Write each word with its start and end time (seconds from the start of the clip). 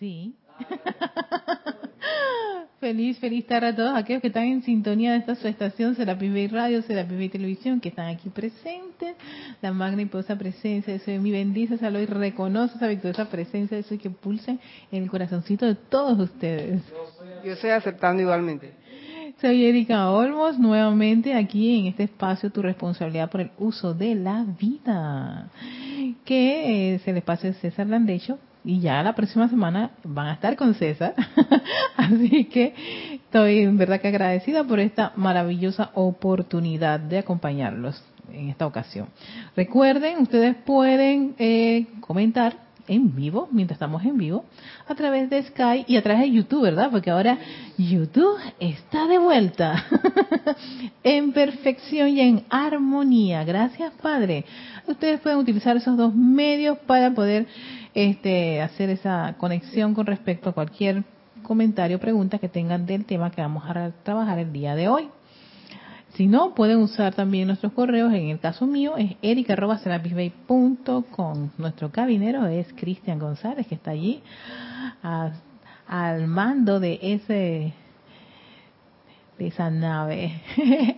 sí. 0.00 0.34
feliz, 2.80 3.18
feliz 3.18 3.46
tarde 3.46 3.68
a 3.68 3.76
todos 3.76 3.94
aquellos 3.94 4.22
que 4.22 4.28
están 4.28 4.44
en 4.44 4.62
sintonía 4.62 5.12
de 5.12 5.18
esta 5.18 5.34
su 5.34 5.46
estación, 5.46 5.94
Serapis 5.94 6.32
Bay 6.32 6.48
Radio, 6.48 6.82
Serapis 6.82 7.16
Bay 7.18 7.28
Televisión, 7.28 7.80
que 7.80 7.90
están 7.90 8.08
aquí 8.08 8.30
presentes. 8.30 9.14
La 9.60 9.72
magniposa 9.72 10.36
presencia 10.36 10.94
de 10.94 10.98
Soy 11.00 11.18
mi 11.18 11.30
bendice, 11.30 11.76
salud 11.76 12.00
y 12.00 12.06
reconoce 12.06 12.76
esa 12.76 12.88
victoriosa 12.88 13.28
presencia 13.28 13.76
de 13.76 13.82
Soy 13.82 13.98
que 13.98 14.10
pulsa 14.10 14.52
en 14.90 15.02
el 15.02 15.10
corazoncito 15.10 15.66
de 15.66 15.74
todos 15.74 16.18
ustedes. 16.18 16.82
Yo 17.44 17.52
estoy 17.52 17.70
aceptando 17.70 18.22
igualmente. 18.22 18.72
Soy 19.40 19.64
Erika 19.64 20.10
Olmos, 20.10 20.58
nuevamente 20.58 21.34
aquí 21.34 21.78
en 21.78 21.86
este 21.86 22.02
espacio 22.04 22.50
Tu 22.50 22.60
responsabilidad 22.60 23.30
por 23.30 23.40
el 23.40 23.50
uso 23.58 23.94
de 23.94 24.14
la 24.14 24.44
vida, 24.58 25.50
que 26.24 26.94
es 26.94 27.06
el 27.06 27.18
espacio 27.18 27.50
de 27.50 27.58
César 27.58 27.86
Landecho, 27.86 28.38
y 28.64 28.80
ya 28.80 29.02
la 29.02 29.14
próxima 29.14 29.48
semana 29.48 29.92
van 30.04 30.28
a 30.28 30.34
estar 30.34 30.56
con 30.56 30.74
César. 30.74 31.14
Así 31.96 32.44
que 32.44 32.74
estoy 33.14 33.60
en 33.60 33.78
verdad 33.78 34.00
que 34.00 34.08
agradecida 34.08 34.64
por 34.64 34.80
esta 34.80 35.12
maravillosa 35.16 35.90
oportunidad 35.94 37.00
de 37.00 37.18
acompañarlos 37.18 38.02
en 38.32 38.48
esta 38.48 38.66
ocasión. 38.66 39.08
Recuerden, 39.56 40.18
ustedes 40.18 40.56
pueden 40.64 41.34
eh, 41.38 41.86
comentar 42.00 42.70
en 42.90 43.14
vivo, 43.14 43.48
mientras 43.52 43.76
estamos 43.76 44.04
en 44.04 44.18
vivo, 44.18 44.44
a 44.88 44.94
través 44.96 45.30
de 45.30 45.42
Skype 45.44 45.84
y 45.86 45.96
a 45.96 46.02
través 46.02 46.22
de 46.22 46.32
YouTube, 46.32 46.62
¿verdad? 46.62 46.90
Porque 46.90 47.10
ahora 47.10 47.38
YouTube 47.78 48.36
está 48.58 49.06
de 49.06 49.18
vuelta 49.18 49.84
en 51.04 51.32
perfección 51.32 52.08
y 52.08 52.20
en 52.20 52.44
armonía. 52.50 53.44
Gracias, 53.44 53.92
Padre. 54.02 54.44
Ustedes 54.88 55.20
pueden 55.20 55.38
utilizar 55.38 55.76
esos 55.76 55.96
dos 55.96 56.12
medios 56.14 56.78
para 56.78 57.12
poder 57.12 57.46
este, 57.94 58.62
hacer 58.62 58.90
esa 58.90 59.34
conexión 59.38 59.94
con 59.94 60.06
respecto 60.06 60.50
a 60.50 60.52
cualquier 60.52 61.04
comentario 61.42 61.96
o 61.96 62.00
pregunta 62.00 62.38
que 62.38 62.48
tengan 62.48 62.86
del 62.86 63.04
tema 63.04 63.30
que 63.30 63.40
vamos 63.40 63.64
a 63.66 63.90
trabajar 64.02 64.38
el 64.38 64.52
día 64.52 64.74
de 64.74 64.88
hoy. 64.88 65.08
Si 66.14 66.26
no, 66.26 66.54
pueden 66.54 66.78
usar 66.78 67.14
también 67.14 67.46
nuestros 67.46 67.72
correos. 67.72 68.12
En 68.12 68.30
el 68.30 68.40
caso 68.40 68.66
mío 68.66 68.96
es 68.96 69.12
erica.serapisbay.com. 69.22 71.50
Nuestro 71.56 71.90
cabinero 71.90 72.46
es 72.46 72.72
Cristian 72.74 73.18
González, 73.18 73.66
que 73.66 73.74
está 73.76 73.92
allí 73.92 74.22
al 75.86 76.26
mando 76.26 76.80
de 76.80 76.98
ese 77.00 77.72
de 79.38 79.46
esa 79.46 79.70
nave 79.70 80.42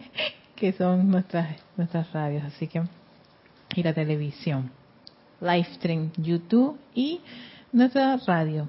que 0.57 0.73
son 0.73 1.11
nuestras 1.11 1.57
nuestras 1.77 2.11
radios. 2.13 2.45
Así 2.45 2.67
que 2.67 2.83
y 3.75 3.83
la 3.83 3.95
televisión, 3.95 4.71
live 5.43 5.69
stream, 5.75 6.11
YouTube 6.17 6.79
y 6.95 7.21
nuestra 7.73 8.17
radio. 8.19 8.69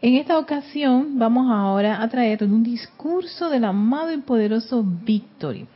En 0.00 0.14
esta 0.14 0.38
ocasión 0.38 1.18
vamos 1.18 1.50
ahora 1.50 2.02
a 2.02 2.08
traer 2.08 2.44
un 2.44 2.62
discurso 2.62 3.50
del 3.50 3.64
amado 3.64 4.12
y 4.12 4.18
poderoso 4.18 4.82
Victory. 4.84 5.66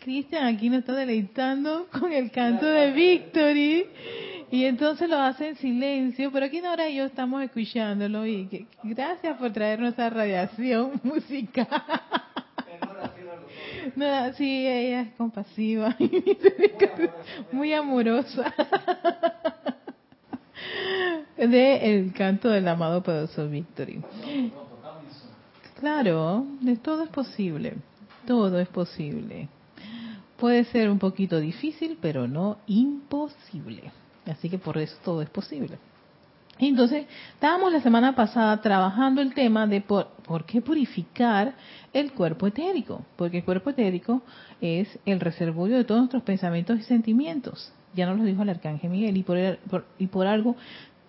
Cristian 0.00 0.46
aquí 0.46 0.70
nos 0.70 0.80
está 0.80 0.94
deleitando 0.94 1.88
con 1.90 2.12
el 2.12 2.30
canto 2.30 2.64
de 2.66 2.92
Victory 2.92 3.86
y 4.50 4.64
entonces 4.64 5.08
lo 5.08 5.18
hace 5.18 5.48
en 5.48 5.56
silencio, 5.56 6.30
pero 6.32 6.46
aquí 6.46 6.64
ahora 6.64 6.88
yo 6.88 7.04
estamos 7.04 7.42
escuchándolo 7.42 8.26
y 8.26 8.66
gracias 8.82 9.36
por 9.38 9.52
traernos 9.52 9.94
esa 9.94 10.10
radiación 10.10 11.00
musical. 11.02 11.68
No, 13.94 14.32
sí, 14.34 14.66
ella 14.66 15.02
es 15.02 15.14
compasiva, 15.14 15.96
muy 17.52 17.72
amorosa. 17.72 18.52
De 21.36 21.94
el 21.94 22.12
canto 22.12 22.48
del 22.48 22.66
amado 22.66 23.02
poderoso 23.02 23.48
Victory. 23.48 24.02
Claro, 25.78 26.46
de 26.60 26.76
todo 26.76 27.04
es 27.04 27.10
posible. 27.10 27.74
Todo 28.26 28.58
es 28.58 28.68
posible. 28.68 29.48
Puede 30.36 30.64
ser 30.64 30.90
un 30.90 30.98
poquito 30.98 31.38
difícil, 31.38 31.98
pero 32.00 32.26
no 32.26 32.58
imposible. 32.66 33.92
Así 34.26 34.48
que 34.48 34.58
por 34.58 34.78
eso 34.78 34.96
todo 35.04 35.22
es 35.22 35.30
posible. 35.30 35.78
Entonces, 36.58 37.06
estábamos 37.34 37.70
la 37.70 37.80
semana 37.80 38.14
pasada 38.14 38.60
trabajando 38.62 39.20
el 39.20 39.34
tema 39.34 39.66
de 39.66 39.82
por, 39.82 40.08
qué 40.46 40.62
purificar 40.62 41.54
el 41.92 42.12
cuerpo 42.12 42.46
etérico, 42.46 43.04
porque 43.16 43.38
el 43.38 43.44
cuerpo 43.44 43.70
etérico 43.70 44.22
es 44.60 44.98
el 45.04 45.20
reservorio 45.20 45.76
de 45.76 45.84
todos 45.84 46.00
nuestros 46.00 46.22
pensamientos 46.22 46.78
y 46.78 46.82
sentimientos. 46.82 47.72
Ya 47.94 48.06
nos 48.06 48.18
lo 48.18 48.24
dijo 48.24 48.42
el 48.42 48.48
arcángel 48.48 48.90
Miguel 48.90 49.16
y 49.18 49.22
por, 49.22 49.86
y 49.98 50.06
por 50.06 50.26
algo 50.26 50.56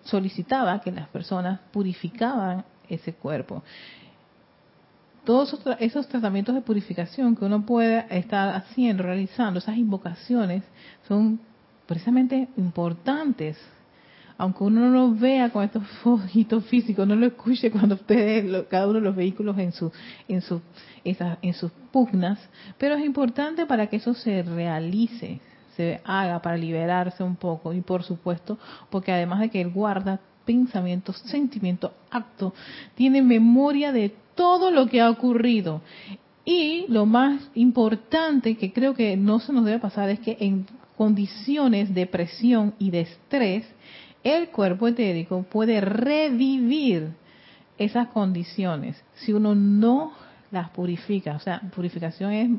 solicitaba 0.04 0.80
que 0.80 0.92
las 0.92 1.08
personas 1.08 1.60
purificaban 1.72 2.64
ese 2.88 3.14
cuerpo. 3.14 3.62
Todos 5.24 5.52
esos, 5.52 5.76
esos 5.80 6.08
tratamientos 6.08 6.54
de 6.54 6.62
purificación 6.62 7.36
que 7.36 7.44
uno 7.44 7.64
puede 7.64 8.06
estar 8.10 8.54
haciendo, 8.54 9.02
realizando, 9.02 9.58
esas 9.58 9.76
invocaciones, 9.76 10.62
son 11.06 11.40
precisamente 11.88 12.48
importantes 12.56 13.58
aunque 14.40 14.62
uno 14.62 14.82
no 14.82 14.90
lo 14.90 15.14
vea 15.14 15.50
con 15.50 15.64
estos 15.64 15.82
ojitos 16.04 16.64
físicos, 16.66 17.06
no 17.06 17.16
lo 17.16 17.26
escuche 17.26 17.70
cuando 17.70 17.96
ustedes, 17.96 18.66
cada 18.68 18.86
uno 18.86 19.00
de 19.00 19.04
los 19.04 19.16
vehículos 19.16 19.58
en 19.58 19.72
su, 19.72 19.92
en 20.28 20.40
su, 20.40 20.62
en 21.04 21.54
sus 21.54 21.72
pugnas, 21.90 22.38
pero 22.78 22.94
es 22.94 23.04
importante 23.04 23.66
para 23.66 23.88
que 23.88 23.96
eso 23.96 24.14
se 24.14 24.42
realice, 24.44 25.40
se 25.76 26.00
haga 26.04 26.40
para 26.40 26.56
liberarse 26.56 27.22
un 27.24 27.34
poco 27.34 27.72
y 27.72 27.80
por 27.80 28.04
supuesto, 28.04 28.58
porque 28.90 29.10
además 29.10 29.40
de 29.40 29.50
que 29.50 29.60
él 29.60 29.70
guarda 29.70 30.20
pensamientos, 30.44 31.18
sentimientos, 31.26 31.90
actos, 32.10 32.52
tiene 32.94 33.20
memoria 33.22 33.92
de 33.92 34.14
todo 34.34 34.70
lo 34.70 34.86
que 34.86 35.00
ha 35.00 35.10
ocurrido. 35.10 35.82
Y 36.44 36.86
lo 36.88 37.04
más 37.04 37.50
importante 37.54 38.56
que 38.56 38.72
creo 38.72 38.94
que 38.94 39.16
no 39.18 39.40
se 39.40 39.52
nos 39.52 39.66
debe 39.66 39.78
pasar 39.80 40.08
es 40.08 40.20
que 40.20 40.38
en 40.40 40.66
condiciones 40.98 41.94
de 41.94 42.06
presión 42.06 42.74
y 42.80 42.90
de 42.90 43.02
estrés, 43.02 43.64
el 44.24 44.48
cuerpo 44.48 44.88
etérico 44.88 45.44
puede 45.44 45.80
revivir 45.80 47.12
esas 47.78 48.08
condiciones 48.08 49.00
si 49.14 49.32
uno 49.32 49.54
no 49.54 50.12
las 50.50 50.70
purifica. 50.70 51.36
O 51.36 51.38
sea, 51.38 51.60
purificación 51.74 52.32
es 52.32 52.50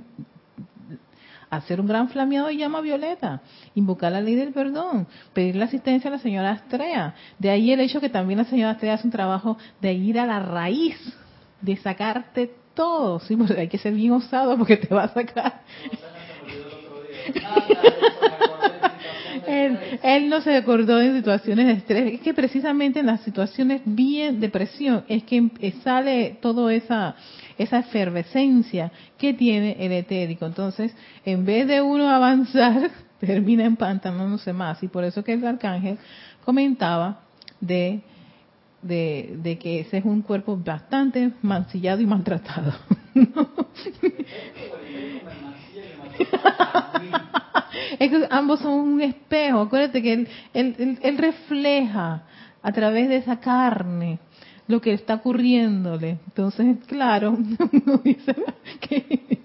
hacer 1.49 1.81
un 1.81 1.87
gran 1.87 2.07
flameado 2.07 2.47
de 2.47 2.55
llama 2.55 2.79
violeta, 2.79 3.41
invocar 3.75 4.13
la 4.13 4.21
ley 4.21 4.35
del 4.35 4.53
perdón, 4.53 5.05
pedir 5.33 5.57
la 5.57 5.65
asistencia 5.65 6.09
a 6.09 6.13
la 6.13 6.19
señora 6.19 6.51
Astrea. 6.51 7.15
De 7.39 7.49
ahí 7.49 7.73
el 7.73 7.81
hecho 7.81 7.99
que 7.99 8.09
también 8.09 8.39
la 8.39 8.45
señora 8.45 8.71
Astrea 8.71 8.93
hace 8.93 9.07
un 9.07 9.11
trabajo 9.11 9.57
de 9.81 9.93
ir 9.93 10.17
a 10.17 10.25
la 10.25 10.39
raíz, 10.39 10.95
de 11.61 11.75
sacarte 11.75 12.53
todo. 12.73 13.19
Sí, 13.19 13.35
porque 13.35 13.59
hay 13.59 13.67
que 13.67 13.79
ser 13.79 13.93
bien 13.93 14.13
osado 14.13 14.57
porque 14.57 14.77
te 14.77 14.95
va 14.95 15.03
a 15.03 15.13
sacar. 15.13 15.61
Él, 20.03 20.29
no 20.29 20.41
se 20.41 20.55
acordó 20.55 21.01
en 21.01 21.15
situaciones 21.17 21.67
de 21.67 21.73
estrés. 21.73 22.13
Es 22.15 22.21
que 22.21 22.33
precisamente 22.33 22.99
en 22.99 23.07
las 23.07 23.21
situaciones 23.21 23.81
bien 23.85 24.39
de 24.39 24.49
presión 24.49 25.03
es 25.07 25.23
que 25.23 25.49
sale 25.83 26.37
toda 26.41 26.73
esa, 26.73 27.15
esa 27.57 27.79
efervescencia 27.79 28.91
que 29.17 29.33
tiene 29.33 29.75
el 29.79 29.91
etérico. 29.91 30.45
Entonces, 30.45 30.95
en 31.25 31.45
vez 31.45 31.67
de 31.67 31.81
uno 31.81 32.09
avanzar, 32.09 32.91
termina 33.19 33.65
empantanándose 33.65 34.53
más. 34.53 34.81
Y 34.83 34.87
por 34.87 35.03
eso 35.03 35.23
que 35.23 35.33
el 35.33 35.45
arcángel 35.45 35.97
comentaba 36.45 37.21
de, 37.59 38.01
de, 38.81 39.35
de 39.41 39.57
que 39.57 39.81
ese 39.81 39.97
es 39.97 40.05
un 40.05 40.21
cuerpo 40.21 40.57
bastante 40.57 41.31
mancillado 41.41 42.01
y 42.01 42.05
maltratado. 42.05 42.73
es 47.99 48.09
que 48.09 48.27
ambos 48.29 48.59
son 48.59 48.73
un 48.73 49.01
espejo. 49.01 49.61
Acuérdate 49.61 50.01
que 50.01 50.27
él, 50.53 51.17
refleja 51.17 52.23
a 52.61 52.71
través 52.71 53.09
de 53.09 53.17
esa 53.17 53.39
carne 53.39 54.19
lo 54.67 54.81
que 54.81 54.93
está 54.93 55.15
ocurriéndole. 55.15 56.19
Entonces, 56.27 56.77
claro, 56.87 57.37
dice 58.03 58.35
que 58.81 59.39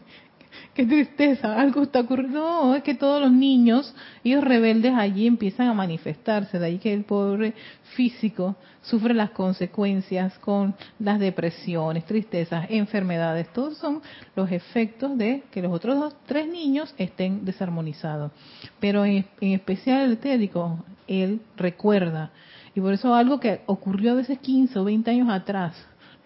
qué 0.75 0.85
tristeza, 0.85 1.59
algo 1.59 1.83
está 1.83 2.01
ocurriendo. 2.01 2.41
No, 2.41 2.75
es 2.75 2.83
que 2.83 2.95
todos 2.95 3.21
los 3.21 3.33
niños, 3.33 3.95
ellos 4.25 4.43
rebeldes 4.43 4.93
allí 4.95 5.27
empiezan 5.27 5.69
a 5.69 5.75
manifestarse. 5.75 6.59
De 6.59 6.67
ahí 6.67 6.79
que 6.79 6.93
el 6.93 7.05
pobre 7.05 7.55
físico 7.95 8.57
sufre 8.83 9.15
las 9.15 9.31
consecuencias 9.31 10.37
con 10.41 10.75
las 10.99 11.19
depresiones, 11.21 12.05
tristezas, 12.05 12.67
enfermedades. 12.69 13.49
Todos 13.53 13.79
son 13.79 14.03
los 14.35 14.51
efectos 14.51 15.17
de 15.17 15.45
que 15.51 15.63
los 15.63 15.73
otros 15.73 15.99
dos, 15.99 16.15
tres 16.27 16.49
niños 16.49 16.95
estén 16.99 17.45
desarmonizados. 17.45 18.33
Pero 18.81 19.05
en, 19.05 19.25
especial 19.41 20.03
el 20.03 20.13
etérico, 20.13 20.85
él 21.07 21.41
recuerda. 21.57 22.31
Y 22.75 22.81
por 22.81 22.93
eso 22.93 23.15
algo 23.15 23.39
que 23.39 23.61
ocurrió 23.67 24.13
a 24.13 24.17
veces 24.17 24.39
15 24.41 24.79
o 24.81 24.85
20 24.85 25.11
años 25.11 25.29
atrás, 25.31 25.75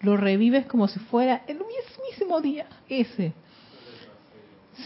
lo 0.01 0.17
revives 0.17 0.65
como 0.65 0.87
si 0.87 0.99
fuera 0.99 1.43
el 1.47 1.57
mismísimo 1.57 2.41
día 2.41 2.65
ese. 2.87 3.33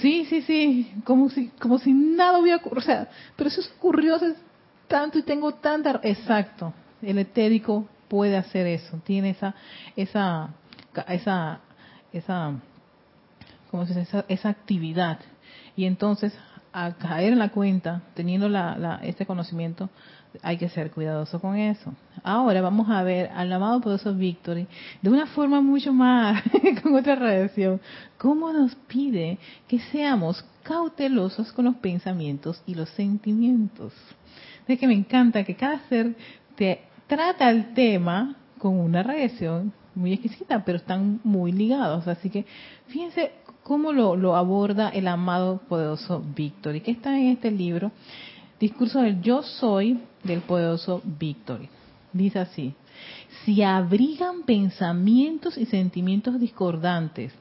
Sí, 0.02 0.26
sí, 0.26 0.42
sí, 0.42 0.94
como 1.04 1.30
si, 1.30 1.48
como 1.60 1.78
si 1.80 1.94
nada 1.94 2.40
hubiera 2.40 2.58
ocurrido. 2.58 2.80
O 2.80 2.86
sea, 2.86 3.10
pero 3.36 3.50
eso 3.50 3.62
ocurrió 3.78 4.16
hace 4.16 4.36
tanto 4.88 5.20
y 5.20 5.24
tengo 5.24 5.54
tanta... 5.54 6.00
Exacto, 6.04 6.74
el 7.02 7.18
etérico 7.20 7.88
puede 8.08 8.38
hacer 8.38 8.68
eso, 8.68 8.98
tiene 9.04 9.32
esa, 9.32 9.56
esa, 9.96 10.50
esa, 11.08 11.60
esa, 12.12 12.54
¿cómo 13.72 13.86
se 13.86 14.00
dice? 14.00 14.02
Esa, 14.02 14.26
esa 14.28 14.50
actividad. 14.50 15.20
Y 15.76 15.86
entonces, 15.86 16.34
a 16.72 16.94
caer 16.94 17.34
en 17.34 17.40
la 17.40 17.50
cuenta, 17.50 18.02
teniendo 18.14 18.50
la, 18.50 18.78
la, 18.78 18.96
este 19.04 19.26
conocimiento, 19.26 19.90
hay 20.42 20.58
que 20.58 20.70
ser 20.70 20.92
cuidadoso 20.92 21.40
con 21.40 21.56
eso. 21.56 21.94
Ahora 22.24 22.62
vamos 22.62 22.90
a 22.90 23.04
ver 23.04 23.30
al 23.36 23.52
amado 23.52 23.82
poderoso 23.82 24.14
Victory 24.14 24.68
de 25.02 25.10
una 25.10 25.28
forma 25.28 25.62
mucho 25.62 25.94
más, 25.94 26.42
con 26.84 26.96
otra 26.96 27.16
radiación, 27.16 27.80
cómo 28.18 28.52
nos 28.52 28.76
pide 28.76 29.38
que 29.68 29.80
seamos 29.80 30.44
cautelosos 30.64 31.52
con 31.52 31.66
los 31.66 31.76
pensamientos 31.76 32.62
y 32.66 32.76
los 32.76 32.90
sentimientos. 32.90 33.94
Es 34.68 34.80
que 34.80 34.88
me 34.88 34.94
encanta 34.94 35.44
que 35.44 35.56
cada 35.56 35.80
ser 35.90 36.16
te 36.56 36.82
trata 37.08 37.50
el 37.50 37.74
tema 37.74 38.36
con 38.58 38.80
una 38.80 39.04
radiación 39.04 39.74
muy 39.96 40.14
exquisita, 40.14 40.64
pero 40.64 40.78
están 40.78 41.20
muy 41.24 41.52
ligados. 41.52 42.08
Así 42.08 42.30
que 42.30 42.46
fíjense 42.88 43.34
cómo 43.64 43.92
lo, 43.92 44.16
lo 44.16 44.36
aborda 44.36 44.90
el 44.90 45.08
amado 45.08 45.62
poderoso 45.68 46.24
Victory, 46.36 46.82
que 46.82 46.92
está 46.92 47.18
en 47.18 47.28
este 47.28 47.52
libro 47.52 47.92
Discurso 48.60 49.02
del 49.02 49.22
yo 49.22 49.44
soy 49.44 50.00
del 50.24 50.42
poderoso 50.42 51.02
Victory. 51.04 51.70
Dice 52.12 52.40
así, 52.40 52.76
si 53.44 53.64
abrigan 53.64 54.44
pensamientos 54.44 55.58
y 55.58 55.66
sentimientos 55.66 56.40
discordantes 56.40 57.34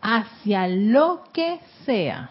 hacia 0.00 0.68
lo 0.68 1.24
que 1.32 1.60
sea, 1.84 2.30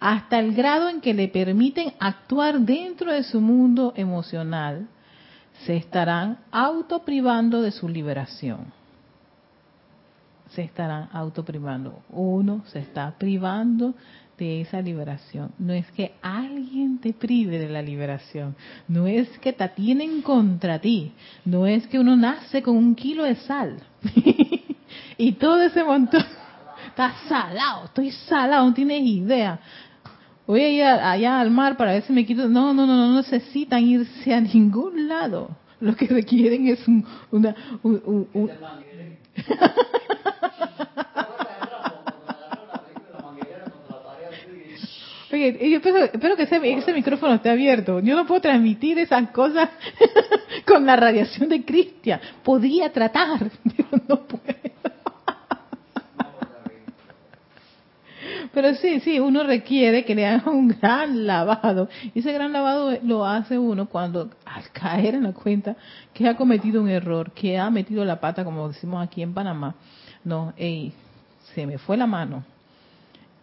hasta 0.00 0.38
el 0.38 0.54
grado 0.54 0.88
en 0.88 1.00
que 1.00 1.14
le 1.14 1.28
permiten 1.28 1.94
actuar 1.98 2.60
dentro 2.60 3.12
de 3.12 3.22
su 3.22 3.40
mundo 3.40 3.92
emocional, 3.96 4.88
se 5.64 5.76
estarán 5.76 6.38
autoprivando 6.50 7.62
de 7.62 7.70
su 7.70 7.88
liberación. 7.88 8.72
Se 10.50 10.62
estarán 10.62 11.08
autoprivando. 11.12 12.02
Uno 12.10 12.62
se 12.66 12.80
está 12.80 13.14
privando 13.18 13.94
de 14.38 14.60
esa 14.62 14.80
liberación. 14.80 15.52
No 15.58 15.72
es 15.72 15.90
que 15.92 16.12
alguien 16.22 16.98
te 16.98 17.12
prive 17.12 17.58
de 17.58 17.68
la 17.68 17.82
liberación, 17.82 18.56
no 18.88 19.06
es 19.06 19.28
que 19.38 19.52
te 19.52 19.68
tienen 19.68 20.22
contra 20.22 20.78
ti, 20.78 21.12
no 21.44 21.66
es 21.66 21.86
que 21.86 21.98
uno 21.98 22.16
nace 22.16 22.62
con 22.62 22.76
un 22.76 22.94
kilo 22.94 23.24
de 23.24 23.36
sal 23.36 23.76
y 25.18 25.32
todo 25.32 25.62
ese 25.62 25.84
montón 25.84 26.24
está 26.88 27.14
salado, 27.28 27.86
estoy 27.86 28.10
salado, 28.10 28.66
no 28.66 28.74
tienes 28.74 29.02
idea. 29.02 29.58
Voy 30.46 30.60
a 30.60 30.68
ir 30.68 30.84
allá 30.84 31.40
al 31.40 31.50
mar 31.50 31.76
para 31.76 31.92
ver 31.92 32.02
si 32.02 32.12
me 32.12 32.26
quito. 32.26 32.48
No, 32.48 32.74
no, 32.74 32.86
no, 32.86 32.96
no 32.96 33.16
necesitan 33.16 33.82
irse 33.82 34.34
a 34.34 34.40
ningún 34.42 35.08
lado. 35.08 35.56
Lo 35.80 35.96
que 35.96 36.06
requieren 36.06 36.68
es 36.68 36.86
un, 36.86 37.04
una, 37.30 37.54
un, 37.82 38.28
un 38.32 38.50
Oye, 45.34 45.68
yo 45.68 45.78
espero, 45.78 46.36
que 46.36 46.44
ese, 46.44 46.92
micrófono 46.92 47.34
esté 47.34 47.50
abierto. 47.50 47.98
Yo 47.98 48.14
no 48.14 48.24
puedo 48.24 48.40
transmitir 48.40 49.00
esas 49.00 49.30
cosas 49.30 49.68
con 50.64 50.86
la 50.86 50.94
radiación 50.94 51.48
de 51.48 51.64
Cristian. 51.64 52.20
Podría 52.44 52.92
tratar, 52.92 53.50
pero 53.76 53.88
no 54.08 54.20
puedo. 54.20 54.44
Pero 58.52 58.74
sí, 58.76 59.00
sí, 59.00 59.18
uno 59.18 59.42
requiere 59.42 60.04
que 60.04 60.14
le 60.14 60.24
haga 60.24 60.52
un 60.52 60.68
gran 60.68 61.26
lavado. 61.26 61.88
Y 62.14 62.20
ese 62.20 62.32
gran 62.32 62.52
lavado 62.52 62.96
lo 63.02 63.26
hace 63.26 63.58
uno 63.58 63.86
cuando, 63.88 64.30
al 64.44 64.70
caer 64.70 65.16
en 65.16 65.24
la 65.24 65.32
cuenta 65.32 65.74
que 66.12 66.28
ha 66.28 66.36
cometido 66.36 66.80
un 66.80 66.88
error, 66.88 67.32
que 67.32 67.58
ha 67.58 67.68
metido 67.70 68.04
la 68.04 68.20
pata, 68.20 68.44
como 68.44 68.68
decimos 68.68 69.04
aquí 69.04 69.20
en 69.20 69.34
Panamá. 69.34 69.74
No, 70.22 70.52
hey, 70.56 70.92
se 71.56 71.66
me 71.66 71.78
fue 71.78 71.96
la 71.96 72.06
mano. 72.06 72.44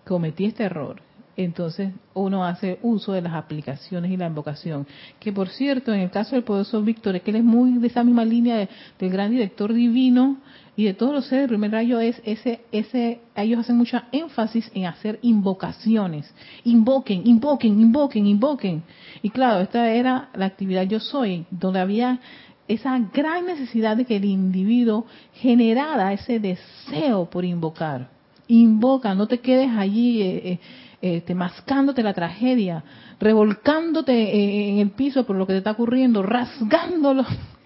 Cometí 0.05 0.45
este 0.45 0.63
error 0.63 1.10
entonces 1.43 1.93
uno 2.13 2.45
hace 2.45 2.79
uso 2.81 3.13
de 3.13 3.21
las 3.21 3.33
aplicaciones 3.33 4.11
y 4.11 4.17
la 4.17 4.27
invocación. 4.27 4.87
Que 5.19 5.31
por 5.31 5.49
cierto, 5.49 5.93
en 5.93 6.01
el 6.01 6.11
caso 6.11 6.35
del 6.35 6.43
poderoso 6.43 6.81
Víctor, 6.81 7.15
es 7.15 7.21
que 7.21 7.31
él 7.31 7.37
es 7.37 7.43
muy 7.43 7.73
de 7.73 7.87
esa 7.87 8.03
misma 8.03 8.25
línea 8.25 8.67
del 8.99 9.09
gran 9.09 9.31
director 9.31 9.73
divino 9.73 10.37
y 10.75 10.85
de 10.85 10.93
todos 10.93 11.13
los 11.13 11.25
seres 11.25 11.43
del 11.43 11.49
primer 11.49 11.71
rayo, 11.71 11.99
es 11.99 12.21
ese, 12.25 12.61
ese, 12.71 13.19
ellos 13.35 13.59
hacen 13.59 13.77
mucha 13.77 14.05
énfasis 14.11 14.71
en 14.73 14.85
hacer 14.85 15.19
invocaciones. 15.21 16.33
Invoquen, 16.63 17.21
invoquen, 17.25 17.79
invoquen, 17.79 18.25
invoquen. 18.25 18.83
Y 19.21 19.29
claro, 19.29 19.59
esta 19.59 19.91
era 19.91 20.29
la 20.33 20.45
actividad 20.45 20.83
yo 20.83 20.99
soy, 20.99 21.45
donde 21.51 21.81
había 21.81 22.19
esa 22.67 22.97
gran 23.13 23.45
necesidad 23.45 23.97
de 23.97 24.05
que 24.05 24.15
el 24.15 24.25
individuo 24.25 25.05
generara 25.33 26.13
ese 26.13 26.39
deseo 26.39 27.29
por 27.29 27.43
invocar. 27.43 28.09
Invoca, 28.47 29.13
no 29.13 29.27
te 29.27 29.39
quedes 29.39 29.69
allí. 29.71 30.21
Eh, 30.21 30.41
eh, 30.51 30.59
este, 31.01 31.33
mascándote 31.33 32.03
la 32.03 32.13
tragedia, 32.13 32.83
revolcándote 33.19 34.13
eh, 34.13 34.69
en 34.69 34.79
el 34.79 34.91
piso 34.91 35.25
por 35.25 35.35
lo 35.35 35.47
que 35.47 35.53
te 35.53 35.57
está 35.57 35.71
ocurriendo, 35.71 36.21
rasgándolo. 36.23 37.25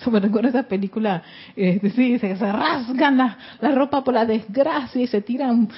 Eso 0.00 0.10
me 0.10 0.20
recuerda 0.20 0.50
esa 0.50 0.62
película, 0.64 1.22
este, 1.56 1.90
sí, 1.90 2.18
se, 2.18 2.34
rasgan 2.34 3.16
la, 3.16 3.38
la, 3.60 3.72
ropa 3.72 4.04
por 4.04 4.14
la 4.14 4.24
desgracia 4.24 5.02
y 5.02 5.06
se 5.06 5.20
tiran 5.20 5.68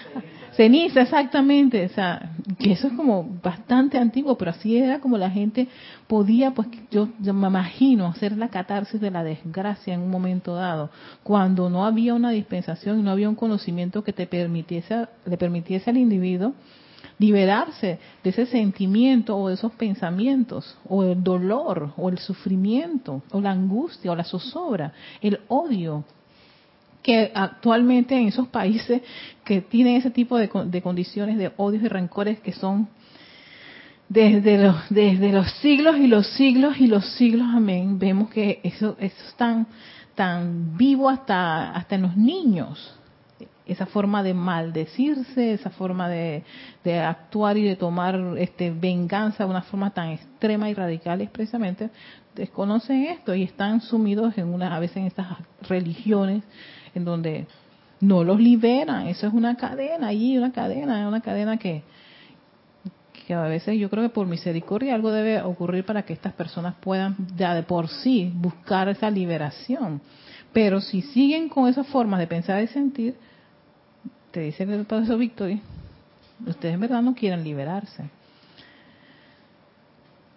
ceniza, 0.56 1.02
exactamente. 1.02 1.86
O 1.86 1.88
sea, 1.90 2.36
que 2.58 2.72
eso 2.72 2.88
es 2.88 2.92
como 2.94 3.24
bastante 3.42 3.98
antiguo, 3.98 4.36
pero 4.36 4.50
así 4.50 4.76
era 4.76 5.00
como 5.00 5.18
la 5.18 5.30
gente 5.30 5.68
podía, 6.06 6.52
pues 6.52 6.68
yo, 6.90 7.08
yo 7.20 7.34
me 7.34 7.48
imagino, 7.48 8.06
hacer 8.06 8.36
la 8.36 8.48
catarsis 8.48 9.00
de 9.00 9.10
la 9.10 9.24
desgracia 9.24 9.94
en 9.94 10.00
un 10.00 10.10
momento 10.10 10.54
dado, 10.54 10.90
cuando 11.22 11.70
no 11.70 11.84
había 11.84 12.14
una 12.14 12.30
dispensación 12.30 13.00
y 13.00 13.02
no 13.02 13.10
había 13.10 13.28
un 13.28 13.34
conocimiento 13.34 14.04
que 14.04 14.12
te 14.12 14.26
permitiese, 14.26 15.06
le 15.24 15.36
permitiese 15.36 15.90
al 15.90 15.96
individuo 15.96 16.54
liberarse 17.18 17.98
de 18.22 18.30
ese 18.30 18.46
sentimiento 18.46 19.36
o 19.36 19.48
de 19.48 19.54
esos 19.54 19.72
pensamientos, 19.72 20.76
o 20.88 21.04
el 21.04 21.22
dolor, 21.22 21.92
o 21.96 22.08
el 22.08 22.18
sufrimiento, 22.18 23.22
o 23.30 23.40
la 23.40 23.52
angustia, 23.52 24.10
o 24.10 24.16
la 24.16 24.24
zozobra, 24.24 24.92
el 25.20 25.40
odio, 25.48 26.04
que 27.02 27.30
actualmente 27.34 28.18
en 28.18 28.28
esos 28.28 28.48
países 28.48 29.02
que 29.44 29.60
tienen 29.60 29.96
ese 29.96 30.10
tipo 30.10 30.38
de, 30.38 30.48
condiciones 30.48 31.36
de 31.36 31.52
odios 31.58 31.82
y 31.82 31.88
rencores 31.88 32.40
que 32.40 32.52
son 32.52 32.88
desde 34.08 34.58
los, 34.58 34.76
desde 34.88 35.30
los 35.30 35.50
siglos 35.60 35.98
y 35.98 36.06
los 36.06 36.26
siglos 36.28 36.78
y 36.78 36.86
los 36.86 37.06
siglos, 37.14 37.46
amén, 37.52 37.98
vemos 37.98 38.30
que 38.30 38.60
eso, 38.64 38.96
eso 38.98 39.16
es 39.26 39.34
tan, 39.36 39.66
tan 40.14 40.76
vivo 40.78 41.10
hasta, 41.10 41.72
hasta 41.72 41.94
en 41.94 42.02
los 42.02 42.16
niños 42.16 42.98
esa 43.66 43.86
forma 43.86 44.22
de 44.22 44.34
maldecirse, 44.34 45.54
esa 45.54 45.70
forma 45.70 46.08
de, 46.08 46.44
actuar 47.02 47.56
y 47.56 47.64
de 47.64 47.76
tomar 47.76 48.16
este, 48.36 48.70
venganza 48.70 49.44
de 49.44 49.50
una 49.50 49.62
forma 49.62 49.90
tan 49.90 50.10
extrema 50.10 50.68
y 50.68 50.74
radical 50.74 51.20
es 51.20 51.30
precisamente 51.30 51.90
desconocen 52.34 53.04
esto 53.04 53.34
y 53.34 53.44
están 53.44 53.80
sumidos 53.80 54.36
en 54.36 54.48
una 54.48 54.74
a 54.74 54.80
veces 54.80 54.98
en 54.98 55.06
estas 55.06 55.28
religiones 55.68 56.42
en 56.94 57.04
donde 57.04 57.46
no 58.00 58.24
los 58.24 58.40
liberan. 58.40 59.06
Eso 59.06 59.28
es 59.28 59.32
una 59.32 59.56
cadena 59.56 60.08
allí 60.08 60.36
una 60.36 60.52
cadena 60.52 61.08
una 61.08 61.20
cadena 61.20 61.56
que 61.56 61.82
que 63.26 63.34
a 63.34 63.42
veces 63.42 63.78
yo 63.78 63.88
creo 63.88 64.02
que 64.02 64.10
por 64.10 64.26
misericordia 64.26 64.94
algo 64.94 65.10
debe 65.10 65.40
ocurrir 65.40 65.84
para 65.84 66.02
que 66.02 66.12
estas 66.12 66.34
personas 66.34 66.74
puedan 66.80 67.16
ya 67.36 67.54
de 67.54 67.62
por 67.62 67.88
sí 67.88 68.30
buscar 68.34 68.88
esa 68.88 69.10
liberación. 69.10 70.00
Pero 70.52 70.80
si 70.80 71.02
siguen 71.02 71.48
con 71.48 71.68
esas 71.68 71.86
formas 71.86 72.20
de 72.20 72.26
pensar 72.26 72.62
y 72.62 72.66
sentir 72.66 73.16
te 74.34 74.40
dice 74.40 74.64
el 74.64 74.84
profesor 74.84 75.16
Victory, 75.16 75.62
ustedes 76.44 76.74
en 76.74 76.80
verdad 76.80 77.00
no 77.00 77.14
quieren 77.14 77.44
liberarse. 77.44 78.10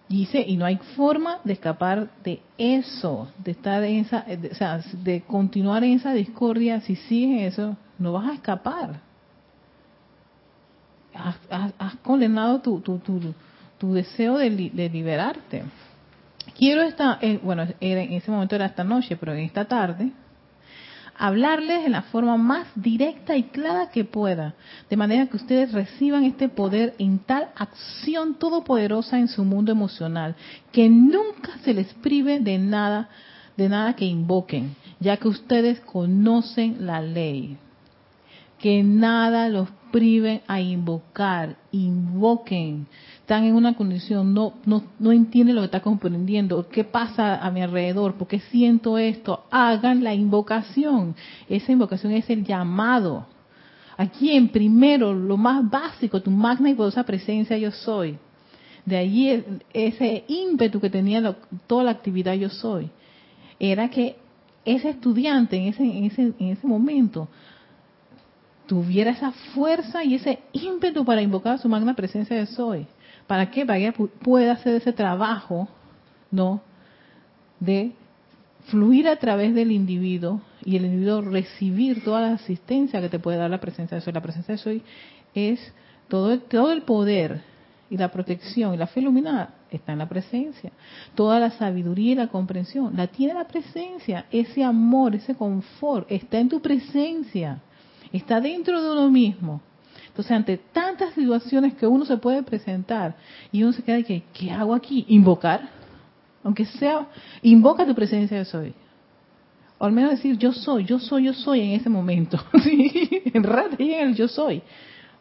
Dice, 0.08 0.40
y 0.40 0.56
no 0.56 0.66
hay 0.66 0.78
forma 0.96 1.40
de 1.44 1.54
escapar 1.54 2.08
de 2.24 2.40
eso, 2.60 3.28
de 3.40 3.52
estar 3.52 3.84
en 3.84 4.02
esa, 4.02 4.24
sea, 4.54 4.80
de 5.04 5.22
continuar 5.22 5.84
en 5.84 5.94
esa 5.94 6.14
discordia, 6.14 6.80
si 6.82 6.96
sigues 6.96 7.54
eso, 7.54 7.76
no 7.98 8.14
vas 8.14 8.30
a 8.30 8.34
escapar. 8.36 9.02
Has, 11.16 11.96
condenado 12.04 12.62
tu, 12.62 12.80
tu, 12.80 13.00
tu, 13.80 13.94
deseo 13.94 14.38
de, 14.38 14.52
liberarte. 14.52 15.64
Quiero 16.56 16.84
esta, 16.84 17.18
eh, 17.20 17.40
bueno, 17.42 17.66
en 17.82 18.14
ese 18.14 18.30
momento 18.30 18.56
era 18.56 18.68
esta 18.68 18.84
noche, 18.84 19.18
pero 19.18 19.34
en 19.34 19.40
esta 19.40 19.66
tarde, 19.66 20.12
hablarles 21.18 21.86
en 21.86 21.94
la 21.94 22.04
forma 22.04 22.38
más 22.38 22.68
directa 22.76 23.36
y 23.36 23.44
clara 23.44 23.90
que 23.90 24.04
pueda, 24.04 24.56
de 24.90 24.98
manera 24.98 25.28
que 25.28 25.38
ustedes 25.38 25.72
reciban 25.72 26.24
este 26.24 26.50
poder 26.50 26.94
en 27.00 27.20
tal 27.20 27.50
acción 27.56 28.36
todopoderosa 28.36 29.20
en 29.20 29.28
su 29.28 29.44
mundo 29.44 29.72
emocional, 29.72 30.36
que 30.72 30.90
nunca 30.90 31.58
se 31.64 31.74
les 31.74 31.94
prive 31.96 32.40
de 32.40 32.58
nada, 32.58 33.10
de 33.56 33.70
nada 33.70 33.96
que 33.96 34.06
invoquen, 34.06 34.76
ya 35.00 35.18
que 35.18 35.28
ustedes 35.28 35.80
conocen 35.82 36.86
la 36.86 37.02
ley. 37.02 37.58
Que 38.60 38.84
nada 38.84 39.50
los 39.50 39.70
prive 39.92 40.42
a 40.48 40.62
invocar, 40.62 41.58
invoquen. 41.72 42.88
Están 43.20 43.44
en 43.44 43.56
una 43.56 43.76
condición, 43.76 44.34
no, 44.34 44.54
no, 44.66 44.84
no 45.00 45.12
entienden 45.12 45.56
lo 45.56 45.62
que 45.62 45.66
está 45.66 45.82
comprendiendo. 45.82 46.68
¿Qué 46.70 46.84
pasa 46.84 47.36
a 47.36 47.52
mi 47.52 47.62
alrededor? 47.62 48.16
¿Por 48.16 48.28
qué 48.28 48.40
siento 48.40 48.98
esto? 48.98 49.46
Hagan 49.52 50.04
la 50.04 50.14
invocación. 50.14 51.16
Esa 51.50 51.72
invocación 51.72 52.14
es 52.14 52.30
el 52.30 52.46
llamado. 52.46 53.28
Aquí 53.98 54.32
en 54.32 54.50
primero, 54.50 55.14
lo 55.14 55.38
más 55.38 55.70
básico, 55.70 56.22
tu 56.22 56.32
magna 56.32 56.70
y 56.70 56.76
poderosa 56.76 57.04
presencia 57.04 57.58
yo 57.58 57.72
soy. 57.72 58.18
De 58.86 58.96
allí 58.96 59.44
ese 59.74 60.24
ímpetu 60.28 60.80
que 60.80 60.90
tenía 60.90 61.36
toda 61.66 61.84
la 61.84 61.92
actividad 61.92 62.34
yo 62.36 62.50
soy. 62.50 62.90
Era 63.60 63.90
que 63.90 64.16
ese 64.64 64.90
estudiante 64.90 65.58
en 65.58 65.68
ese, 65.68 65.84
en 65.84 66.04
ese, 66.06 66.22
en 66.40 66.50
ese 66.50 66.68
momento 66.68 67.28
tuviera 68.68 69.12
esa 69.12 69.32
fuerza 69.54 70.04
y 70.04 70.16
ese 70.16 70.40
ímpetu 70.52 71.04
para 71.06 71.22
invocar 71.22 71.60
su 71.60 71.70
magna 71.70 71.96
presencia 71.96 72.36
de 72.36 72.46
soy. 72.46 72.86
¿Para 73.26 73.50
qué? 73.50 73.66
Para 73.66 73.80
que 73.80 73.92
pueda 73.92 74.54
hacer 74.54 74.76
ese 74.76 74.94
trabajo, 74.94 75.68
¿no? 76.32 76.62
De 77.60 77.94
fluir 78.68 79.08
a 79.08 79.16
través 79.16 79.56
del 79.56 79.72
individuo 79.72 80.42
y 80.64 80.76
el 80.76 80.86
individuo 80.86 81.22
recibir 81.22 82.04
toda 82.04 82.22
la 82.22 82.34
asistencia 82.34 83.02
que 83.02 83.10
te 83.10 83.20
puede 83.20 83.38
dar 83.38 83.50
la 83.50 83.60
presencia 83.60 83.96
de 83.96 84.02
soy. 84.02 84.14
La 84.14 84.22
presencia 84.22 84.54
de 84.54 84.58
soy 84.60 84.84
es 85.34 85.74
todo 86.08 86.40
todo 86.40 86.72
el 86.72 86.84
poder 86.84 87.42
y 87.90 87.98
la 87.98 88.12
protección 88.12 88.74
y 88.74 88.78
la 88.78 88.88
fe 88.88 89.00
iluminada 89.00 89.54
está 89.72 89.94
en 89.94 90.00
la 90.00 90.10
presencia. 90.10 90.72
Toda 91.16 91.40
la 91.40 91.52
sabiduría 91.52 92.12
y 92.12 92.16
la 92.16 92.28
comprensión 92.28 92.96
la 92.96 93.08
tiene 93.08 93.34
la 93.34 93.48
presencia. 93.48 94.26
Ese 94.32 94.64
amor, 94.64 95.16
ese 95.16 95.36
confort 95.36 96.12
está 96.12 96.40
en 96.40 96.50
tu 96.50 96.62
presencia. 96.62 97.62
Está 98.12 98.40
dentro 98.42 98.82
de 98.82 98.92
uno 98.92 99.10
mismo. 99.10 99.62
Entonces, 100.08 100.32
ante 100.32 100.58
tantas 100.58 101.14
situaciones 101.14 101.76
que 101.76 101.86
uno 101.86 102.04
se 102.06 102.18
puede 102.18 102.42
presentar 102.42 103.16
y 103.52 103.64
uno 103.64 103.74
se 103.74 103.84
queda 103.84 104.02
que, 104.02 104.24
¿qué 104.34 104.52
hago 104.52 104.74
aquí? 104.74 105.06
Invocar. 105.10 105.70
Aunque 106.44 106.66
sea, 106.66 107.08
invoca 107.44 107.86
tu 107.86 107.94
presencia 107.94 108.38
de 108.38 108.46
soy. 108.46 108.74
O 109.78 109.86
al 109.86 109.92
menos 109.92 110.12
decir 110.12 110.38
yo 110.38 110.54
soy, 110.54 110.86
yo 110.86 110.98
soy, 110.98 111.26
yo 111.26 111.34
soy 111.34 111.62
en 111.62 111.72
ese 111.72 111.90
momento. 111.90 112.40
¿Sí? 112.64 113.22
Y 113.78 113.92
en 113.94 114.08
el 114.10 114.16
yo 114.16 114.28
soy. 114.28 114.64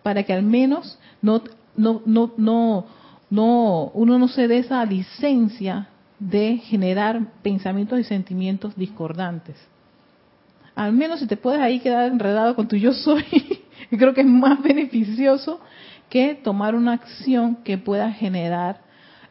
Para 0.02 0.22
que 0.22 0.32
al 0.32 0.42
menos 0.42 0.98
no, 1.20 1.42
no, 1.76 2.00
no, 2.06 2.32
no, 2.36 2.86
no, 3.28 3.90
uno 3.92 4.18
no 4.18 4.28
se 4.28 4.48
dé 4.48 4.58
esa 4.58 4.84
licencia 4.84 5.88
de 6.18 6.58
generar 6.58 7.20
pensamientos 7.42 7.98
y 7.98 8.04
sentimientos 8.04 8.74
discordantes. 8.76 9.56
Al 10.76 10.92
menos 10.92 11.21
si 11.21 11.26
te 11.26 11.38
puedes 11.38 11.61
ahí 11.61 11.80
quedar 11.80 12.12
enredado 12.12 12.54
con 12.54 12.68
tu 12.68 12.76
yo 12.76 12.92
soy, 12.92 13.25
creo 13.90 14.14
que 14.14 14.21
es 14.21 14.26
más 14.26 14.62
beneficioso 14.62 15.59
que 16.11 16.35
tomar 16.35 16.75
una 16.75 16.92
acción 16.92 17.56
que 17.64 17.78
pueda 17.78 18.12
generar, 18.12 18.83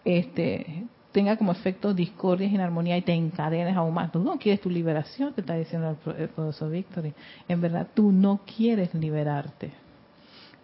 este, 0.03 0.83
tenga 1.11 1.37
como 1.37 1.51
efecto 1.51 1.93
discordia 1.93 2.47
y 2.47 2.55
inarmonía 2.55 2.97
y 2.97 3.03
te 3.03 3.13
encadenes 3.13 3.77
aún 3.77 3.93
más. 3.93 4.11
Tú 4.11 4.19
no 4.19 4.37
quieres 4.37 4.59
tu 4.59 4.69
liberación, 4.69 5.33
te 5.33 5.41
está 5.41 5.55
diciendo 5.55 5.95
el 6.17 6.29
profesor 6.29 6.71
Victory. 6.71 7.13
En 7.47 7.61
verdad, 7.61 7.87
tú 7.93 8.11
no 8.11 8.41
quieres 8.57 8.93
liberarte. 8.93 9.71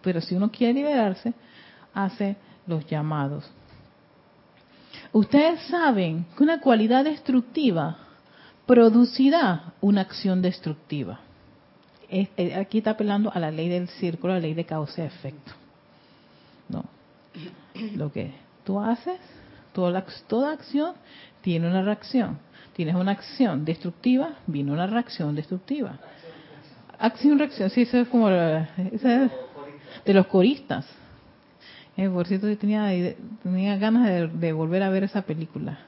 Pero 0.02 0.20
si 0.20 0.34
uno 0.34 0.50
quiere 0.50 0.74
liberarse, 0.74 1.32
hace 1.94 2.36
los 2.66 2.84
llamados. 2.86 3.48
Ustedes 5.12 5.60
saben 5.68 6.26
que 6.36 6.42
una 6.42 6.60
cualidad 6.60 7.04
destructiva 7.04 7.96
producirá 8.72 9.74
una 9.82 10.00
acción 10.00 10.40
destructiva. 10.40 11.20
Eh, 12.08 12.54
aquí 12.54 12.78
está 12.78 12.92
apelando 12.92 13.30
a 13.30 13.38
la 13.38 13.50
ley 13.50 13.68
del 13.68 13.86
círculo, 13.86 14.32
a 14.32 14.36
la 14.36 14.42
ley 14.42 14.54
de 14.54 14.64
causa 14.64 15.02
y 15.02 15.04
efecto. 15.04 15.52
No. 16.70 16.82
Lo 17.96 18.10
que 18.10 18.32
tú 18.64 18.80
haces, 18.80 19.20
toda, 19.74 20.02
toda 20.26 20.52
acción 20.52 20.94
tiene 21.42 21.68
una 21.68 21.82
reacción. 21.82 22.38
Tienes 22.72 22.94
una 22.94 23.12
acción 23.12 23.66
destructiva, 23.66 24.36
viene 24.46 24.72
una 24.72 24.86
reacción 24.86 25.34
destructiva. 25.34 25.98
Acción, 26.98 27.38
reacción, 27.38 27.68
sí, 27.68 27.82
eso 27.82 27.98
es 27.98 28.08
como 28.08 28.30
de 28.30 29.28
los 30.06 30.26
coristas. 30.28 30.86
Eh, 31.98 32.08
por 32.08 32.26
cierto, 32.26 32.48
yo 32.48 32.56
tenía, 32.56 32.88
tenía 33.42 33.76
ganas 33.76 34.32
de, 34.32 34.52
volver 34.54 34.82
a 34.82 34.88
ver 34.88 35.04
esa 35.04 35.20
película. 35.20 35.78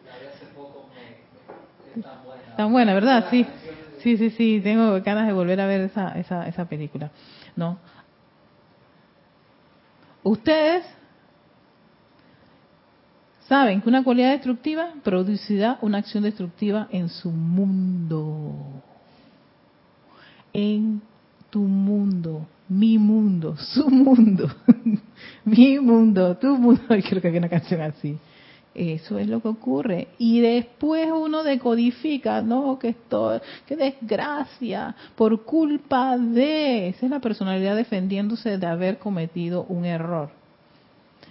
Tan 2.57 2.73
buena, 2.73 2.95
¿verdad? 2.95 3.27
Sí, 3.31 3.47
sí, 4.03 4.17
sí, 4.17 4.31
sí, 4.31 4.61
tengo 4.63 5.01
ganas 5.01 5.27
de 5.27 5.33
volver 5.33 5.61
a 5.61 5.67
ver 5.67 5.83
esa, 5.83 6.19
esa, 6.19 6.47
esa 6.47 6.65
película. 6.67 7.11
¿No? 7.57 7.79
Ustedes 10.23 10.85
saben 13.49 13.81
que 13.81 13.89
una 13.89 14.03
cualidad 14.03 14.31
destructiva 14.33 14.91
producirá 15.03 15.79
una 15.83 15.99
acción 15.99 16.25
destructiva 16.25 16.89
en 16.91 17.09
su 17.09 17.31
mundo. 17.31 18.83
En 20.53 21.03
tu 21.51 21.61
mundo 21.61 22.47
mi 22.69 22.99
mundo, 22.99 23.57
su 23.57 23.89
mundo, 23.91 24.51
mi 25.45 25.79
mundo, 25.79 26.37
tu 26.37 26.57
mundo. 26.57 26.83
Creo 26.89 27.21
que 27.21 27.29
hay 27.29 27.37
una 27.37 27.49
canción 27.49 27.81
así. 27.81 28.19
Eso 28.75 29.19
es 29.19 29.29
lo 29.29 29.41
que 29.41 29.49
ocurre. 29.49 30.09
Y 30.19 30.41
después 30.41 31.09
uno 31.13 31.45
decodifica, 31.45 32.43
no, 32.43 32.79
que 32.79 32.89
esto, 32.89 33.41
qué 33.67 33.77
desgracia, 33.77 34.97
por 35.15 35.45
culpa 35.45 36.19
de. 36.19 36.89
Esa 36.89 37.07
es 37.07 37.11
la 37.11 37.21
personalidad 37.21 37.77
defendiéndose 37.77 38.59
de 38.59 38.67
haber 38.67 38.99
cometido 38.99 39.65
un 39.69 39.85
error. 39.85 40.31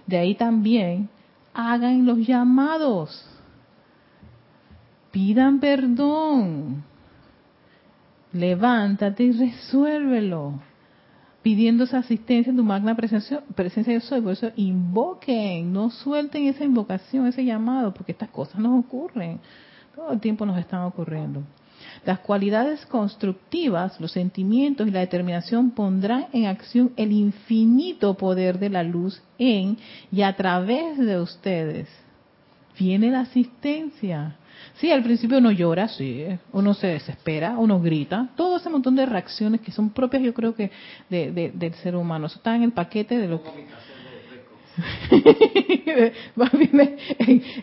De 0.07 0.17
ahí 0.17 0.35
también 0.35 1.09
hagan 1.53 2.05
los 2.05 2.19
llamados. 2.19 3.25
Pidan 5.12 5.59
perdón. 5.59 6.83
Levántate 8.31 9.23
y 9.23 9.31
resuélvelo 9.31 10.59
pidiendo 11.43 11.83
esa 11.83 12.00
asistencia 12.00 12.50
en 12.50 12.57
tu 12.57 12.63
magna 12.63 12.95
presencia, 12.95 13.43
presencia 13.53 13.93
yo 13.93 14.00
soy. 14.00 14.21
Por 14.21 14.31
eso 14.31 14.51
invoquen, 14.55 15.71
no 15.71 15.91
suelten 15.91 16.47
esa 16.47 16.63
invocación, 16.63 17.27
ese 17.27 17.45
llamado, 17.45 17.93
porque 17.93 18.13
estas 18.13 18.29
cosas 18.29 18.59
nos 18.59 18.83
ocurren. 18.83 19.39
Todo 19.95 20.13
el 20.13 20.19
tiempo 20.19 20.45
nos 20.45 20.57
están 20.57 20.81
ocurriendo. 20.81 21.43
Las 22.05 22.19
cualidades 22.19 22.85
constructivas, 22.85 24.00
los 24.00 24.13
sentimientos 24.13 24.88
y 24.88 24.91
la 24.91 25.01
determinación 25.01 25.71
pondrán 25.71 26.27
en 26.31 26.45
acción 26.45 26.93
el 26.95 27.12
infinito 27.12 28.15
poder 28.15 28.57
de 28.57 28.69
la 28.69 28.83
luz 28.83 29.21
en 29.38 29.77
y 30.12 30.21
a 30.21 30.35
través 30.35 30.97
de 30.97 31.19
ustedes. 31.19 31.89
Viene 32.79 33.12
la 33.12 33.21
asistencia. 33.21 34.38
Sí, 34.75 34.91
al 34.91 35.03
principio 35.03 35.38
uno 35.38 35.51
llora, 35.51 35.88
sí, 35.88 36.25
uno 36.51 36.74
se 36.74 36.88
desespera, 36.88 37.58
uno 37.58 37.79
grita, 37.79 38.29
todo 38.36 38.58
ese 38.58 38.70
montón 38.70 38.96
de 38.96 39.05
reacciones 39.05 39.62
que 39.62 39.72
son 39.72 39.91
propias, 39.91 40.24
yo 40.24 40.34
creo 40.34 40.55
que, 40.55 40.72
de, 41.10 41.51
del 41.53 41.74
ser 41.75 41.96
humano. 41.96 42.27
Eso 42.27 42.38
está 42.38 42.55
en 42.55 42.63
el 42.63 42.72
paquete 42.72 43.17
de 43.17 43.27
lo 43.27 43.43
que... 43.43 43.50
viene, 46.58 46.98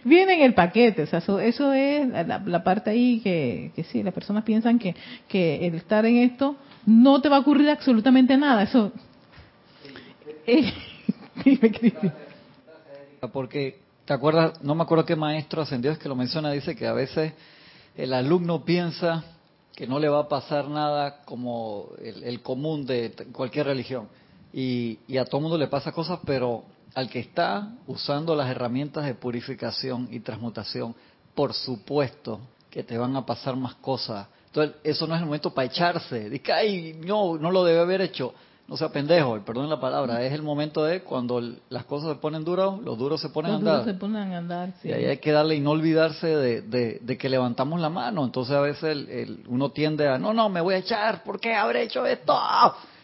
viene, 0.04 0.34
en 0.34 0.42
el 0.42 0.54
paquete, 0.54 1.02
o 1.02 1.06
sea, 1.06 1.18
eso, 1.18 1.72
es 1.72 2.08
la, 2.08 2.62
parte 2.62 2.90
ahí 2.90 3.20
que, 3.20 3.72
que 3.74 3.82
sí, 3.82 4.04
las 4.04 4.14
personas 4.14 4.44
piensan 4.44 4.78
que, 4.78 4.94
que 5.26 5.66
el 5.66 5.74
estar 5.74 6.06
en 6.06 6.18
esto 6.18 6.54
no 6.86 7.20
te 7.20 7.28
va 7.28 7.36
a 7.36 7.40
ocurrir 7.40 7.68
absolutamente 7.68 8.36
nada, 8.36 8.62
eso... 8.62 8.92
Porque 13.32 13.78
¿Te 14.10 14.14
acuerdas? 14.14 14.60
No 14.64 14.74
me 14.74 14.82
acuerdo 14.82 15.04
qué 15.04 15.14
maestro 15.14 15.62
ascendido 15.62 15.92
es 15.92 15.98
que 16.00 16.08
lo 16.08 16.16
menciona, 16.16 16.50
dice 16.50 16.74
que 16.74 16.88
a 16.88 16.92
veces 16.92 17.32
el 17.94 18.12
alumno 18.12 18.64
piensa 18.64 19.22
que 19.72 19.86
no 19.86 20.00
le 20.00 20.08
va 20.08 20.22
a 20.22 20.28
pasar 20.28 20.68
nada 20.68 21.22
como 21.24 21.90
el, 22.02 22.42
común 22.42 22.84
de 22.86 23.14
cualquier 23.30 23.66
religión. 23.66 24.08
Y, 24.52 24.98
y, 25.06 25.16
a 25.18 25.26
todo 25.26 25.40
mundo 25.40 25.56
le 25.56 25.68
pasa 25.68 25.92
cosas, 25.92 26.18
pero 26.26 26.64
al 26.96 27.08
que 27.08 27.20
está 27.20 27.72
usando 27.86 28.34
las 28.34 28.50
herramientas 28.50 29.04
de 29.04 29.14
purificación 29.14 30.08
y 30.10 30.18
transmutación, 30.18 30.92
por 31.32 31.54
supuesto 31.54 32.40
que 32.68 32.82
te 32.82 32.98
van 32.98 33.14
a 33.14 33.24
pasar 33.24 33.54
más 33.54 33.76
cosas. 33.76 34.26
Entonces, 34.46 34.74
eso 34.82 35.06
no 35.06 35.14
es 35.14 35.20
el 35.20 35.26
momento 35.26 35.54
para 35.54 35.66
echarse. 35.66 36.28
Dice, 36.28 36.52
ay, 36.52 36.98
no, 37.06 37.38
no 37.38 37.52
lo 37.52 37.62
debe 37.62 37.78
haber 37.78 38.00
hecho 38.00 38.34
no 38.70 38.76
sea 38.76 38.90
pendejo, 38.90 39.36
perdón 39.40 39.68
la 39.68 39.80
palabra, 39.80 40.22
es 40.22 40.32
el 40.32 40.42
momento 40.42 40.84
de 40.84 41.02
cuando 41.02 41.42
las 41.70 41.84
cosas 41.86 42.10
se 42.10 42.20
ponen 42.20 42.44
duras, 42.44 42.78
los 42.84 42.96
duros 42.96 43.20
se 43.20 43.28
ponen 43.28 43.50
a 43.50 43.56
andar. 43.56 43.78
Duros 43.78 43.92
se 43.92 43.94
ponen 43.98 44.32
a 44.32 44.38
andar, 44.38 44.72
sí. 44.80 44.90
Y 44.90 44.92
ahí 44.92 45.06
hay 45.06 45.18
que 45.18 45.32
darle 45.32 45.56
y 45.56 45.60
no 45.60 45.72
olvidarse 45.72 46.28
de, 46.28 47.18
que 47.18 47.28
levantamos 47.28 47.80
la 47.80 47.88
mano. 47.88 48.24
Entonces 48.24 48.54
a 48.54 48.60
veces 48.60 48.84
el, 49.08 49.42
uno 49.48 49.70
tiende 49.70 50.06
a, 50.06 50.18
no, 50.18 50.32
no, 50.32 50.48
me 50.48 50.60
voy 50.60 50.74
a 50.74 50.78
echar, 50.78 51.24
¿por 51.24 51.40
qué 51.40 51.52
habré 51.52 51.82
hecho 51.82 52.06
esto? 52.06 52.32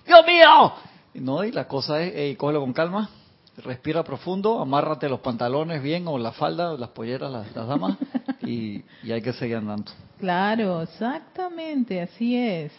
¡Dios 0.06 0.20
mío! 0.24 0.72
Y 1.14 1.18
no, 1.18 1.42
y 1.42 1.50
la 1.50 1.66
cosa 1.66 2.00
es, 2.00 2.12
hey, 2.14 2.36
cógelo 2.36 2.60
con 2.60 2.72
calma, 2.72 3.10
respira 3.56 4.04
profundo, 4.04 4.60
amárrate 4.60 5.08
los 5.08 5.18
pantalones 5.18 5.82
bien 5.82 6.06
o 6.06 6.16
la 6.16 6.30
falda, 6.30 6.74
las 6.74 6.90
polleras, 6.90 7.32
las, 7.32 7.52
damas, 7.52 7.96
y, 8.42 8.84
y 9.02 9.10
hay 9.10 9.20
que 9.20 9.32
seguir 9.32 9.56
andando. 9.56 9.90
Claro, 10.20 10.80
exactamente, 10.82 12.00
así 12.00 12.36
es. 12.36 12.70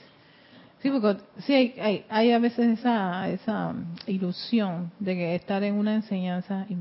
Sí, 0.81 0.91
porque 0.91 1.17
sí 1.39 1.53
hay, 1.53 1.75
hay, 1.79 2.05
hay 2.09 2.31
a 2.31 2.39
veces 2.39 2.79
esa, 2.79 3.27
esa 3.29 3.73
ilusión 4.05 4.91
de 4.99 5.15
que 5.15 5.35
estar 5.35 5.63
en 5.63 5.73
una 5.75 5.95
enseñanza, 5.95 6.65
y 6.69 6.75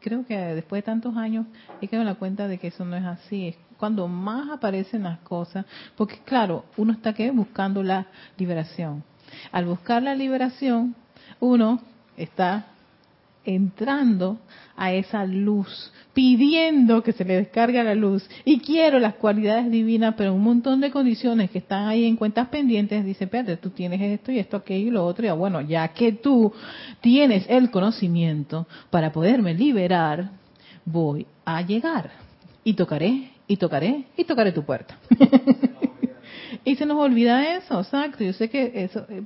creo 0.00 0.26
que 0.26 0.36
después 0.36 0.82
de 0.82 0.86
tantos 0.86 1.16
años 1.16 1.46
hay 1.80 1.88
que 1.88 1.96
dar 1.96 2.04
la 2.04 2.16
cuenta 2.16 2.48
de 2.48 2.58
que 2.58 2.68
eso 2.68 2.84
no 2.84 2.96
es 2.96 3.04
así. 3.04 3.48
Es 3.48 3.56
cuando 3.78 4.08
más 4.08 4.50
aparecen 4.50 5.04
las 5.04 5.18
cosas, 5.20 5.66
porque 5.96 6.18
claro, 6.24 6.64
uno 6.76 6.92
está 6.92 7.12
que 7.12 7.30
buscando 7.30 7.82
la 7.82 8.06
liberación. 8.36 9.04
Al 9.50 9.66
buscar 9.66 10.02
la 10.02 10.14
liberación, 10.14 10.94
uno 11.40 11.80
está 12.16 12.66
entrando 13.44 14.38
a 14.76 14.92
esa 14.92 15.24
luz, 15.24 15.92
pidiendo 16.12 17.02
que 17.02 17.12
se 17.12 17.24
le 17.24 17.36
descargue 17.36 17.82
la 17.82 17.94
luz. 17.94 18.28
Y 18.44 18.60
quiero 18.60 18.98
las 18.98 19.14
cualidades 19.14 19.70
divinas, 19.70 20.14
pero 20.16 20.34
un 20.34 20.42
montón 20.42 20.80
de 20.80 20.90
condiciones 20.90 21.50
que 21.50 21.58
están 21.58 21.88
ahí 21.88 22.04
en 22.04 22.16
cuentas 22.16 22.48
pendientes, 22.48 23.04
dice, 23.04 23.24
espérate, 23.24 23.56
tú 23.56 23.70
tienes 23.70 24.00
esto 24.00 24.32
y 24.32 24.38
esto, 24.38 24.56
aquello 24.56 24.88
y 24.88 24.90
lo 24.90 25.04
otro. 25.04 25.26
Y 25.26 25.30
bueno, 25.30 25.60
ya 25.60 25.88
que 25.88 26.12
tú 26.12 26.52
tienes 27.00 27.46
el 27.48 27.70
conocimiento 27.70 28.66
para 28.90 29.12
poderme 29.12 29.54
liberar, 29.54 30.30
voy 30.84 31.26
a 31.44 31.62
llegar. 31.62 32.10
Y 32.64 32.74
tocaré, 32.74 33.30
y 33.46 33.56
tocaré, 33.56 34.04
y 34.16 34.24
tocaré 34.24 34.52
tu 34.52 34.64
puerta. 34.64 34.98
Y 36.64 36.76
se 36.76 36.86
nos 36.86 36.98
olvida 36.98 37.56
eso, 37.56 37.80
exacto. 37.80 38.24
Yo 38.24 38.32
sé 38.32 38.48
que 38.48 38.84
eso, 38.84 39.06
eh, 39.08 39.22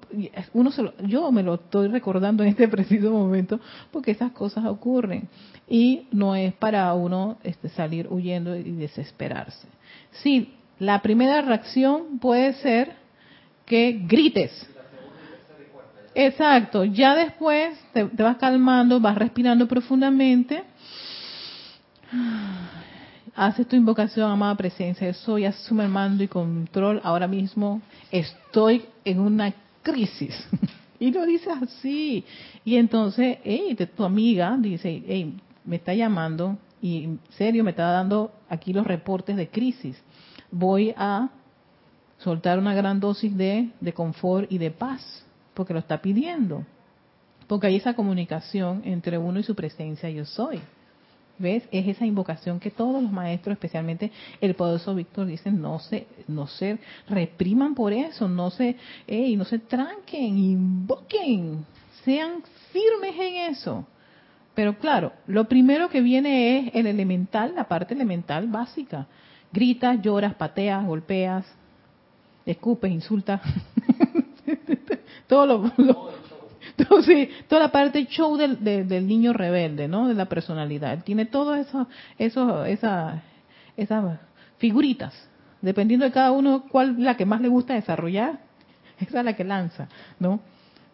uno 0.53 0.71
se 0.71 0.83
lo, 0.83 0.97
yo 0.99 1.31
me 1.33 1.43
lo 1.43 1.55
estoy 1.55 1.89
recordando 1.89 2.43
en 2.43 2.51
este 2.51 2.69
preciso 2.77 3.11
momento 3.11 3.61
porque 3.91 4.11
esas 4.11 4.33
cosas 4.33 4.65
ocurren 4.67 5.29
y 5.69 6.07
no 6.13 6.37
es 6.37 6.55
para 6.55 6.93
uno 6.95 7.39
este, 7.43 7.69
salir 7.71 8.07
huyendo 8.11 8.57
y 8.57 8.73
desesperarse. 8.73 9.67
Sí, 10.23 10.55
la 10.79 11.03
primera 11.03 11.43
reacción 11.43 12.19
puede 12.19 12.55
ser 12.55 12.93
que 13.65 14.01
grites. 14.07 14.69
Exacto, 16.15 16.85
ya 16.85 17.15
después 17.15 17.79
te, 17.93 18.07
te 18.07 18.23
vas 18.23 18.39
calmando, 18.39 19.01
vas 19.01 19.19
respirando 19.19 19.69
profundamente 19.69 20.63
haces 23.37 23.69
tu 23.69 23.77
invocación, 23.77 24.31
amada 24.31 24.55
presencia, 24.55 25.13
soy, 25.13 25.45
asume 25.45 25.85
el 25.85 25.91
mando 25.91 26.25
y 26.25 26.29
control. 26.29 27.01
Ahora 27.05 27.29
mismo 27.29 27.83
estoy 28.11 28.87
en 29.05 29.21
una 29.21 29.55
crisis. 29.83 30.35
y 30.99 31.13
lo 31.13 31.27
dices 31.27 31.53
así. 31.63 32.25
Y 32.65 32.77
entonces, 32.77 33.39
hey, 33.45 33.77
tu 33.95 34.05
amiga 34.05 34.57
dice, 34.59 35.03
hey, 35.07 35.39
me 35.65 35.77
está 35.77 35.93
llamando 35.95 36.57
y 36.81 37.05
en 37.05 37.21
serio 37.31 37.63
me 37.63 37.71
está 37.71 37.91
dando 37.91 38.33
aquí 38.49 38.73
los 38.73 38.87
reportes 38.87 39.37
de 39.37 39.49
crisis. 39.49 40.03
Voy 40.51 40.95
a 40.97 41.29
soltar 42.19 42.59
una 42.59 42.75
gran 42.75 43.01
dosis 43.01 43.37
de, 43.37 43.71
de 43.81 43.93
confort 43.93 44.51
y 44.51 44.57
de 44.57 44.71
paz, 44.71 45.25
porque 45.53 45.75
lo 45.75 45.79
está 45.79 46.01
pidiendo. 46.01 46.65
Porque 47.47 47.67
hay 47.67 47.77
esa 47.77 47.95
comunicación 47.95 48.81
entre 48.85 49.19
uno 49.19 49.39
y 49.39 49.43
su 49.43 49.55
presencia, 49.55 50.09
yo 50.09 50.25
soy. 50.25 50.61
¿Ves? 51.39 51.69
Es 51.71 51.87
esa 51.87 52.07
invocación 52.07 52.59
que 52.61 52.71
todos 52.71 53.03
los 53.03 53.13
maestros, 53.13 53.53
especialmente 53.53 54.11
el 54.41 54.55
poderoso 54.55 54.95
Víctor, 54.95 55.27
dicen, 55.27 55.61
no 55.61 55.79
se, 55.79 56.07
no 56.29 56.47
se 56.47 56.79
repriman 57.09 57.75
por 57.75 57.93
eso, 57.93 58.27
no 58.27 58.51
se, 58.51 58.77
no 59.09 59.45
se 59.45 59.59
tranquen, 59.59 60.39
invoquen, 60.39 61.67
sean 62.05 62.43
firmes 62.73 63.15
en 63.19 63.53
eso. 63.53 63.87
Pero 64.55 64.79
claro, 64.79 65.13
lo 65.27 65.45
primero 65.45 65.91
que 65.91 66.01
viene 66.01 66.59
es 66.59 66.75
el 66.75 66.87
elemental, 66.87 67.55
la 67.55 67.69
parte 67.69 67.93
elemental 67.93 68.49
básica. 68.49 69.07
Gritas, 69.53 70.01
lloras, 70.01 70.35
pateas, 70.35 70.87
golpeas, 70.87 71.45
escupes, 72.47 72.91
insultas. 72.91 73.43
Todo 75.27 75.47
lo, 75.77 76.13
Entonces, 76.79 77.29
toda 77.49 77.63
la 77.63 77.73
parte 77.73 78.07
show 78.07 78.37
del, 78.37 78.63
del, 78.63 79.07
niño 79.07 79.33
rebelde, 79.33 79.89
¿no? 79.89 80.09
De 80.09 80.15
la 80.15 80.27
personalidad. 80.27 81.03
Tiene 81.05 81.25
todo 81.25 81.55
eso, 81.55 81.89
eso, 82.19 82.65
esa, 82.65 83.23
esas 83.77 84.19
figuritas. 84.59 85.15
Dependiendo 85.63 86.05
de 86.05 86.13
cada 86.13 86.33
uno 86.33 86.65
cuál 86.71 87.03
la 87.03 87.17
que 87.17 87.25
más 87.25 87.41
le 87.41 87.49
gusta 87.49 87.75
desarrollar, 87.75 88.41
esa 89.01 89.19
es 89.21 89.25
la 89.25 89.35
que 89.35 89.45
lanza, 89.45 89.89
¿no? 90.19 90.41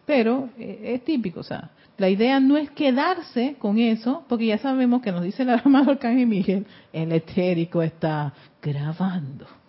Pero 0.05 0.49
eh, 0.57 0.93
es 0.95 1.03
típico, 1.03 1.41
o 1.41 1.43
sea, 1.43 1.71
la 1.97 2.09
idea 2.09 2.39
no 2.39 2.57
es 2.57 2.71
quedarse 2.71 3.55
con 3.59 3.77
eso, 3.77 4.23
porque 4.27 4.47
ya 4.47 4.57
sabemos 4.57 5.01
que 5.01 5.11
nos 5.11 5.23
dice 5.23 5.43
el 5.43 5.49
amado 5.63 5.91
Arcángel 5.91 6.27
Miguel, 6.27 6.65
el 6.93 7.11
etérico 7.11 7.81
está 7.81 8.33
grabando 8.61 9.62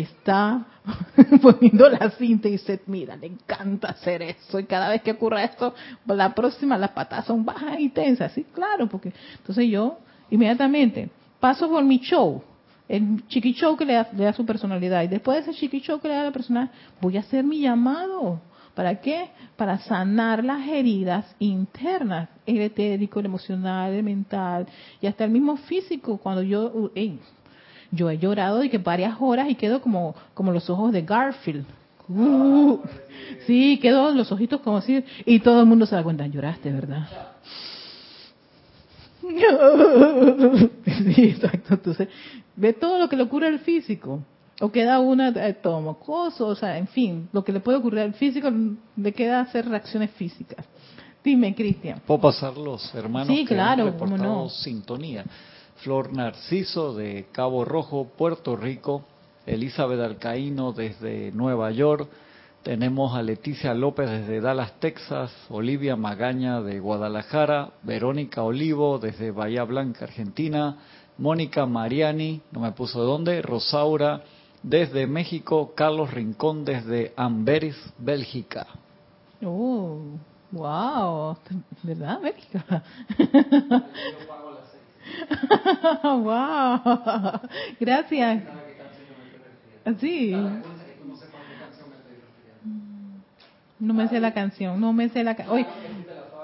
está 0.00 0.66
poniendo 1.42 1.88
la 1.88 2.10
cinta 2.10 2.48
y 2.48 2.52
dice, 2.52 2.82
mira, 2.86 3.16
le 3.16 3.26
encanta 3.26 3.88
hacer 3.88 4.22
eso 4.22 4.58
y 4.58 4.64
cada 4.64 4.88
vez 4.88 5.02
que 5.02 5.12
ocurra 5.12 5.44
esto, 5.44 5.74
la 6.06 6.34
próxima 6.34 6.76
las 6.76 6.90
patas 6.90 7.26
son 7.26 7.44
bajas 7.44 7.78
y 7.78 7.88
tensas, 7.88 8.32
sí, 8.32 8.44
claro, 8.52 8.88
porque 8.88 9.12
entonces 9.38 9.68
yo 9.68 9.98
inmediatamente 10.30 11.10
paso 11.40 11.68
por 11.68 11.84
mi 11.84 11.98
show, 11.98 12.42
el 12.88 13.26
chiqui 13.28 13.52
show 13.54 13.76
que 13.76 13.84
le 13.84 13.94
da, 13.94 14.08
le 14.12 14.24
da 14.24 14.32
su 14.32 14.44
personalidad 14.44 15.02
y 15.02 15.08
después 15.08 15.36
de 15.44 15.50
ese 15.50 15.60
chiqui 15.60 15.80
show 15.80 16.00
que 16.00 16.08
le 16.08 16.14
da 16.14 16.24
la 16.24 16.32
personalidad, 16.32 16.72
voy 17.00 17.16
a 17.16 17.20
hacer 17.20 17.44
mi 17.44 17.60
llamado. 17.60 18.40
¿Para 18.74 19.00
qué? 19.00 19.30
Para 19.56 19.78
sanar 19.78 20.44
las 20.44 20.66
heridas 20.66 21.36
internas, 21.38 22.28
el 22.44 22.60
etérico, 22.60 23.20
el 23.20 23.26
emocional, 23.26 23.92
el 23.92 24.02
mental 24.02 24.66
y 25.00 25.06
hasta 25.06 25.24
el 25.24 25.30
mismo 25.30 25.56
físico. 25.56 26.18
Cuando 26.18 26.42
yo, 26.42 26.90
yo 27.94 28.10
he 28.10 28.18
llorado 28.18 28.58
de 28.58 28.70
que 28.70 28.78
varias 28.78 29.16
horas 29.20 29.48
y 29.48 29.54
quedo 29.54 29.80
como, 29.80 30.14
como 30.34 30.52
los 30.52 30.68
ojos 30.70 30.92
de 30.92 31.02
Garfield. 31.02 31.64
Uh, 32.08 32.80
sí, 33.46 33.78
quedo 33.80 34.10
los 34.12 34.30
ojitos 34.30 34.60
como 34.60 34.76
así 34.78 35.02
y 35.24 35.40
todo 35.40 35.60
el 35.60 35.66
mundo 35.66 35.86
se 35.86 35.94
da 35.94 36.02
cuenta, 36.02 36.26
lloraste, 36.26 36.70
¿verdad? 36.70 37.08
Sí, 40.84 41.24
exacto. 41.24 41.74
Entonces, 41.74 42.08
ve 42.56 42.72
todo 42.72 42.98
lo 42.98 43.08
que 43.08 43.16
le 43.16 43.22
ocurre 43.22 43.48
al 43.48 43.58
físico. 43.60 44.20
O 44.60 44.70
queda 44.70 45.00
una 45.00 45.30
eh, 45.30 45.54
todo 45.54 45.80
mocoso, 45.80 46.46
o 46.46 46.54
sea, 46.54 46.78
en 46.78 46.86
fin, 46.86 47.28
lo 47.32 47.42
que 47.42 47.52
le 47.52 47.58
puede 47.58 47.78
ocurrir 47.78 48.00
al 48.00 48.14
físico 48.14 48.48
le 48.96 49.12
queda 49.12 49.40
hacer 49.40 49.68
reacciones 49.68 50.10
físicas. 50.12 50.64
Dime, 51.24 51.54
Cristian. 51.54 52.00
¿Puedo 52.06 52.20
pasar 52.20 52.56
los 52.56 52.94
hermanos 52.94 53.28
sí, 53.28 53.44
claro, 53.44 53.96
que 53.96 54.06
no. 54.06 54.48
sintonía? 54.48 55.24
Flor 55.76 56.12
Narciso 56.12 56.94
de 56.94 57.26
Cabo 57.32 57.64
Rojo, 57.64 58.08
Puerto 58.16 58.56
Rico, 58.56 59.04
Elizabeth 59.46 60.00
Alcaíno 60.00 60.72
desde 60.72 61.32
Nueva 61.32 61.70
York, 61.70 62.08
tenemos 62.64 63.14
a 63.14 63.22
Leticia 63.22 63.74
López 63.74 64.08
desde 64.08 64.40
Dallas, 64.40 64.80
Texas, 64.80 65.30
Olivia 65.50 65.96
Magaña 65.96 66.62
de 66.62 66.80
Guadalajara, 66.80 67.72
Verónica 67.82 68.42
Olivo 68.42 68.98
desde 68.98 69.32
Bahía 69.32 69.64
Blanca, 69.64 70.06
Argentina, 70.06 70.78
Mónica 71.18 71.66
Mariani, 71.66 72.40
no 72.52 72.60
me 72.60 72.72
puso 72.72 73.00
de 73.00 73.06
dónde, 73.06 73.42
Rosaura 73.42 74.22
desde 74.62 75.06
México, 75.06 75.74
Carlos 75.76 76.10
Rincón 76.10 76.64
desde 76.64 77.12
Amberes, 77.16 77.76
Bélgica. 77.98 78.66
Oh, 79.44 80.00
wow, 80.50 81.36
¿verdad, 81.82 82.18
Bélgica? 82.22 82.82
wow, 86.02 87.40
gracias. 87.80 88.42
Sí. 89.98 90.34
No 93.78 93.92
me 93.92 94.08
sé 94.08 94.20
la 94.20 94.32
canción, 94.32 94.80
no 94.80 94.92
me 94.92 95.08
sé 95.08 95.24
la 95.24 95.34
canción. 95.34 95.56
Oye, 95.56 95.66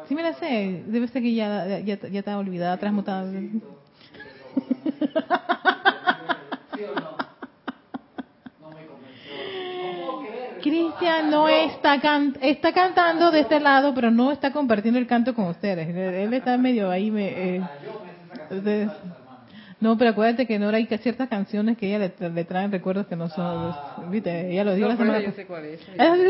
sí 0.08 0.14
me 0.14 0.22
la 0.22 0.34
sé, 0.34 0.84
debe 0.86 1.08
ser 1.08 1.22
que 1.22 1.34
ya, 1.34 1.78
ya, 1.78 1.98
ya 1.98 2.18
está 2.18 2.38
olvidada, 2.38 2.76
transmutada. 2.76 3.32
Cristian 10.60 11.30
no 11.30 11.48
está 11.48 12.00
can 12.00 12.36
está 12.40 12.72
cantando 12.72 13.30
de 13.30 13.40
este 13.40 13.60
lado, 13.60 13.94
pero 13.94 14.10
no 14.10 14.30
está 14.30 14.52
compartiendo 14.52 14.98
el 14.98 15.06
canto 15.06 15.34
con 15.34 15.46
ustedes. 15.46 15.88
Él 15.88 16.34
está 16.34 16.56
medio 16.58 16.90
ahí. 16.90 17.10
Me, 17.10 17.56
eh, 17.56 17.62
no, 19.80 19.96
pero 19.96 20.10
acuérdate 20.10 20.46
que 20.46 20.58
Nora 20.58 20.76
hay 20.76 20.86
ciertas 20.86 21.28
canciones 21.28 21.78
que 21.78 21.86
ella 21.94 22.10
le, 22.18 22.44
traen 22.44 22.70
recuerdos 22.70 23.06
que 23.06 23.16
no 23.16 23.28
son, 23.28 23.74
viste, 24.10 24.52
ella 24.52 24.64
lo 24.64 24.74
dijo 24.74 24.88
la 24.88 24.96
semana 24.96 25.32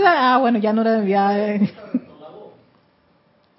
Ah, 0.06 0.38
bueno, 0.40 0.59
ya 0.59 0.72
Nora 0.72 0.98
envía. 0.98 1.61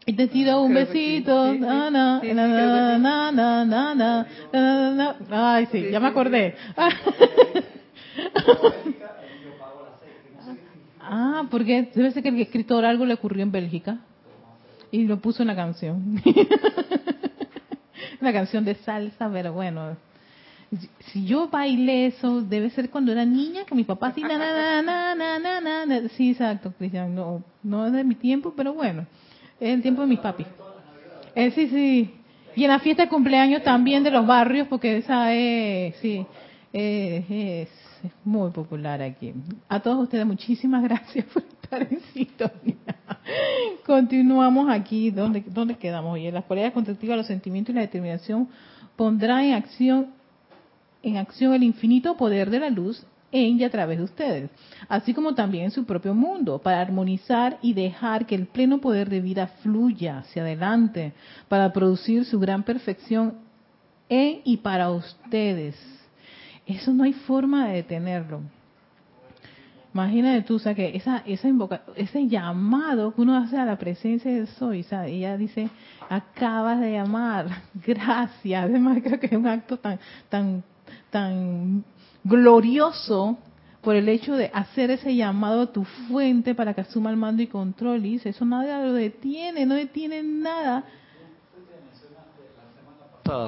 Y 0.05 0.13
te 0.13 0.27
tiro 0.27 0.63
un 0.63 0.73
besito, 0.73 1.53
na, 1.53 1.91
na, 1.91 2.21
na, 2.23 2.97
na, 2.97 3.31
na, 3.31 3.65
na, 3.65 4.25
na, 4.93 5.15
Ay, 5.29 5.67
sí, 5.71 5.89
ya 5.91 5.99
me 5.99 6.07
acordé. 6.07 6.55
Ah, 11.13 11.43
porque 11.51 11.89
debe 11.93 12.11
ser 12.11 12.23
que 12.23 12.29
el 12.29 12.39
escritor 12.39 12.85
algo 12.85 13.05
le 13.05 13.15
ocurrió 13.15 13.43
en 13.43 13.51
Bélgica 13.51 13.97
y 14.91 15.03
lo 15.03 15.19
puso 15.19 15.43
en 15.43 15.47
la 15.47 15.55
canción. 15.57 16.21
una 18.21 18.33
canción 18.33 18.65
de 18.65 18.75
salsa, 18.75 19.29
pero 19.31 19.53
bueno, 19.53 19.97
si 21.11 21.25
yo 21.25 21.49
bailé 21.49 22.07
eso, 22.07 22.41
debe 22.41 22.69
ser 22.69 22.89
cuando 22.89 23.11
era 23.11 23.25
niña, 23.25 23.65
con 23.67 23.77
mi 23.77 23.83
papá 23.83 24.07
así, 24.07 24.21
na, 24.21 24.37
na, 24.37 24.81
na, 24.81 25.15
na, 25.15 25.59
na, 25.59 25.85
na. 25.85 26.09
Sí, 26.09 26.31
exacto, 26.31 26.73
Cristian, 26.77 27.13
no, 27.13 27.43
no 27.63 27.87
es 27.87 27.93
de 27.93 28.03
mi 28.03 28.15
tiempo, 28.15 28.53
pero 28.55 28.73
bueno, 28.73 29.05
es 29.59 29.73
el 29.73 29.81
tiempo 29.81 30.01
de 30.01 30.07
mis 30.07 30.19
papis. 30.19 30.47
Eh, 31.35 31.51
sí, 31.51 31.67
sí. 31.67 32.13
Y 32.55 32.63
en 32.63 32.69
la 32.69 32.79
fiesta 32.79 33.03
de 33.03 33.09
cumpleaños 33.09 33.63
también 33.63 34.03
de 34.03 34.11
los 34.11 34.25
barrios, 34.25 34.67
porque 34.67 34.97
esa 34.97 35.33
es, 35.33 35.95
sí, 35.97 36.25
es, 36.71 37.29
es 37.29 37.69
muy 38.23 38.51
popular 38.51 39.01
aquí. 39.01 39.33
A 39.67 39.79
todos 39.79 40.03
ustedes, 40.03 40.25
muchísimas 40.25 40.83
gracias 40.87 41.25
por 41.25 41.43
Continuamos 43.85 44.69
aquí, 44.69 45.11
¿dónde, 45.11 45.43
dónde 45.47 45.75
quedamos? 45.75 46.13
Oye, 46.13 46.31
las 46.31 46.45
cualidades 46.45 46.73
constructivas, 46.73 47.17
los 47.17 47.27
sentimientos 47.27 47.73
y 47.73 47.75
la 47.75 47.81
determinación 47.81 48.49
pondrá 48.95 49.43
en 49.45 49.53
acción, 49.53 50.07
en 51.01 51.17
acción 51.17 51.53
el 51.53 51.63
infinito 51.63 52.17
poder 52.17 52.49
de 52.49 52.59
la 52.59 52.69
luz 52.69 53.05
en 53.31 53.59
y 53.59 53.63
a 53.63 53.69
través 53.69 53.97
de 53.97 54.03
ustedes, 54.03 54.49
así 54.89 55.13
como 55.13 55.33
también 55.35 55.65
en 55.65 55.71
su 55.71 55.85
propio 55.85 56.13
mundo, 56.13 56.59
para 56.59 56.81
armonizar 56.81 57.57
y 57.61 57.73
dejar 57.73 58.25
que 58.25 58.35
el 58.35 58.47
pleno 58.47 58.81
poder 58.81 59.09
de 59.09 59.21
vida 59.21 59.47
fluya 59.61 60.19
hacia 60.19 60.41
adelante, 60.41 61.13
para 61.47 61.71
producir 61.71 62.25
su 62.25 62.39
gran 62.39 62.63
perfección 62.63 63.35
en 64.09 64.41
y 64.43 64.57
para 64.57 64.91
ustedes. 64.91 65.75
Eso 66.65 66.91
no 66.93 67.03
hay 67.03 67.13
forma 67.13 67.67
de 67.67 67.75
detenerlo. 67.75 68.41
Imagínate 69.93 70.43
tú, 70.43 70.55
o 70.55 70.59
sea, 70.59 70.73
que 70.73 70.95
esa, 70.95 71.17
esa 71.25 71.49
invoca, 71.49 71.81
ese 71.95 72.27
llamado 72.27 73.13
que 73.13 73.21
uno 73.21 73.35
hace 73.35 73.57
a 73.57 73.65
la 73.65 73.77
presencia 73.77 74.31
de 74.31 74.47
Soy, 74.47 74.83
¿sabes? 74.83 75.11
ella 75.11 75.35
dice, 75.35 75.69
acabas 76.09 76.79
de 76.79 76.93
llamar, 76.93 77.47
gracias. 77.85 78.63
Además, 78.63 78.99
creo 79.03 79.19
que 79.19 79.25
es 79.25 79.33
un 79.33 79.47
acto 79.47 79.77
tan, 79.77 79.99
tan, 80.29 80.63
tan 81.09 81.83
glorioso 82.23 83.37
por 83.81 83.95
el 83.95 84.07
hecho 84.07 84.35
de 84.35 84.49
hacer 84.53 84.91
ese 84.91 85.15
llamado 85.15 85.61
a 85.61 85.71
tu 85.73 85.83
fuente 85.83 86.55
para 86.55 86.73
que 86.73 86.81
asuma 86.81 87.09
el 87.09 87.17
mando 87.17 87.41
y 87.41 87.47
control. 87.47 88.05
Y 88.05 88.13
dice, 88.13 88.29
eso 88.29 88.45
nada 88.45 88.85
lo 88.85 88.93
detiene, 88.93 89.65
no 89.65 89.75
detiene 89.75 90.23
nada. 90.23 90.85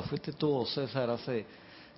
Fuiste 0.09 0.31
tú, 0.33 0.65
César, 0.65 1.09
hace 1.09 1.45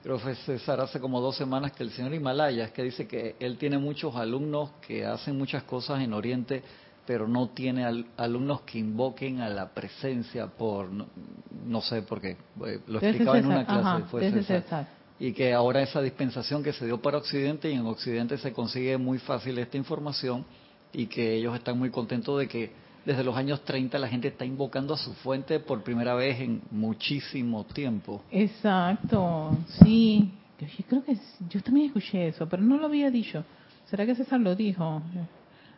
creo 0.05 0.19
que 0.19 0.35
César 0.35 0.79
hace 0.79 0.99
como 0.99 1.19
dos 1.19 1.35
semanas 1.35 1.71
que 1.71 1.81
el 1.81 1.89
señor 1.89 2.13
Himalayas, 2.13 2.69
que 2.69 2.83
dice 2.83 3.07
que 3.07 3.35
él 3.39 3.57
tiene 3.57 3.79
muchos 3.79 4.15
alumnos 4.15 4.69
que 4.85 5.03
hacen 5.03 5.35
muchas 5.35 5.63
cosas 5.63 5.99
en 5.99 6.13
Oriente, 6.13 6.61
pero 7.07 7.27
no 7.27 7.49
tiene 7.49 8.05
alumnos 8.15 8.61
que 8.61 8.77
invoquen 8.77 9.41
a 9.41 9.49
la 9.49 9.69
presencia 9.69 10.45
por, 10.45 10.89
no, 10.91 11.81
sé 11.81 12.03
por 12.03 12.21
qué, 12.21 12.37
eh, 12.67 12.81
lo 12.85 12.99
explicaba 12.99 13.39
en 13.39 13.47
una 13.47 13.65
clase, 13.65 14.05
fue 14.05 14.31
César. 14.43 14.87
Y 15.17 15.33
que 15.33 15.55
ahora 15.55 15.81
esa 15.81 16.03
dispensación 16.03 16.61
que 16.61 16.71
se 16.71 16.85
dio 16.85 17.01
para 17.01 17.17
Occidente 17.17 17.71
y 17.71 17.73
en 17.73 17.87
Occidente 17.87 18.37
se 18.37 18.53
consigue 18.53 18.99
muy 18.99 19.17
fácil 19.17 19.57
esta 19.57 19.75
información 19.75 20.45
y 20.93 21.07
que 21.07 21.33
ellos 21.33 21.55
están 21.55 21.79
muy 21.79 21.89
contentos 21.89 22.37
de 22.37 22.47
que 22.47 22.71
desde 23.05 23.23
los 23.23 23.35
años 23.37 23.63
30 23.63 23.97
la 23.99 24.07
gente 24.07 24.29
está 24.29 24.45
invocando 24.45 24.93
a 24.93 24.97
su 24.97 25.13
fuente 25.13 25.59
por 25.59 25.83
primera 25.83 26.15
vez 26.15 26.39
en 26.39 26.61
muchísimo 26.71 27.63
tiempo. 27.65 28.21
Exacto, 28.31 29.57
sí. 29.83 30.31
Yo 30.59 30.85
creo 30.87 31.03
que 31.03 31.17
yo 31.49 31.61
también 31.61 31.87
escuché 31.87 32.27
eso, 32.27 32.47
pero 32.47 32.63
no 32.63 32.77
lo 32.77 32.85
había 32.85 33.11
dicho. 33.11 33.43
¿Será 33.85 34.05
que 34.05 34.15
César 34.15 34.39
lo 34.39 34.55
dijo? 34.55 35.01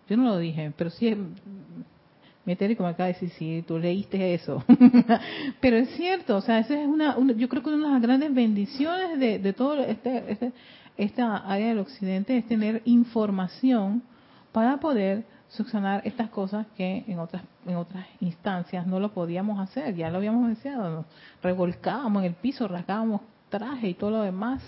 Yo 0.07 0.17
no 0.17 0.23
lo 0.25 0.37
dije, 0.37 0.71
pero 0.77 0.89
sí 0.89 1.15
meter 2.45 2.77
como 2.77 2.87
acá 2.87 3.05
decir 3.05 3.29
sí, 3.31 3.63
tú 3.67 3.77
leíste 3.77 4.33
eso. 4.33 4.63
pero 5.59 5.75
es 5.75 5.89
cierto, 5.97 6.37
o 6.37 6.41
sea, 6.41 6.59
esa 6.59 6.81
es 6.81 6.87
una, 6.87 7.17
yo 7.35 7.49
creo 7.49 7.61
que 7.61 7.69
una 7.69 7.87
de 7.87 7.93
las 7.93 8.01
grandes 8.01 8.33
bendiciones 8.33 9.19
de, 9.19 9.39
de 9.39 9.53
todo 9.53 9.77
este, 9.83 10.31
este, 10.31 10.53
esta 10.95 11.37
área 11.37 11.67
del 11.67 11.79
occidente 11.79 12.37
es 12.37 12.47
tener 12.47 12.81
información 12.85 14.01
para 14.53 14.77
poder 14.77 15.25
subsanar 15.49 16.01
estas 16.05 16.29
cosas 16.29 16.67
que 16.75 17.05
en 17.07 17.19
otras 17.19 17.43
en 17.65 17.75
otras 17.75 18.05
instancias 18.19 18.85
no 18.87 18.99
lo 18.99 19.13
podíamos 19.13 19.59
hacer, 19.59 19.95
ya 19.95 20.09
lo 20.09 20.17
habíamos 20.17 20.45
mencionado, 20.45 20.89
nos 20.89 21.05
revolcábamos 21.41 22.23
en 22.23 22.29
el 22.29 22.35
piso, 22.35 22.67
rasgábamos 22.67 23.21
traje 23.49 23.89
y 23.89 23.93
todo 23.93 24.11
lo 24.11 24.21
demás, 24.23 24.61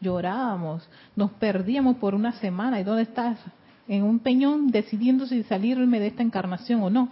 llorábamos, 0.00 0.88
nos 1.14 1.30
perdíamos 1.32 1.96
por 1.96 2.14
una 2.14 2.32
semana, 2.32 2.80
¿y 2.80 2.84
dónde 2.84 3.02
estás? 3.02 3.38
En 3.86 4.02
un 4.02 4.18
peñón 4.18 4.70
decidiendo 4.70 5.26
si 5.26 5.42
salirme 5.44 6.00
de 6.00 6.08
esta 6.08 6.22
encarnación 6.22 6.82
o 6.82 6.90
no. 6.90 7.10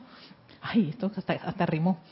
Ay, 0.61 0.89
esto 0.91 1.11
hasta, 1.15 1.35
hasta 1.35 1.67
rimó. 1.67 1.99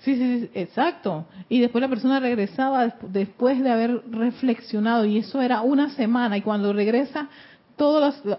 Sí, 0.00 0.16
sí, 0.16 0.40
sí, 0.40 0.50
exacto. 0.54 1.26
Y 1.48 1.60
después 1.60 1.82
la 1.82 1.88
persona 1.88 2.20
regresaba 2.20 2.94
después 3.02 3.62
de 3.62 3.70
haber 3.70 4.02
reflexionado 4.10 5.04
y 5.04 5.18
eso 5.18 5.42
era 5.42 5.60
una 5.60 5.90
semana 5.90 6.38
y 6.38 6.40
cuando 6.40 6.72
regresa 6.72 7.28
todos 7.78 8.22
los, 8.24 8.38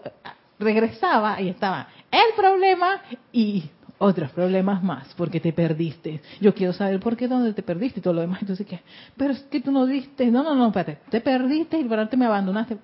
regresaba 0.60 1.41
y 1.41 1.49
estaba 1.49 1.88
el 2.12 2.36
problema 2.36 3.02
y 3.32 3.63
otros 3.97 4.32
problemas 4.32 4.84
más, 4.84 5.13
porque 5.15 5.39
te 5.39 5.52
perdiste. 5.52 6.21
Yo 6.39 6.54
quiero 6.54 6.73
saber 6.73 6.99
por 6.99 7.17
qué, 7.17 7.28
dónde 7.28 7.54
te 7.54 7.63
perdiste 7.63 7.99
y 7.99 8.04
todo 8.04 8.13
lo 8.13 8.21
demás. 8.21 8.41
Entonces, 8.41 8.65
¿qué? 8.65 8.82
Pero 9.17 9.34
es 9.34 9.41
que 9.43 9.62
tú 9.62 9.71
no 9.71 9.86
viste, 9.86 10.32
no, 10.32 10.43
no, 10.43 10.56
no, 10.56 10.67
espérate, 10.67 10.99
te 11.10 11.21
perdiste 11.21 11.80
y 11.80 11.84
por 11.84 12.17
me 12.17 12.25
abandonaste. 12.25 12.78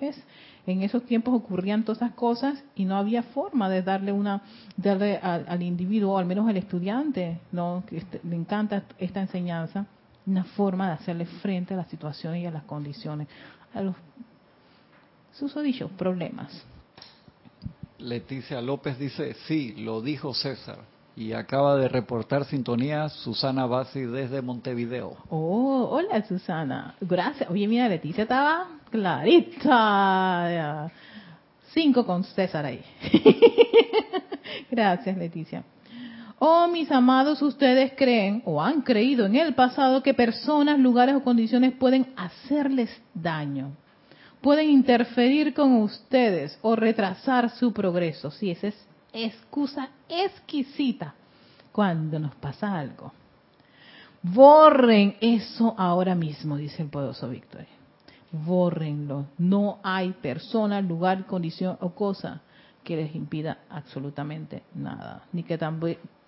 ¿Ves? 0.00 0.22
En 0.64 0.82
esos 0.82 1.04
tiempos 1.04 1.34
ocurrían 1.34 1.84
todas 1.84 2.02
esas 2.02 2.14
cosas 2.14 2.62
y 2.76 2.84
no 2.84 2.96
había 2.96 3.24
forma 3.24 3.68
de 3.68 3.82
darle 3.82 4.12
una, 4.12 4.42
darle 4.76 5.16
al, 5.16 5.62
individuo, 5.62 6.18
al 6.18 6.26
menos 6.26 6.48
al 6.48 6.56
estudiante, 6.56 7.40
no, 7.50 7.82
que 7.88 7.96
este, 7.96 8.20
le 8.22 8.36
encanta 8.36 8.84
esta 8.98 9.20
enseñanza, 9.20 9.86
una 10.24 10.44
forma 10.44 10.86
de 10.86 10.92
hacerle 10.92 11.26
frente 11.26 11.74
a 11.74 11.78
las 11.78 11.88
situaciones 11.88 12.42
y 12.42 12.46
a 12.46 12.52
las 12.52 12.62
condiciones, 12.62 13.26
a 13.74 13.82
los 13.82 13.96
dicho 15.62 15.88
problemas. 15.88 16.64
Leticia 17.98 18.60
López 18.60 18.98
dice, 18.98 19.34
sí, 19.46 19.74
lo 19.78 20.00
dijo 20.00 20.34
César. 20.34 20.78
Y 21.14 21.34
acaba 21.34 21.76
de 21.76 21.88
reportar 21.88 22.46
sintonía 22.46 23.08
Susana 23.10 23.66
Bassi 23.66 24.00
desde 24.00 24.40
Montevideo. 24.40 25.16
Oh, 25.28 25.88
hola 25.90 26.26
Susana. 26.26 26.94
Gracias. 27.00 27.50
Oye, 27.50 27.68
mira, 27.68 27.88
Leticia 27.88 28.22
estaba 28.22 28.66
clarita. 28.90 30.90
Cinco 31.74 32.06
con 32.06 32.24
César 32.24 32.64
ahí. 32.64 32.82
Gracias, 34.70 35.16
Leticia. 35.16 35.64
Oh, 36.38 36.66
mis 36.66 36.90
amados, 36.90 37.42
ustedes 37.42 37.92
creen 37.94 38.42
o 38.46 38.60
han 38.60 38.80
creído 38.80 39.26
en 39.26 39.36
el 39.36 39.54
pasado 39.54 40.02
que 40.02 40.14
personas, 40.14 40.78
lugares 40.78 41.14
o 41.14 41.22
condiciones 41.22 41.72
pueden 41.74 42.06
hacerles 42.16 42.90
daño 43.14 43.76
pueden 44.42 44.68
interferir 44.68 45.54
con 45.54 45.76
ustedes 45.76 46.58
o 46.62 46.76
retrasar 46.76 47.50
su 47.50 47.72
progreso. 47.72 48.30
Sí, 48.30 48.50
esa 48.50 48.68
es 48.68 48.86
excusa 49.12 49.88
exquisita 50.08 51.14
cuando 51.70 52.18
nos 52.18 52.34
pasa 52.34 52.78
algo. 52.78 53.12
Borren 54.22 55.16
eso 55.20 55.74
ahora 55.78 56.14
mismo, 56.14 56.56
dice 56.56 56.82
el 56.82 56.88
poderoso 56.88 57.28
Víctor. 57.28 57.66
Bórrenlo. 58.30 59.26
No 59.38 59.78
hay 59.82 60.12
persona, 60.12 60.80
lugar, 60.80 61.26
condición 61.26 61.76
o 61.80 61.90
cosa 61.90 62.40
que 62.82 62.96
les 62.96 63.14
impida 63.14 63.58
absolutamente 63.68 64.62
nada. 64.74 65.24
Ni 65.32 65.42
que, 65.42 65.58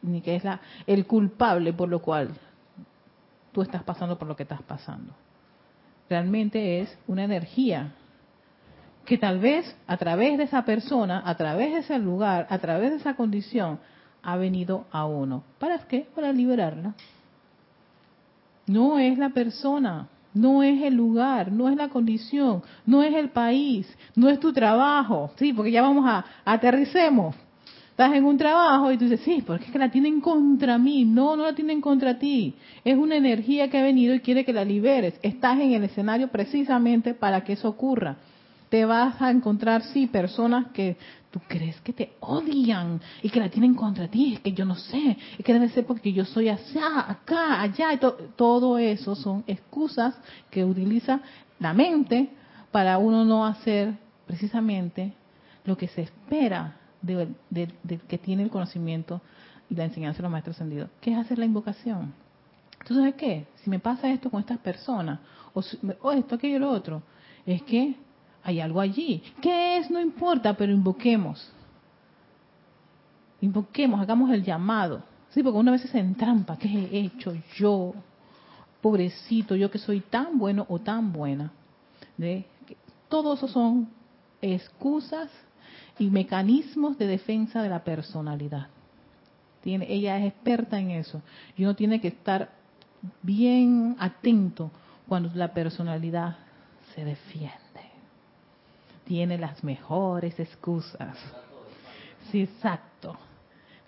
ni 0.02 0.20
que 0.20 0.36
es 0.36 0.44
la, 0.44 0.60
el 0.86 1.06
culpable 1.06 1.72
por 1.72 1.88
lo 1.88 2.00
cual 2.00 2.30
tú 3.52 3.62
estás 3.62 3.82
pasando 3.82 4.18
por 4.18 4.28
lo 4.28 4.36
que 4.36 4.42
estás 4.42 4.62
pasando. 4.62 5.12
Realmente 6.08 6.80
es 6.80 6.98
una 7.06 7.24
energía 7.24 7.94
que 9.04 9.18
tal 9.18 9.38
vez 9.38 9.76
a 9.86 9.96
través 9.96 10.38
de 10.38 10.44
esa 10.44 10.64
persona, 10.64 11.22
a 11.24 11.36
través 11.36 11.72
de 11.72 11.80
ese 11.80 11.98
lugar, 11.98 12.46
a 12.48 12.58
través 12.58 12.90
de 12.90 12.96
esa 12.96 13.14
condición, 13.14 13.78
ha 14.22 14.36
venido 14.36 14.86
a 14.90 15.04
uno. 15.06 15.44
¿Para 15.58 15.78
qué? 15.78 16.06
Para 16.14 16.32
liberarla. 16.32 16.94
No 18.66 18.98
es 18.98 19.18
la 19.18 19.28
persona, 19.28 20.08
no 20.32 20.62
es 20.62 20.82
el 20.82 20.94
lugar, 20.94 21.52
no 21.52 21.68
es 21.68 21.76
la 21.76 21.90
condición, 21.90 22.62
no 22.86 23.02
es 23.02 23.14
el 23.14 23.28
país, 23.28 23.86
no 24.16 24.30
es 24.30 24.40
tu 24.40 24.52
trabajo. 24.52 25.30
Sí, 25.36 25.52
porque 25.52 25.70
ya 25.70 25.82
vamos 25.82 26.06
a, 26.06 26.24
aterricemos. 26.44 27.36
Estás 27.90 28.14
en 28.14 28.24
un 28.24 28.38
trabajo 28.38 28.90
y 28.90 28.96
tú 28.96 29.04
dices, 29.04 29.20
sí, 29.20 29.44
porque 29.46 29.66
es 29.66 29.70
que 29.70 29.78
la 29.78 29.90
tienen 29.90 30.20
contra 30.20 30.78
mí. 30.78 31.04
No, 31.04 31.36
no 31.36 31.44
la 31.44 31.54
tienen 31.54 31.80
contra 31.80 32.18
ti. 32.18 32.56
Es 32.84 32.96
una 32.96 33.14
energía 33.14 33.70
que 33.70 33.78
ha 33.78 33.84
venido 33.84 34.14
y 34.14 34.20
quiere 34.20 34.44
que 34.44 34.52
la 34.52 34.64
liberes. 34.64 35.14
Estás 35.22 35.60
en 35.60 35.74
el 35.74 35.84
escenario 35.84 36.28
precisamente 36.28 37.14
para 37.14 37.44
que 37.44 37.52
eso 37.52 37.68
ocurra 37.68 38.16
te 38.68 38.84
vas 38.84 39.20
a 39.20 39.30
encontrar, 39.30 39.82
sí, 39.82 40.06
personas 40.06 40.66
que 40.72 40.96
tú 41.30 41.40
crees 41.48 41.80
que 41.80 41.92
te 41.92 42.12
odian 42.20 43.00
y 43.22 43.28
que 43.28 43.40
la 43.40 43.48
tienen 43.48 43.74
contra 43.74 44.08
ti, 44.08 44.34
es 44.34 44.40
que 44.40 44.52
yo 44.52 44.64
no 44.64 44.76
sé, 44.76 45.16
es 45.38 45.44
que 45.44 45.52
debe 45.52 45.68
ser 45.70 45.84
porque 45.84 46.12
yo 46.12 46.24
soy 46.24 46.48
allá, 46.48 47.10
acá, 47.10 47.60
allá, 47.60 47.92
y 47.92 47.98
todo 48.36 48.78
eso 48.78 49.14
son 49.16 49.44
excusas 49.46 50.14
que 50.50 50.64
utiliza 50.64 51.20
la 51.58 51.72
mente 51.72 52.30
para 52.70 52.98
uno 52.98 53.24
no 53.24 53.46
hacer 53.46 53.94
precisamente 54.26 55.12
lo 55.64 55.76
que 55.76 55.88
se 55.88 56.02
espera 56.02 56.76
de, 57.02 57.28
que 58.08 58.18
tiene 58.18 58.44
el 58.44 58.50
conocimiento 58.50 59.20
y 59.68 59.74
la 59.74 59.84
enseñanza 59.84 60.18
de 60.18 60.22
los 60.22 60.32
maestros 60.32 60.56
ascendidos, 60.56 60.90
que 61.00 61.12
es 61.12 61.18
hacer 61.18 61.38
la 61.38 61.44
invocación, 61.44 62.12
¿Tú 62.84 62.94
sabes 62.94 63.14
qué? 63.14 63.46
Si 63.62 63.70
me 63.70 63.78
pasa 63.78 64.10
esto 64.10 64.30
con 64.30 64.40
estas 64.40 64.58
personas, 64.58 65.18
o, 65.54 65.62
o 66.02 66.12
esto, 66.12 66.34
aquello, 66.34 66.58
lo 66.58 66.70
otro, 66.70 67.02
es 67.46 67.62
que 67.62 67.96
hay 68.44 68.60
algo 68.60 68.80
allí. 68.80 69.22
¿Qué 69.40 69.78
es? 69.78 69.90
No 69.90 70.00
importa, 70.00 70.54
pero 70.54 70.70
invoquemos. 70.70 71.50
Invoquemos, 73.40 74.00
hagamos 74.00 74.30
el 74.30 74.44
llamado. 74.44 75.02
Sí, 75.30 75.42
porque 75.42 75.58
una 75.58 75.72
vez 75.72 75.80
se 75.82 75.98
entrampa. 75.98 76.56
¿Qué 76.58 76.68
he 76.68 77.00
hecho 77.00 77.34
yo? 77.56 77.94
Pobrecito, 78.80 79.56
yo 79.56 79.70
que 79.70 79.78
soy 79.78 80.00
tan 80.00 80.38
bueno 80.38 80.66
o 80.68 80.78
tan 80.78 81.12
buena. 81.12 81.50
¿De? 82.18 82.44
Todos 83.08 83.38
esos 83.38 83.50
son 83.50 83.88
excusas 84.42 85.30
y 85.98 86.10
mecanismos 86.10 86.98
de 86.98 87.06
defensa 87.06 87.62
de 87.62 87.70
la 87.70 87.82
personalidad. 87.82 88.68
Tiene, 89.62 89.90
ella 89.90 90.18
es 90.18 90.26
experta 90.26 90.78
en 90.78 90.90
eso. 90.90 91.22
Y 91.56 91.64
uno 91.64 91.74
tiene 91.74 92.00
que 92.00 92.08
estar 92.08 92.50
bien 93.22 93.96
atento 93.98 94.70
cuando 95.08 95.30
la 95.34 95.52
personalidad 95.54 96.36
se 96.94 97.04
defiende. 97.04 97.73
Tiene 99.04 99.38
las 99.38 99.62
mejores 99.62 100.38
excusas. 100.40 101.16
Sí, 102.30 102.42
exacto. 102.42 103.16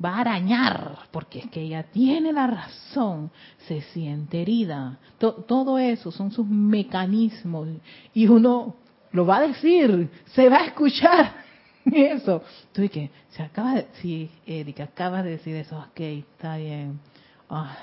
Va 0.05 0.16
a 0.16 0.20
arañar, 0.20 0.98
porque 1.11 1.38
es 1.38 1.46
que 1.50 1.62
ella 1.62 1.85
tiene 1.85 2.33
la 2.33 2.46
razón, 2.46 3.31
se 3.66 3.81
siente 3.81 4.42
herida. 4.42 4.98
todo 5.18 5.79
eso 5.79 6.11
son 6.11 6.31
sus 6.31 6.46
mecanismos. 6.46 7.68
Y 8.12 8.29
uno 8.29 8.76
lo 9.12 9.24
va 9.24 9.38
a 9.38 9.48
decir, 9.48 10.11
se 10.26 10.48
va 10.50 10.59
a 10.59 10.66
escuchar 10.66 11.33
eso. 11.87 12.42
Tú 12.72 12.87
que 12.90 13.11
se 13.31 13.42
acaba 13.42 13.74
de, 13.74 13.87
sí, 14.00 14.31
Erika, 14.46 14.85
acabas 14.85 15.24
de 15.24 15.31
decir 15.31 15.57
eso, 15.57 15.79
ok, 15.79 16.00
está 16.00 16.59
bien. 16.59 17.00
Ah, 17.48 17.76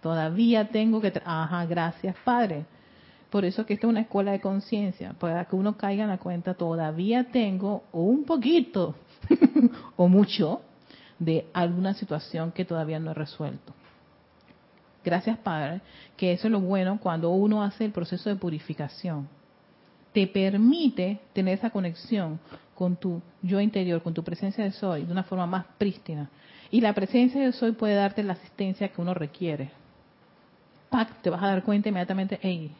todavía 0.00 0.68
tengo 0.68 1.00
que, 1.00 1.12
ajá, 1.24 1.66
gracias 1.66 2.16
Padre. 2.24 2.64
Por 3.32 3.46
eso 3.46 3.64
que 3.64 3.72
esta 3.72 3.86
es 3.86 3.90
una 3.90 4.02
escuela 4.02 4.32
de 4.32 4.42
conciencia, 4.42 5.14
para 5.14 5.46
que 5.46 5.56
uno 5.56 5.78
caiga 5.78 6.02
en 6.02 6.10
la 6.10 6.18
cuenta, 6.18 6.52
todavía 6.52 7.24
tengo 7.32 7.82
un 7.90 8.24
poquito 8.24 8.94
o 9.96 10.06
mucho 10.06 10.60
de 11.18 11.46
alguna 11.54 11.94
situación 11.94 12.52
que 12.52 12.66
todavía 12.66 12.98
no 12.98 13.10
he 13.10 13.14
resuelto. 13.14 13.72
Gracias 15.02 15.38
Padre, 15.38 15.80
que 16.14 16.32
eso 16.32 16.46
es 16.48 16.52
lo 16.52 16.60
bueno 16.60 17.00
cuando 17.00 17.30
uno 17.30 17.62
hace 17.62 17.86
el 17.86 17.92
proceso 17.92 18.28
de 18.28 18.36
purificación. 18.36 19.26
Te 20.12 20.26
permite 20.26 21.18
tener 21.32 21.54
esa 21.54 21.70
conexión 21.70 22.38
con 22.74 22.96
tu 22.96 23.22
yo 23.40 23.62
interior, 23.62 24.02
con 24.02 24.12
tu 24.12 24.22
presencia 24.22 24.62
de 24.62 24.72
soy, 24.72 25.06
de 25.06 25.12
una 25.12 25.22
forma 25.22 25.46
más 25.46 25.64
prístina. 25.78 26.28
Y 26.70 26.82
la 26.82 26.92
presencia 26.92 27.40
de 27.42 27.52
soy 27.52 27.72
puede 27.72 27.94
darte 27.94 28.22
la 28.22 28.34
asistencia 28.34 28.88
que 28.88 29.00
uno 29.00 29.14
requiere. 29.14 29.70
Pac, 30.90 31.22
te 31.22 31.30
vas 31.30 31.42
a 31.42 31.46
dar 31.46 31.62
cuenta 31.62 31.88
inmediatamente, 31.88 32.38
hey, 32.42 32.70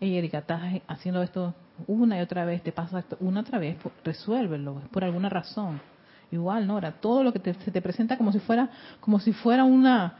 hey 0.00 0.16
Erika, 0.16 0.38
estás 0.38 0.60
haciendo 0.88 1.22
esto 1.22 1.54
una 1.86 2.18
y 2.18 2.20
otra 2.20 2.44
vez, 2.44 2.62
te 2.62 2.72
pasa 2.72 2.98
esto 2.98 3.16
una 3.20 3.40
otra 3.40 3.58
vez, 3.58 3.76
resuélvelo, 4.04 4.80
es 4.80 4.88
por 4.88 5.04
alguna 5.04 5.28
razón. 5.28 5.80
Igual, 6.30 6.66
Nora, 6.66 6.92
todo 6.92 7.22
lo 7.22 7.32
que 7.32 7.54
se 7.54 7.70
te 7.70 7.80
presenta 7.80 8.16
como 8.16 8.32
si 8.32 8.40
fuera, 8.40 8.68
como 9.00 9.20
si 9.20 9.32
fuera 9.32 9.64
una, 9.64 10.16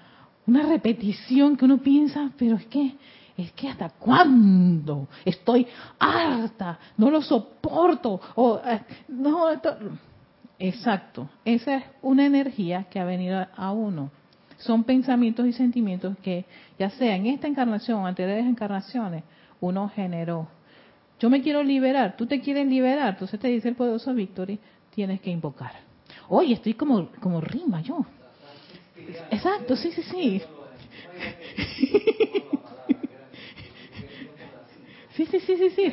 una 0.47 0.63
repetición 0.63 1.57
que 1.57 1.65
uno 1.65 1.79
piensa, 1.79 2.31
pero 2.39 2.57
es 2.57 2.67
que, 2.67 2.95
es 3.37 3.53
que 3.53 3.69
hasta 3.69 3.91
cuándo 3.91 5.09
estoy 5.25 5.67
harta, 5.99 6.79
no 6.97 7.11
lo 7.11 7.23
soporto, 7.23 8.21
o 8.37 8.61
eh, 8.65 8.83
no, 9.09 9.49
exacto, 10.59 11.29
esa 11.45 11.77
es 11.77 11.85
una 12.03 12.25
energía 12.25 12.85
que 12.85 13.01
ha 13.01 13.05
venido 13.05 13.45
a 13.55 13.73
uno. 13.73 14.11
Son 14.59 14.85
pensamientos 14.85 15.47
y 15.47 15.53
sentimientos 15.53 16.17
que, 16.23 16.47
ya 16.79 16.89
sea 16.91 17.17
en 17.17 17.27
esta 17.27 17.49
encarnación 17.49 17.99
o 17.99 18.07
anteriores 18.07 18.47
encarnaciones, 18.47 19.25
uno 19.61 19.89
generó. 19.95 20.49
Yo 21.19 21.31
me 21.31 21.43
quiero 21.43 21.63
liberar, 21.63 22.17
tú 22.17 22.27
te 22.27 22.41
quieres 22.41 22.67
liberar, 22.67 23.15
entonces 23.15 23.41
te 23.41 23.49
dice 23.49 23.69
el 23.69 23.75
poderoso 23.75 24.13
Victory, 24.15 24.59
tienes 24.95 25.21
que 25.21 25.31
invocar. 25.31 25.73
Oye, 26.29 26.55
estoy 26.55 26.75
como, 26.75 27.09
como 27.21 27.41
rima 27.41 27.81
yo. 27.81 28.05
Exacto, 29.31 29.77
sí, 29.77 29.93
sí, 29.93 30.03
sí. 30.03 30.43
Sí, 35.17 35.25
sí, 35.25 35.41
sí, 35.41 35.57
sí, 35.57 35.71
sí. 35.71 35.91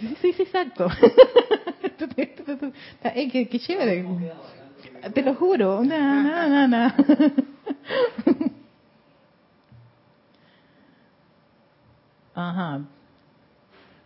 Sí, 0.00 0.16
sí, 0.20 0.32
sí, 0.32 0.42
exacto. 0.42 0.88
qué, 3.30 3.48
qué 3.48 3.60
chévere. 3.60 4.04
Te 5.14 5.22
lo 5.22 5.34
juro. 5.34 5.84
No, 5.84 6.22
no, 6.22 6.48
no, 6.48 6.68
no. 6.68 6.92
Ajá. 12.34 12.80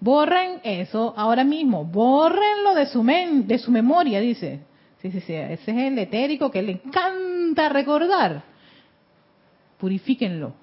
Borren 0.01 0.61
eso 0.63 1.13
ahora 1.17 1.43
mismo, 1.45 1.85
borrenlo 1.85 2.75
de 2.75 2.87
su, 2.87 3.03
de 3.03 3.59
su 3.59 3.71
memoria, 3.71 4.21
dice. 4.21 4.61
Sí, 5.03 5.11
sí, 5.11 5.21
sí, 5.21 5.33
ese 5.33 5.71
es 5.71 5.77
el 5.77 5.99
etérico 5.99 6.51
que 6.51 6.63
le 6.63 6.73
encanta 6.73 7.69
recordar. 7.69 8.43
Purifíquenlo. 9.79 10.55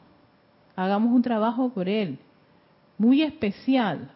Hagamos 0.76 1.14
un 1.14 1.22
trabajo 1.22 1.70
por 1.70 1.88
él, 1.88 2.20
muy 2.98 3.22
especial, 3.22 4.12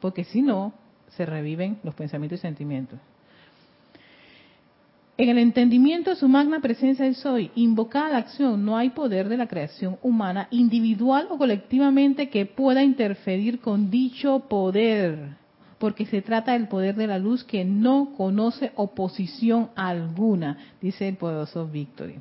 porque 0.00 0.24
si 0.24 0.42
no, 0.42 0.72
se 1.08 1.26
reviven 1.26 1.78
los 1.84 1.94
pensamientos 1.94 2.40
y 2.40 2.42
sentimientos. 2.42 2.98
En 5.22 5.28
el 5.28 5.38
entendimiento 5.38 6.10
de 6.10 6.16
su 6.16 6.26
magna 6.26 6.58
presencia 6.58 7.04
del 7.04 7.14
soy, 7.14 7.52
invocada 7.54 8.08
la 8.08 8.16
acción, 8.16 8.64
no 8.64 8.76
hay 8.76 8.90
poder 8.90 9.28
de 9.28 9.36
la 9.36 9.46
creación 9.46 9.96
humana, 10.02 10.48
individual 10.50 11.28
o 11.30 11.38
colectivamente, 11.38 12.28
que 12.28 12.44
pueda 12.44 12.82
interferir 12.82 13.60
con 13.60 13.88
dicho 13.88 14.40
poder, 14.48 15.36
porque 15.78 16.06
se 16.06 16.22
trata 16.22 16.54
del 16.54 16.66
poder 16.66 16.96
de 16.96 17.06
la 17.06 17.20
luz 17.20 17.44
que 17.44 17.64
no 17.64 18.14
conoce 18.16 18.72
oposición 18.74 19.70
alguna, 19.76 20.58
dice 20.80 21.06
el 21.06 21.14
poderoso 21.14 21.68
Victory. 21.68 22.16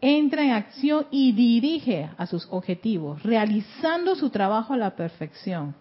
Entra 0.00 0.42
en 0.42 0.52
acción 0.52 1.04
y 1.10 1.32
dirige 1.32 2.08
a 2.16 2.24
sus 2.24 2.48
objetivos, 2.50 3.22
realizando 3.22 4.14
su 4.14 4.30
trabajo 4.30 4.72
a 4.72 4.78
la 4.78 4.96
perfección. 4.96 5.74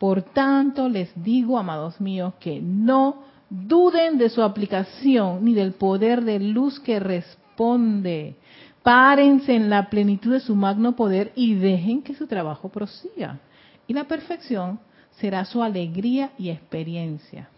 Por 0.00 0.22
tanto, 0.22 0.88
les 0.88 1.12
digo, 1.22 1.56
amados 1.56 2.00
míos, 2.00 2.34
que 2.40 2.60
no 2.60 3.30
duden 3.52 4.16
de 4.16 4.30
su 4.30 4.42
aplicación 4.42 5.44
ni 5.44 5.52
del 5.52 5.72
poder 5.72 6.24
de 6.24 6.40
luz 6.40 6.80
que 6.80 6.98
responde. 6.98 8.36
Párense 8.82 9.54
en 9.54 9.68
la 9.68 9.90
plenitud 9.90 10.32
de 10.32 10.40
su 10.40 10.56
magno 10.56 10.96
poder 10.96 11.32
y 11.36 11.54
dejen 11.54 12.02
que 12.02 12.14
su 12.14 12.26
trabajo 12.26 12.70
prosiga. 12.70 13.40
Y 13.86 13.92
la 13.92 14.04
perfección 14.04 14.80
será 15.10 15.44
su 15.44 15.62
alegría 15.62 16.32
y 16.38 16.48
experiencia. 16.48 17.50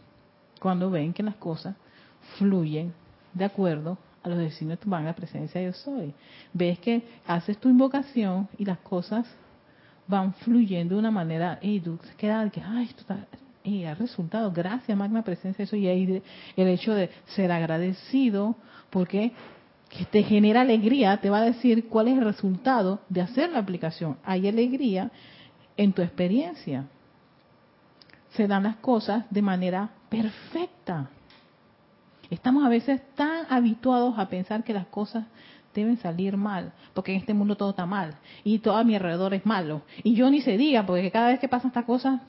Cuando 0.60 0.90
ven 0.90 1.12
que 1.12 1.22
las 1.22 1.36
cosas 1.36 1.76
fluyen 2.38 2.92
de 3.32 3.44
acuerdo 3.44 3.96
a 4.24 4.28
los 4.28 4.38
designios 4.38 4.78
de 4.80 4.82
tu 4.82 4.90
magna 4.90 5.14
presencia 5.14 5.62
yo 5.62 5.72
soy. 5.72 6.12
Ves 6.52 6.80
que 6.80 7.02
haces 7.24 7.56
tu 7.58 7.68
invocación 7.68 8.48
y 8.58 8.64
las 8.64 8.78
cosas 8.78 9.26
van 10.08 10.34
fluyendo 10.34 10.96
de 10.96 10.98
una 10.98 11.10
manera, 11.10 11.58
y 11.62 11.80
tú 11.80 11.98
quedas 12.18 12.50
que, 12.52 12.60
ay, 12.60 12.86
esto 12.86 13.02
está, 13.02 13.26
y 13.64 13.84
ha 13.84 13.94
resultado, 13.94 14.52
gracias 14.52 14.96
magna 14.96 15.24
presencia, 15.24 15.64
eso 15.64 15.74
y 15.74 15.88
ahí 15.88 16.22
el 16.54 16.68
hecho 16.68 16.94
de 16.94 17.10
ser 17.34 17.50
agradecido, 17.50 18.56
porque 18.90 19.32
que 19.88 20.04
te 20.04 20.22
genera 20.22 20.60
alegría, 20.60 21.16
te 21.16 21.30
va 21.30 21.38
a 21.38 21.44
decir 21.44 21.88
cuál 21.88 22.08
es 22.08 22.18
el 22.18 22.24
resultado 22.24 23.00
de 23.08 23.22
hacer 23.22 23.50
la 23.50 23.60
aplicación. 23.60 24.18
Hay 24.24 24.46
alegría 24.46 25.10
en 25.76 25.92
tu 25.92 26.02
experiencia. 26.02 26.84
Se 28.30 28.46
dan 28.46 28.64
las 28.64 28.76
cosas 28.76 29.24
de 29.30 29.40
manera 29.40 29.90
perfecta. 30.08 31.08
Estamos 32.28 32.64
a 32.64 32.68
veces 32.68 33.00
tan 33.14 33.46
habituados 33.48 34.18
a 34.18 34.28
pensar 34.28 34.64
que 34.64 34.72
las 34.72 34.86
cosas 34.86 35.24
deben 35.74 35.96
salir 35.98 36.36
mal, 36.36 36.72
porque 36.92 37.12
en 37.12 37.18
este 37.18 37.34
mundo 37.34 37.56
todo 37.56 37.70
está 37.70 37.86
mal 37.86 38.14
y 38.42 38.58
todo 38.58 38.76
a 38.76 38.84
mi 38.84 38.94
alrededor 38.96 39.32
es 39.34 39.46
malo. 39.46 39.82
Y 40.02 40.14
yo 40.14 40.28
ni 40.30 40.40
se 40.40 40.56
diga, 40.56 40.84
porque 40.84 41.10
cada 41.10 41.28
vez 41.28 41.40
que 41.40 41.48
pasan 41.48 41.68
estas 41.68 41.84
cosas, 41.84 42.20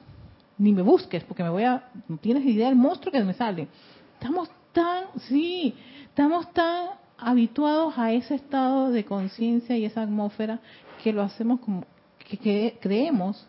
ni 0.58 0.72
me 0.72 0.82
busques, 0.82 1.24
porque 1.24 1.44
me 1.44 1.50
voy 1.50 1.64
a, 1.64 1.84
no 2.08 2.18
tienes 2.18 2.46
idea 2.46 2.68
del 2.68 2.78
monstruo 2.78 3.12
que 3.12 3.24
me 3.24 3.34
sale. 3.34 3.68
Estamos 4.14 4.50
tan, 4.72 5.06
sí, 5.28 5.76
estamos 6.06 6.52
tan 6.54 6.90
habituados 7.18 7.98
a 7.98 8.12
ese 8.12 8.36
estado 8.36 8.92
de 8.92 9.06
conciencia 9.06 9.78
y 9.78 9.86
esa 9.86 10.04
atmósfera 10.04 10.60
que 11.04 11.14
lo 11.14 11.22
hacemos 11.22 11.60
como, 11.60 11.84
que, 12.18 12.78
creemos 12.82 13.48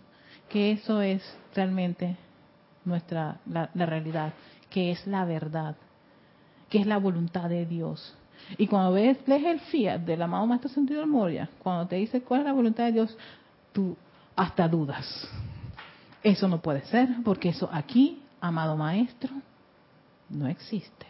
que 0.48 0.72
eso 0.72 1.00
es 1.02 1.22
realmente 1.54 2.16
nuestra, 2.84 3.40
la, 3.46 3.68
realidad, 3.74 4.32
que 4.70 4.92
es 4.92 5.06
la 5.06 5.24
verdad, 5.24 5.76
que 6.68 6.78
es 6.78 6.86
la 6.86 6.98
voluntad 6.98 7.48
de 7.48 7.66
Dios. 7.66 8.16
Y 8.58 8.66
cuando 8.66 8.92
ves, 8.92 9.18
lees 9.26 9.44
el 9.44 9.60
fiat 9.60 10.00
del 10.00 10.22
amado 10.22 10.46
Maestro 10.46 10.70
Sentido 10.70 11.00
de 11.00 11.06
Moria, 11.06 11.48
cuando 11.62 11.86
te 11.86 11.96
dice 11.96 12.20
cuál 12.20 12.40
es 12.40 12.46
la 12.46 12.52
voluntad 12.52 12.84
de 12.84 12.92
Dios, 12.92 13.16
tú 13.72 13.96
hasta 14.36 14.68
dudas. 14.68 15.28
Eso 16.22 16.48
no 16.48 16.60
puede 16.60 16.82
ser, 16.86 17.08
porque 17.24 17.50
eso 17.50 17.68
aquí, 17.72 18.22
amado 18.40 18.76
maestro, 18.76 19.30
no 20.28 20.48
existe. 20.48 21.06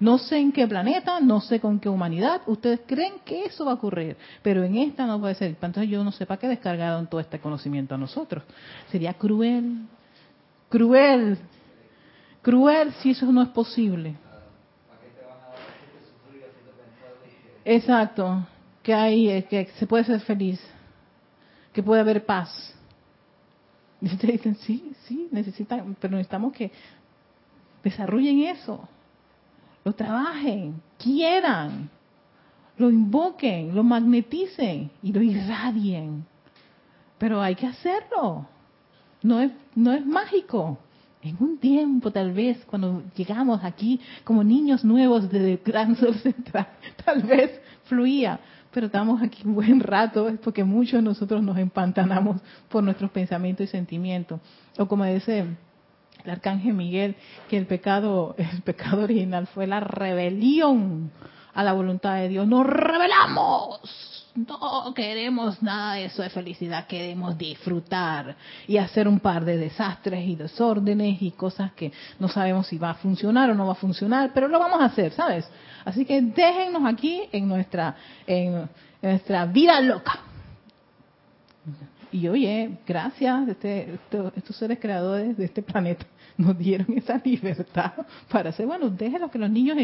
No 0.00 0.18
sé 0.18 0.38
en 0.38 0.52
qué 0.52 0.66
planeta, 0.66 1.20
no 1.20 1.40
sé 1.40 1.60
con 1.60 1.78
qué 1.78 1.88
humanidad. 1.88 2.42
Ustedes 2.46 2.80
creen 2.86 3.14
que 3.24 3.44
eso 3.44 3.64
va 3.64 3.72
a 3.72 3.74
ocurrir, 3.74 4.16
pero 4.42 4.64
en 4.64 4.76
esta 4.76 5.06
no 5.06 5.20
puede 5.20 5.34
ser. 5.34 5.50
Entonces 5.50 5.88
yo 5.88 6.02
no 6.02 6.12
sé 6.12 6.26
para 6.26 6.40
qué 6.40 6.48
descargaron 6.48 7.06
todo 7.06 7.20
este 7.20 7.38
conocimiento 7.38 7.94
a 7.94 7.98
nosotros. 7.98 8.42
Sería 8.90 9.14
cruel, 9.14 9.86
cruel, 10.68 11.38
cruel 12.42 12.92
si 12.94 13.10
eso 13.10 13.30
no 13.30 13.42
es 13.42 13.48
posible. 13.50 14.16
Exacto, 17.64 18.46
que 18.82 18.92
hay, 18.92 19.42
que 19.44 19.66
se 19.78 19.86
puede 19.86 20.04
ser 20.04 20.20
feliz, 20.20 20.60
que 21.72 21.82
puede 21.82 22.02
haber 22.02 22.26
paz. 22.26 22.74
Y 24.04 24.06
ustedes 24.06 24.34
dicen, 24.34 24.56
sí, 24.56 24.92
sí, 25.06 25.28
necesitan, 25.30 25.96
pero 25.98 26.12
necesitamos 26.12 26.52
que 26.52 26.70
desarrollen 27.82 28.40
eso, 28.42 28.86
lo 29.82 29.94
trabajen, 29.94 30.74
quieran, 30.98 31.88
lo 32.76 32.90
invoquen, 32.90 33.74
lo 33.74 33.82
magneticen 33.82 34.90
y 35.02 35.12
lo 35.12 35.22
irradien. 35.22 36.26
Pero 37.16 37.40
hay 37.40 37.54
que 37.54 37.66
hacerlo. 37.66 38.46
No 39.22 39.40
es, 39.40 39.52
no 39.74 39.92
es 39.92 40.04
mágico. 40.04 40.78
En 41.22 41.36
un 41.40 41.56
tiempo, 41.56 42.10
tal 42.10 42.32
vez, 42.32 42.62
cuando 42.66 43.02
llegamos 43.16 43.64
aquí 43.64 43.98
como 44.24 44.44
niños 44.44 44.84
nuevos 44.84 45.30
de 45.30 45.58
Gran 45.64 45.96
Sol 45.96 46.14
Central, 46.16 46.68
tal 47.04 47.22
vez 47.22 47.58
fluía. 47.84 48.38
Pero 48.74 48.86
estamos 48.86 49.22
aquí 49.22 49.42
un 49.44 49.54
buen 49.54 49.78
rato, 49.78 50.28
es 50.28 50.40
porque 50.40 50.64
muchos 50.64 50.94
de 50.94 51.02
nosotros 51.02 51.40
nos 51.40 51.56
empantanamos 51.56 52.40
por 52.68 52.82
nuestros 52.82 53.08
pensamientos 53.12 53.68
y 53.68 53.70
sentimientos. 53.70 54.40
O 54.76 54.88
como 54.88 55.04
dice 55.04 55.46
el 56.24 56.30
arcángel 56.30 56.74
Miguel, 56.74 57.14
que 57.48 57.56
el 57.56 57.66
pecado, 57.66 58.34
el 58.36 58.62
pecado 58.62 59.04
original 59.04 59.46
fue 59.46 59.68
la 59.68 59.78
rebelión 59.78 61.12
a 61.54 61.62
la 61.62 61.72
voluntad 61.72 62.16
de 62.16 62.28
Dios. 62.28 62.48
¡Nos 62.48 62.66
rebelamos! 62.66 63.80
No 64.34 64.92
queremos 64.96 65.62
nada 65.62 65.94
de 65.94 66.06
eso 66.06 66.22
de 66.22 66.30
felicidad, 66.30 66.88
queremos 66.88 67.38
disfrutar 67.38 68.34
y 68.66 68.78
hacer 68.78 69.06
un 69.06 69.20
par 69.20 69.44
de 69.44 69.56
desastres 69.56 70.26
y 70.26 70.34
desórdenes 70.34 71.22
y 71.22 71.30
cosas 71.30 71.70
que 71.74 71.92
no 72.18 72.26
sabemos 72.26 72.66
si 72.66 72.76
va 72.76 72.90
a 72.90 72.94
funcionar 72.94 73.50
o 73.50 73.54
no 73.54 73.66
va 73.66 73.74
a 73.74 73.76
funcionar, 73.76 74.32
pero 74.34 74.48
lo 74.48 74.58
vamos 74.58 74.80
a 74.80 74.86
hacer, 74.86 75.12
¿sabes? 75.12 75.48
Así 75.84 76.04
que 76.04 76.20
déjennos 76.20 76.82
aquí 76.84 77.22
en 77.32 77.48
nuestra, 77.48 77.96
en, 78.26 78.68
nuestra 79.02 79.46
vida 79.46 79.80
loca. 79.80 80.20
Y 82.10 82.28
oye, 82.28 82.78
gracias, 82.86 83.48
este, 83.48 83.98
estos 84.36 84.56
seres 84.56 84.78
creadores 84.78 85.36
de 85.36 85.44
este 85.46 85.62
planeta 85.62 86.06
nos 86.36 86.56
dieron 86.56 86.96
esa 86.96 87.20
libertad 87.24 87.92
para 88.30 88.50
hacer, 88.50 88.66
bueno, 88.66 88.88
déjenlo 88.88 89.30
que 89.30 89.38
los 89.38 89.50
niños 89.50 89.76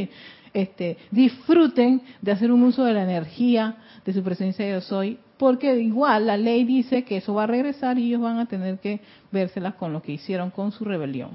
este, 0.55 0.97
disfruten 1.11 2.03
de 2.23 2.33
hacer 2.33 2.53
un 2.53 2.63
uso 2.63 2.85
de 2.85 2.95
la 2.95 3.03
energía 3.03 3.77
de 4.05 4.13
su 4.13 4.23
presencia 4.23 4.69
yo 4.71 4.81
soy, 4.81 5.19
porque 5.39 5.75
igual 5.81 6.27
la 6.27 6.37
ley 6.37 6.65
dice 6.65 7.03
que 7.03 7.17
eso 7.17 7.35
va 7.35 7.45
a 7.45 7.47
regresar 7.49 7.99
y 7.99 8.07
ellos 8.07 8.21
van 8.21 8.39
a 8.39 8.47
tener 8.47 8.79
que 8.79 9.01
vérselas 9.33 9.75
con 9.75 9.93
lo 9.93 10.01
que 10.01 10.13
hicieron 10.13 10.51
con 10.51 10.71
su 10.71 10.85
rebelión. 10.85 11.31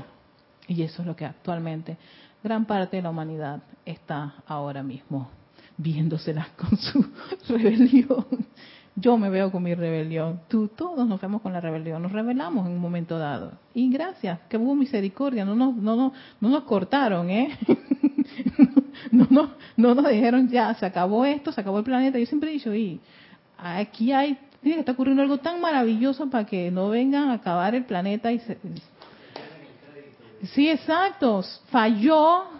Y 0.68 0.82
eso 0.82 1.02
es 1.02 1.08
lo 1.08 1.16
que 1.16 1.26
actualmente 1.26 1.98
gran 2.44 2.66
parte 2.66 2.98
de 2.98 3.04
la 3.04 3.10
humanidad 3.10 3.62
está 3.86 4.36
ahora 4.48 4.84
mismo 4.84 5.30
viéndoselas 5.78 6.50
con 6.50 6.78
su 6.78 7.06
rebelión. 7.50 8.26
Yo 8.98 9.18
me 9.18 9.30
veo 9.30 9.52
con 9.52 9.62
mi 9.62 9.76
rebelión. 9.76 10.40
Tú, 10.48 10.70
todos 10.70 11.06
nos 11.06 11.20
vemos 11.20 11.42
con 11.42 11.52
la 11.52 11.60
rebelión. 11.60 12.02
Nos 12.02 12.14
rebelamos 12.14 12.66
en 12.66 12.74
un 12.74 12.80
momento 12.80 13.20
dado. 13.20 13.52
Y 13.74 13.90
gracias, 13.90 14.40
que 14.48 14.58
hubo 14.58 14.74
misericordia. 14.74 15.44
No 15.44 15.54
nos, 15.54 15.76
no, 15.76 15.98
no, 15.98 16.14
no 16.40 16.50
nos 16.50 16.64
cortaron, 16.64 17.30
¿eh? 17.30 17.58
no, 19.12 19.28
no, 19.30 19.52
no 19.76 19.96
nos 19.96 20.10
dijeron 20.10 20.48
ya, 20.48 20.74
se 20.76 20.86
acabó 20.86 21.26
esto, 21.26 21.52
se 21.52 21.60
acabó 21.60 21.80
el 21.80 21.84
planeta. 21.84 22.18
Yo 22.18 22.26
siempre 22.26 22.50
he 22.50 22.54
dicho, 22.54 22.74
y 22.74 23.02
aquí 23.58 24.14
hay, 24.14 24.38
estar 24.64 24.94
ocurriendo 24.94 25.22
algo 25.22 25.40
tan 25.40 25.60
maravilloso 25.60 26.30
para 26.30 26.46
que 26.46 26.72
no 26.72 26.90
vengan 26.90 27.30
a 27.30 27.34
acabar 27.34 27.76
el 27.76 27.84
planeta 27.84 28.32
y 28.32 28.40
se... 28.40 28.58
Sí, 30.54 30.70
exacto. 30.70 31.44
Falló 31.70 32.55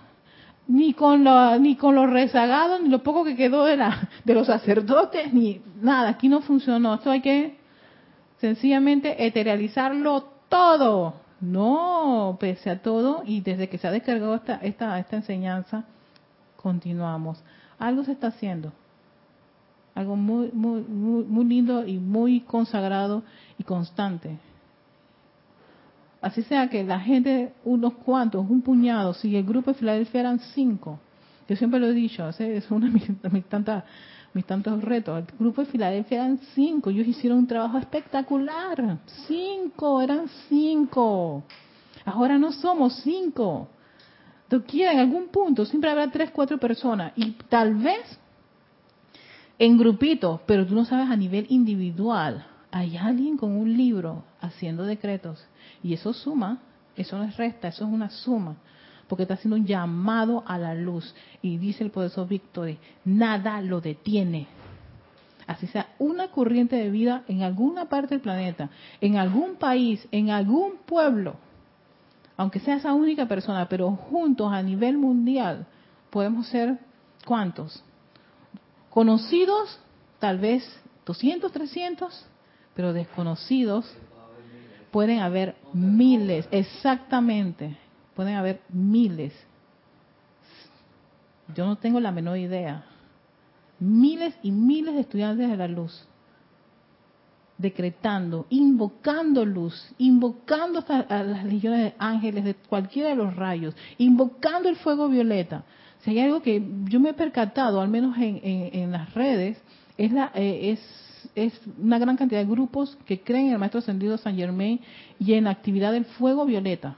ni 0.68 0.94
con 0.94 1.24
lo, 1.24 1.60
ni 1.60 1.76
con 1.76 1.96
los 1.96 2.10
rezagados, 2.10 2.82
ni 2.82 2.90
lo 2.90 3.04
poco 3.04 3.24
que 3.24 3.36
quedó 3.36 3.66
de, 3.66 3.78
la, 3.78 4.10
de 4.24 4.34
los 4.34 4.48
sacerdotes, 4.48 5.34
ni 5.34 5.62
nada. 5.82 6.10
Aquí 6.10 6.28
no 6.28 6.42
funcionó. 6.42 6.96
Esto 6.96 7.12
hay 7.12 7.22
que 7.22 7.58
sencillamente 8.40 9.26
eterealizarlo 9.26 10.26
todo. 10.50 11.16
No, 11.42 12.38
pese 12.40 12.70
a 12.70 12.82
todo, 12.82 13.22
y 13.26 13.42
desde 13.42 13.70
que 13.70 13.78
se 13.78 13.88
ha 13.88 13.92
descargado 13.92 14.36
esta, 14.36 14.56
esta, 14.56 14.98
esta 14.98 15.18
enseñanza, 15.18 15.84
continuamos. 16.56 17.44
Algo 17.78 18.04
se 18.04 18.14
está 18.14 18.28
haciendo. 18.28 18.72
Algo 19.94 20.16
muy, 20.16 20.50
muy, 20.54 20.82
muy, 20.82 21.24
muy 21.26 21.46
lindo 21.46 21.86
y 21.86 22.00
muy 22.00 22.42
consagrado 22.42 23.24
y 23.58 23.64
constante. 23.64 24.38
Así 26.26 26.42
sea 26.42 26.68
que 26.72 26.84
la 26.84 27.00
gente, 27.00 27.54
unos 27.66 27.94
cuantos, 28.04 28.50
un 28.50 28.64
puñado, 28.64 29.14
si 29.14 29.36
el 29.36 29.44
grupo 29.44 29.70
de 29.70 29.78
Filadelfia 29.78 30.22
eran 30.22 30.40
cinco, 30.56 31.00
yo 31.48 31.56
siempre 31.56 31.80
lo 31.80 31.86
he 31.86 31.94
dicho, 31.94 32.28
es 32.28 32.72
uno 32.72 32.88
de 32.88 32.92
mis, 32.92 33.08
mis, 33.32 33.44
mis 34.34 34.46
tantos 34.46 34.84
retos. 34.84 35.20
El 35.20 35.38
grupo 35.38 35.62
de 35.62 35.68
Filadelfia 35.68 36.24
eran 36.24 36.40
cinco, 36.56 36.90
ellos 36.90 37.06
hicieron 37.06 37.38
un 37.38 37.46
trabajo 37.46 37.78
espectacular. 37.78 38.98
Cinco, 39.28 40.02
eran 40.02 40.28
cinco. 40.50 41.44
Ahora 42.06 42.40
no 42.40 42.52
somos 42.52 42.96
cinco. 43.04 43.68
Doquiera, 44.50 44.94
en 44.94 45.02
algún 45.02 45.28
punto, 45.28 45.64
siempre 45.64 45.92
habrá 45.92 46.10
tres, 46.10 46.32
cuatro 46.32 46.58
personas. 46.58 47.14
Y 47.16 47.34
tal 47.50 47.76
vez 47.76 48.02
en 49.60 49.78
grupitos, 49.78 50.42
pero 50.48 50.66
tú 50.66 50.74
no 50.74 50.86
sabes 50.86 51.08
a 51.08 51.16
nivel 51.16 51.46
individual. 51.50 52.48
Hay 52.76 52.98
alguien 52.98 53.38
con 53.38 53.56
un 53.56 53.78
libro 53.78 54.26
haciendo 54.42 54.84
decretos 54.84 55.42
y 55.82 55.94
eso 55.94 56.12
suma, 56.12 56.60
eso 56.98 57.18
no 57.18 57.24
es 57.24 57.38
resta, 57.38 57.70
eso 57.70 57.86
es 57.86 57.90
una 57.90 58.10
suma, 58.10 58.58
porque 59.08 59.22
está 59.22 59.36
haciendo 59.36 59.56
un 59.56 59.66
llamado 59.66 60.44
a 60.46 60.58
la 60.58 60.76
luz. 60.76 61.16
Y 61.42 61.58
dice 61.58 61.86
el 61.86 61.92
poderoso 61.92 62.26
Víctor, 62.26 62.76
nada 63.06 63.62
lo 63.62 63.80
detiene. 63.80 64.48
Así 65.48 65.68
sea 65.68 65.88
una 66.00 66.32
corriente 66.32 66.76
de 66.76 66.90
vida 66.90 67.24
en 67.30 67.44
alguna 67.44 67.86
parte 67.86 68.16
del 68.16 68.20
planeta, 68.20 68.70
en 69.00 69.16
algún 69.16 69.56
país, 69.56 70.06
en 70.12 70.32
algún 70.32 70.74
pueblo, 70.86 71.38
aunque 72.36 72.60
sea 72.60 72.76
esa 72.76 72.94
única 72.94 73.26
persona, 73.26 73.70
pero 73.70 73.90
juntos 73.92 74.52
a 74.52 74.62
nivel 74.62 74.98
mundial, 74.98 75.66
podemos 76.10 76.48
ser 76.48 76.78
cuántos? 77.26 77.86
Conocidos, 78.90 79.80
tal 80.20 80.40
vez 80.40 80.70
200, 81.06 81.54
300, 81.54 82.28
pero 82.76 82.94
desconocidos 82.94 83.92
pueden 84.92 85.20
haber 85.20 85.56
miles, 85.74 86.48
exactamente, 86.52 87.78
pueden 88.16 88.36
haber 88.36 88.62
miles. 88.70 89.34
Yo 91.56 91.66
no 91.66 91.78
tengo 91.78 92.00
la 92.00 92.12
menor 92.12 92.38
idea. 92.38 92.86
Miles 93.80 94.36
y 94.42 94.52
miles 94.52 94.96
de 94.96 95.02
estudiantes 95.02 95.50
de 95.50 95.58
la 95.58 95.68
luz 95.68 96.08
decretando, 97.58 98.46
invocando 98.50 99.46
luz, 99.46 99.74
invocando 99.98 100.84
a 100.88 101.24
las 101.24 101.46
legiones 101.46 101.84
de 101.84 101.94
ángeles 101.98 102.44
de 102.44 102.56
cualquiera 102.56 103.10
de 103.10 103.16
los 103.16 103.36
rayos, 103.36 103.76
invocando 103.98 104.70
el 104.70 104.76
fuego 104.76 105.08
violeta. 105.08 105.64
Si 106.00 106.12
hay 106.12 106.20
algo 106.20 106.42
que 106.42 106.62
yo 106.86 107.00
me 107.00 107.12
he 107.12 107.14
percatado, 107.14 107.80
al 107.82 107.88
menos 107.88 108.16
en, 108.20 108.92
las 108.92 109.14
redes, 109.14 109.58
es, 109.98 110.12
la, 110.12 110.32
eh, 110.36 110.72
es 110.72 111.05
es 111.36 111.54
una 111.78 112.00
gran 112.00 112.16
cantidad 112.16 112.40
de 112.40 112.50
grupos 112.50 112.98
que 113.06 113.20
creen 113.20 113.48
en 113.48 113.54
el 113.54 113.60
Maestro 113.60 113.80
Ascendido 113.80 114.18
San 114.18 114.36
Germain 114.36 114.80
y 115.20 115.34
en 115.34 115.44
la 115.44 115.52
actividad 115.52 115.92
del 115.92 116.06
fuego 116.06 116.46
violeta. 116.46 116.96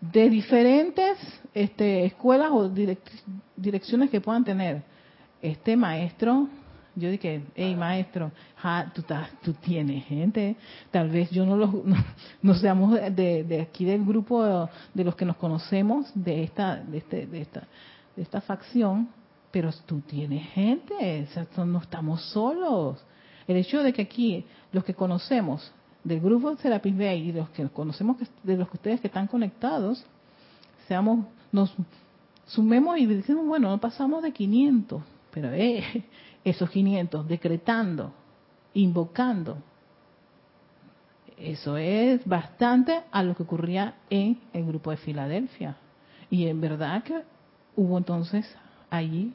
De 0.00 0.30
diferentes 0.30 1.18
este, 1.52 2.06
escuelas 2.06 2.50
o 2.52 2.70
direcciones 3.56 4.10
que 4.10 4.20
puedan 4.22 4.44
tener. 4.44 4.82
Este 5.42 5.76
maestro, 5.76 6.48
yo 6.96 7.10
dije, 7.10 7.42
hey 7.54 7.76
maestro, 7.76 8.32
tú, 8.94 9.04
tú, 9.42 9.52
tienes 9.54 10.04
gente, 10.06 10.56
tal 10.90 11.10
vez 11.10 11.30
yo 11.30 11.44
no, 11.44 11.56
lo, 11.56 11.82
no, 12.42 12.54
seamos 12.54 12.94
de, 12.94 13.44
de, 13.44 13.60
aquí 13.60 13.84
del 13.84 14.04
grupo 14.04 14.68
de, 14.94 15.04
los 15.04 15.14
que 15.14 15.26
nos 15.26 15.36
conocemos 15.36 16.10
de 16.14 16.44
esta, 16.44 16.76
de, 16.76 16.98
este, 16.98 17.26
de 17.26 17.40
esta, 17.42 17.68
de 18.16 18.22
esta 18.22 18.40
facción, 18.40 19.08
pero 19.50 19.70
tú 19.86 20.00
tienes 20.00 20.48
gente, 20.50 21.26
no 21.56 21.78
estamos 21.78 22.22
solos. 22.30 23.04
El 23.46 23.56
hecho 23.56 23.82
de 23.82 23.92
que 23.92 24.02
aquí 24.02 24.44
los 24.72 24.84
que 24.84 24.94
conocemos 24.94 25.72
del 26.04 26.20
grupo 26.20 26.56
Serapis 26.56 26.96
Bay 26.96 27.28
y 27.28 27.32
los 27.32 27.48
que 27.50 27.68
conocemos 27.68 28.16
de 28.42 28.56
los 28.56 28.68
que 28.68 28.76
ustedes 28.76 29.00
que 29.00 29.08
están 29.08 29.26
conectados, 29.26 30.04
seamos, 30.86 31.26
nos 31.52 31.74
sumemos 32.46 32.98
y 32.98 33.06
decimos, 33.06 33.46
bueno, 33.46 33.70
no 33.70 33.78
pasamos 33.78 34.22
de 34.22 34.32
500, 34.32 35.02
pero 35.30 35.52
eh, 35.52 36.04
esos 36.44 36.70
500 36.70 37.26
decretando, 37.26 38.12
invocando, 38.74 39.58
eso 41.40 41.76
es 41.78 42.24
bastante 42.26 43.02
a 43.10 43.22
lo 43.22 43.34
que 43.34 43.44
ocurría 43.44 43.94
en 44.10 44.38
el 44.52 44.66
grupo 44.66 44.90
de 44.90 44.98
Filadelfia. 44.98 45.76
Y 46.28 46.46
en 46.46 46.60
verdad 46.60 47.02
que 47.02 47.22
hubo 47.76 47.96
entonces 47.96 48.46
allí 48.90 49.32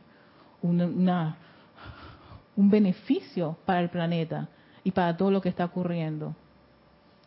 una, 0.61 0.85
una- 0.85 1.37
un 2.55 2.69
beneficio 2.69 3.57
para 3.65 3.81
el 3.81 3.89
planeta 3.89 4.47
y 4.83 4.91
para 4.91 5.15
todo 5.17 5.31
lo 5.31 5.41
que 5.41 5.49
está 5.49 5.65
ocurriendo. 5.65 6.35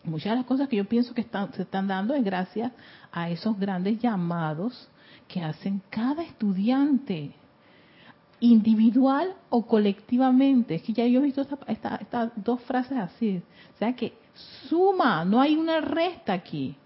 Muchas 0.04 0.32
de 0.32 0.36
las 0.36 0.46
cosas 0.46 0.68
que 0.68 0.76
yo 0.76 0.84
pienso 0.86 1.12
que 1.12 1.20
están, 1.20 1.52
se 1.52 1.62
están 1.62 1.86
dando 1.88 2.14
es 2.14 2.24
gracias 2.24 2.72
a 3.12 3.28
esos 3.28 3.58
grandes 3.58 3.98
llamados 4.00 4.88
que 5.26 5.42
hacen 5.42 5.82
cada 5.90 6.22
estudiante, 6.22 7.32
individual 8.40 9.34
o 9.50 9.66
colectivamente. 9.66 10.76
Es 10.76 10.82
que 10.82 10.92
ya 10.92 11.04
yo 11.06 11.20
he 11.20 11.24
visto 11.24 11.42
esta- 11.42 11.58
esta- 11.66 11.96
estas 11.96 12.30
dos 12.36 12.62
frases 12.62 12.96
así. 12.96 13.42
O 13.74 13.78
sea 13.78 13.94
que 13.94 14.14
suma, 14.68 15.24
no 15.24 15.40
hay 15.40 15.56
una 15.56 15.80
resta 15.80 16.32
aquí. 16.32 16.76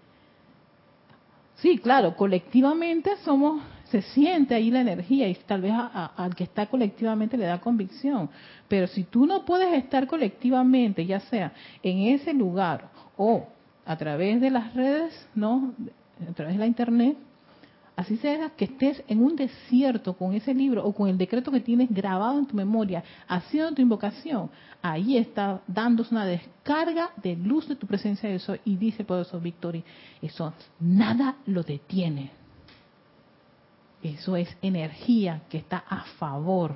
Sí, 1.55 1.77
claro, 1.77 2.15
colectivamente 2.17 3.15
somos, 3.23 3.61
se 3.93 4.01
siente 4.01 4.55
ahí 4.55 4.71
la 4.71 4.81
energía 4.81 5.29
y 5.29 5.35
tal 5.35 5.61
vez 5.61 5.71
al 5.71 6.33
que 6.33 6.45
está 6.45 6.65
colectivamente 6.65 7.37
le 7.37 7.45
da 7.45 7.61
convicción. 7.61 8.27
Pero 8.67 8.87
si 8.87 9.03
tú 9.03 9.27
no 9.27 9.45
puedes 9.45 9.71
estar 9.71 10.07
colectivamente, 10.07 11.05
ya 11.05 11.19
sea 11.19 11.53
en 11.83 11.99
ese 11.99 12.33
lugar 12.33 12.89
o 13.17 13.45
a 13.85 13.95
través 13.95 14.41
de 14.41 14.49
las 14.49 14.73
redes, 14.73 15.27
¿no? 15.35 15.75
A 16.27 16.33
través 16.33 16.55
de 16.55 16.59
la 16.59 16.65
internet, 16.65 17.15
así 17.95 18.17
sea 18.17 18.49
que 18.57 18.65
estés 18.65 19.03
en 19.07 19.23
un 19.23 19.35
desierto 19.35 20.17
con 20.17 20.33
ese 20.33 20.55
libro 20.55 20.83
o 20.83 20.91
con 20.91 21.07
el 21.07 21.19
decreto 21.19 21.51
que 21.51 21.59
tienes 21.59 21.87
grabado 21.91 22.39
en 22.39 22.47
tu 22.47 22.55
memoria, 22.55 23.03
haciendo 23.27 23.75
tu 23.75 23.83
invocación, 23.83 24.49
ahí 24.81 25.17
está 25.17 25.61
dándose 25.67 26.15
una 26.15 26.25
descarga 26.25 27.11
de 27.21 27.35
luz 27.35 27.67
de 27.67 27.75
tu 27.75 27.85
presencia 27.85 28.27
de 28.27 28.37
eso 28.37 28.55
y 28.65 28.75
dice 28.75 29.03
el 29.03 29.05
poderoso 29.05 29.39
Victory, 29.39 29.83
eso 30.19 30.51
nada 30.79 31.35
lo 31.45 31.61
detiene. 31.61 32.42
Eso 34.03 34.35
es 34.35 34.55
energía 34.61 35.41
que 35.49 35.57
está 35.57 35.77
a 35.87 36.03
favor 36.19 36.75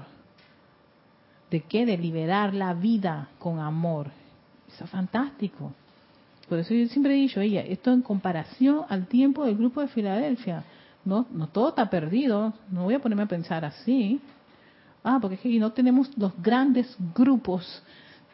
de 1.51 1.61
qué? 1.61 1.85
De 1.85 1.97
liberar 1.97 2.53
la 2.53 2.73
vida 2.73 3.29
con 3.39 3.59
amor. 3.59 4.07
Eso 4.67 4.85
es 4.85 4.89
fantástico. 4.89 5.73
Por 6.47 6.59
eso 6.59 6.73
yo 6.73 6.87
siempre 6.87 7.13
he 7.13 7.17
dicho, 7.17 7.41
ella, 7.41 7.61
esto 7.61 7.91
en 7.91 8.01
comparación 8.01 8.85
al 8.87 9.07
tiempo 9.07 9.45
del 9.45 9.57
grupo 9.57 9.81
de 9.81 9.89
Filadelfia, 9.89 10.63
no, 11.03 11.25
no 11.31 11.47
todo 11.47 11.69
está 11.69 11.89
perdido, 11.89 12.53
no 12.71 12.83
voy 12.83 12.93
a 12.93 12.99
ponerme 12.99 13.23
a 13.23 13.27
pensar 13.27 13.65
así. 13.65 14.21
Ah, 15.03 15.19
porque 15.21 15.35
es 15.35 15.41
que 15.41 15.59
no 15.59 15.71
tenemos 15.71 16.09
los 16.17 16.31
grandes 16.41 16.95
grupos 17.13 17.83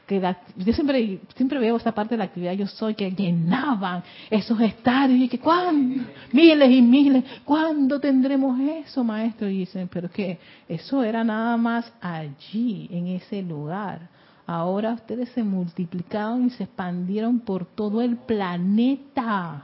que 0.05 0.19
la- 0.19 0.37
yo 0.57 0.73
siempre 0.73 1.19
siempre 1.35 1.59
veo 1.59 1.77
esa 1.77 1.93
parte 1.93 2.15
de 2.15 2.17
la 2.17 2.25
actividad 2.25 2.53
yo 2.53 2.67
soy 2.67 2.93
que 2.93 3.09
llenaban 3.11 4.03
esos 4.29 4.59
estadios 4.59 5.19
y 5.19 5.29
que 5.29 5.39
cuándo 5.39 6.03
miles 6.31 6.69
y 6.71 6.81
miles 6.81 7.23
cuándo 7.45 7.99
tendremos 7.99 8.59
eso 8.59 9.03
maestro 9.03 9.49
y 9.49 9.59
dicen 9.59 9.87
pero 9.91 10.09
que 10.09 10.39
eso 10.67 11.03
era 11.03 11.23
nada 11.23 11.55
más 11.57 11.91
allí 12.01 12.89
en 12.91 13.07
ese 13.07 13.41
lugar. 13.41 14.09
Ahora 14.45 14.91
ustedes 14.93 15.29
se 15.29 15.41
multiplicaron 15.41 16.47
y 16.47 16.49
se 16.49 16.63
expandieron 16.65 17.39
por 17.39 17.65
todo 17.65 18.01
el 18.01 18.17
planeta. 18.17 19.63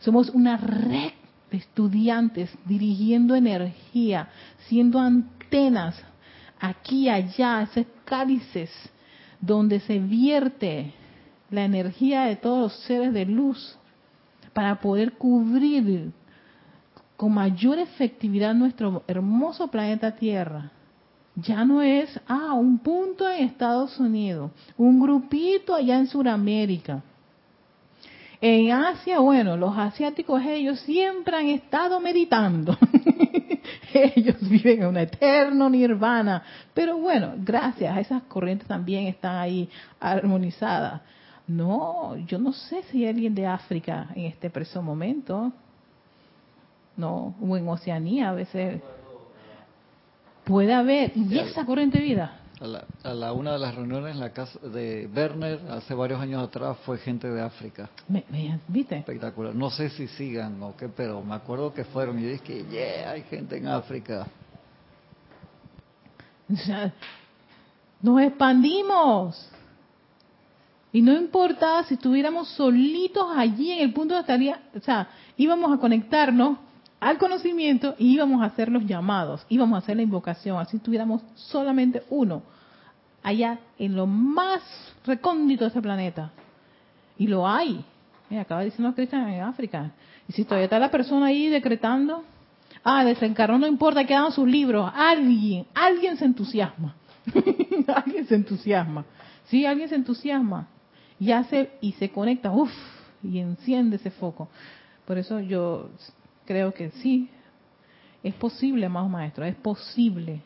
Somos 0.00 0.28
una 0.28 0.58
red 0.58 1.12
de 1.50 1.56
estudiantes 1.56 2.50
dirigiendo 2.66 3.34
energía 3.34 4.28
siendo 4.68 4.98
antenas 5.00 5.96
aquí 6.60 7.08
allá 7.08 7.62
esos 7.62 7.86
cálices 8.04 8.70
donde 9.44 9.80
se 9.80 9.98
vierte 9.98 10.92
la 11.50 11.64
energía 11.64 12.24
de 12.24 12.36
todos 12.36 12.60
los 12.60 12.84
seres 12.84 13.12
de 13.12 13.26
luz 13.26 13.78
para 14.52 14.80
poder 14.80 15.12
cubrir 15.12 16.12
con 17.16 17.34
mayor 17.34 17.78
efectividad 17.78 18.54
nuestro 18.54 19.02
hermoso 19.06 19.68
planeta 19.68 20.16
Tierra. 20.16 20.70
Ya 21.36 21.64
no 21.64 21.82
es, 21.82 22.08
ah, 22.28 22.54
un 22.54 22.78
punto 22.78 23.28
en 23.28 23.44
Estados 23.44 23.98
Unidos, 23.98 24.52
un 24.76 25.00
grupito 25.00 25.74
allá 25.74 25.98
en 25.98 26.06
Sudamérica. 26.06 27.02
En 28.40 28.72
Asia, 28.72 29.18
bueno, 29.18 29.56
los 29.56 29.76
asiáticos 29.76 30.42
ellos 30.44 30.78
siempre 30.80 31.36
han 31.36 31.48
estado 31.48 32.00
meditando. 32.00 32.76
ellos 33.94 34.36
viven 34.48 34.82
en 34.82 34.88
un 34.88 34.96
eterno 34.96 35.68
nirvana. 35.70 36.42
Pero 36.72 36.98
bueno, 36.98 37.34
gracias 37.38 37.96
a 37.96 38.00
esas 38.00 38.22
corrientes 38.24 38.68
también 38.68 39.06
están 39.06 39.36
ahí 39.36 39.68
armonizadas. 40.00 41.00
No, 41.46 42.16
yo 42.26 42.38
no 42.38 42.52
sé 42.52 42.82
si 42.84 43.04
hay 43.04 43.10
alguien 43.10 43.34
de 43.34 43.46
África 43.46 44.08
en 44.14 44.26
este 44.26 44.50
preciso 44.50 44.82
momento. 44.82 45.52
No, 46.96 47.34
o 47.40 47.56
en 47.56 47.68
Oceanía 47.68 48.30
a 48.30 48.34
veces. 48.34 48.80
Puede 50.44 50.72
haber. 50.72 51.16
Y 51.16 51.38
esa 51.38 51.64
corriente 51.64 51.98
de 51.98 52.04
vida. 52.04 52.40
A 52.64 52.66
la, 52.66 52.84
a 53.02 53.12
la 53.12 53.32
una 53.34 53.52
de 53.52 53.58
las 53.58 53.74
reuniones 53.74 54.14
en 54.14 54.20
la 54.20 54.30
casa 54.32 54.58
de 54.60 55.06
Werner, 55.14 55.60
hace 55.70 55.92
varios 55.92 56.18
años 56.18 56.42
atrás, 56.42 56.78
fue 56.86 56.96
gente 56.96 57.28
de 57.28 57.42
África. 57.42 57.90
Me- 58.08 58.24
me- 58.30 58.58
¿Viste? 58.68 58.96
Espectacular. 58.96 59.54
No 59.54 59.68
sé 59.68 59.90
si 59.90 60.08
sigan 60.08 60.62
o 60.62 60.74
qué, 60.74 60.88
pero 60.88 61.22
me 61.22 61.34
acuerdo 61.34 61.74
que 61.74 61.84
fueron 61.84 62.18
y 62.18 62.22
yo 62.22 62.28
dije, 62.30 62.64
yeah, 62.70 63.10
hay 63.10 63.22
gente 63.24 63.58
en 63.58 63.68
África. 63.68 64.26
O 66.52 66.56
sea, 66.56 66.92
nos 68.00 68.20
expandimos. 68.22 69.48
Y 70.92 71.02
no 71.02 71.12
importaba 71.12 71.84
si 71.84 71.94
estuviéramos 71.94 72.48
solitos 72.48 73.26
allí 73.36 73.72
en 73.72 73.80
el 73.80 73.92
punto 73.92 74.14
de 74.14 74.20
estaría, 74.20 74.62
o 74.74 74.80
sea, 74.80 75.08
íbamos 75.36 75.70
a 75.70 75.78
conectarnos 75.78 76.58
al 77.00 77.18
conocimiento 77.18 77.94
y 77.98 78.14
íbamos 78.14 78.40
a 78.42 78.46
hacer 78.46 78.70
los 78.70 78.84
llamados, 78.86 79.44
íbamos 79.50 79.76
a 79.76 79.78
hacer 79.80 79.96
la 79.96 80.02
invocación, 80.02 80.58
así 80.58 80.78
tuviéramos 80.78 81.22
solamente 81.34 82.02
uno, 82.10 82.42
allá 83.24 83.58
en 83.78 83.96
lo 83.96 84.06
más 84.06 84.62
recóndito 85.04 85.64
de 85.64 85.68
este 85.68 85.82
planeta. 85.82 86.30
Y 87.18 87.26
lo 87.26 87.48
hay. 87.48 87.84
Acaba 88.38 88.62
diciendo 88.62 88.94
Cristian 88.94 89.28
en 89.28 89.42
África. 89.42 89.92
Y 90.28 90.32
si 90.32 90.44
todavía 90.44 90.64
está 90.64 90.78
la 90.78 90.90
persona 90.90 91.26
ahí 91.26 91.48
decretando, 91.48 92.24
ah, 92.82 93.04
desencarnó, 93.04 93.58
no 93.58 93.66
importa, 93.66 94.04
quedan 94.04 94.30
sus 94.32 94.48
libros. 94.48 94.90
Alguien, 94.94 95.66
alguien 95.74 96.16
se 96.16 96.24
entusiasma. 96.24 96.94
alguien 97.94 98.26
se 98.26 98.34
entusiasma. 98.34 99.04
Sí, 99.46 99.64
alguien 99.66 99.88
se 99.88 99.94
entusiasma. 99.94 100.68
Y 101.18 101.32
hace, 101.32 101.70
y 101.80 101.92
se 101.92 102.10
conecta, 102.10 102.50
uff, 102.50 102.72
y 103.22 103.38
enciende 103.38 103.96
ese 103.96 104.10
foco. 104.10 104.48
Por 105.06 105.16
eso 105.16 105.40
yo 105.40 105.90
creo 106.44 106.74
que 106.74 106.90
sí, 106.90 107.30
es 108.22 108.34
posible, 108.34 108.86
amados 108.86 109.10
maestros, 109.10 109.48
es 109.48 109.54
posible. 109.54 110.42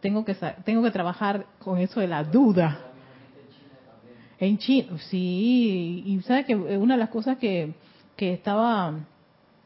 Tengo 0.00 0.24
que, 0.24 0.34
tengo 0.64 0.82
que 0.82 0.90
trabajar 0.90 1.46
con 1.58 1.78
eso 1.78 2.00
de 2.00 2.08
la 2.08 2.22
duda. 2.24 2.78
En 4.40 4.56
China, 4.58 4.96
sí, 5.10 6.04
y 6.06 6.20
sabes 6.22 6.46
que 6.46 6.54
una 6.54 6.94
de 6.94 7.00
las 7.00 7.08
cosas 7.08 7.38
que, 7.38 7.74
que 8.16 8.32
estaba 8.34 8.94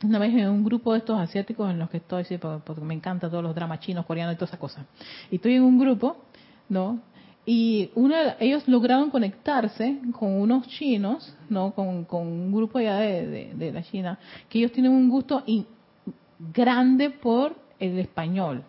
una 0.03 0.19
vez 0.19 0.35
en 0.35 0.49
un 0.49 0.65
grupo 0.65 0.93
de 0.93 0.99
estos 1.01 1.19
asiáticos 1.21 1.71
en 1.71 1.79
los 1.79 1.91
que 1.91 1.99
estoy, 1.99 2.25
sí, 2.25 2.39
por- 2.39 2.61
porque 2.63 2.81
me 2.81 2.95
encantan 2.95 3.31
todos 3.31 3.43
los 3.45 3.55
dramas 3.55 3.81
chinos, 3.81 4.07
coreanos 4.07 4.35
y 4.35 4.37
todas 4.37 4.51
esas 4.51 4.59
cosas. 4.61 4.87
Y 5.31 5.37
estoy 5.37 5.55
en 5.57 5.63
un 5.63 5.79
grupo, 5.79 6.17
¿no? 6.71 7.01
Y 7.45 7.91
una, 7.95 8.37
ellos 8.41 8.67
lograron 8.67 9.11
conectarse 9.11 9.99
con 10.19 10.33
unos 10.41 10.67
chinos, 10.69 11.37
¿no? 11.51 11.73
Con, 11.73 12.05
con 12.05 12.27
un 12.27 12.53
grupo 12.53 12.81
ya 12.81 12.97
de, 12.97 13.53
de- 13.55 13.73
la 13.73 13.83
China, 13.83 14.19
que 14.49 14.59
ellos 14.59 14.73
tienen 14.73 14.91
un 14.93 15.09
gusto 15.11 15.45
grande 16.55 17.11
por 17.11 17.55
el 17.79 17.99
español. 17.99 18.63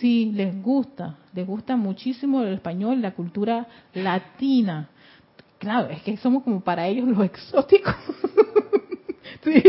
Sí, 0.00 0.30
les 0.34 0.62
gusta, 0.62 1.16
les 1.32 1.46
gusta 1.46 1.76
muchísimo 1.76 2.42
el 2.42 2.54
español, 2.54 3.00
la 3.00 3.14
cultura 3.14 3.66
latina. 3.94 4.90
Claro, 5.58 5.88
es 5.88 6.02
que 6.02 6.16
somos 6.18 6.42
como 6.42 6.60
para 6.60 6.86
ellos 6.86 7.08
los 7.08 7.20
exóticos. 7.24 7.94
sí, 9.42 9.62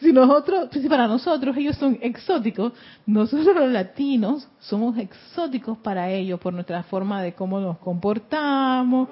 si 0.00 0.12
nosotros, 0.12 0.70
si 0.72 0.88
para 0.88 1.06
nosotros 1.06 1.56
ellos 1.56 1.76
son 1.76 1.98
exóticos, 2.00 2.72
nosotros 3.06 3.54
los 3.54 3.70
latinos 3.70 4.48
somos 4.58 4.98
exóticos 4.98 5.78
para 5.78 6.10
ellos 6.10 6.40
por 6.40 6.52
nuestra 6.52 6.82
forma 6.82 7.22
de 7.22 7.34
cómo 7.34 7.60
nos 7.60 7.78
comportamos. 7.78 9.08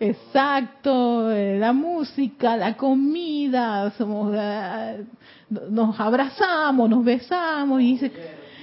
Exacto, 0.00 1.30
eh, 1.30 1.58
la 1.60 1.72
música, 1.72 2.56
la 2.56 2.76
comida, 2.76 3.92
somos, 3.92 4.34
eh, 4.36 5.04
nos 5.48 6.00
abrazamos, 6.00 6.90
nos 6.90 7.04
besamos 7.04 7.80
y 7.80 7.92
dice, 7.92 8.12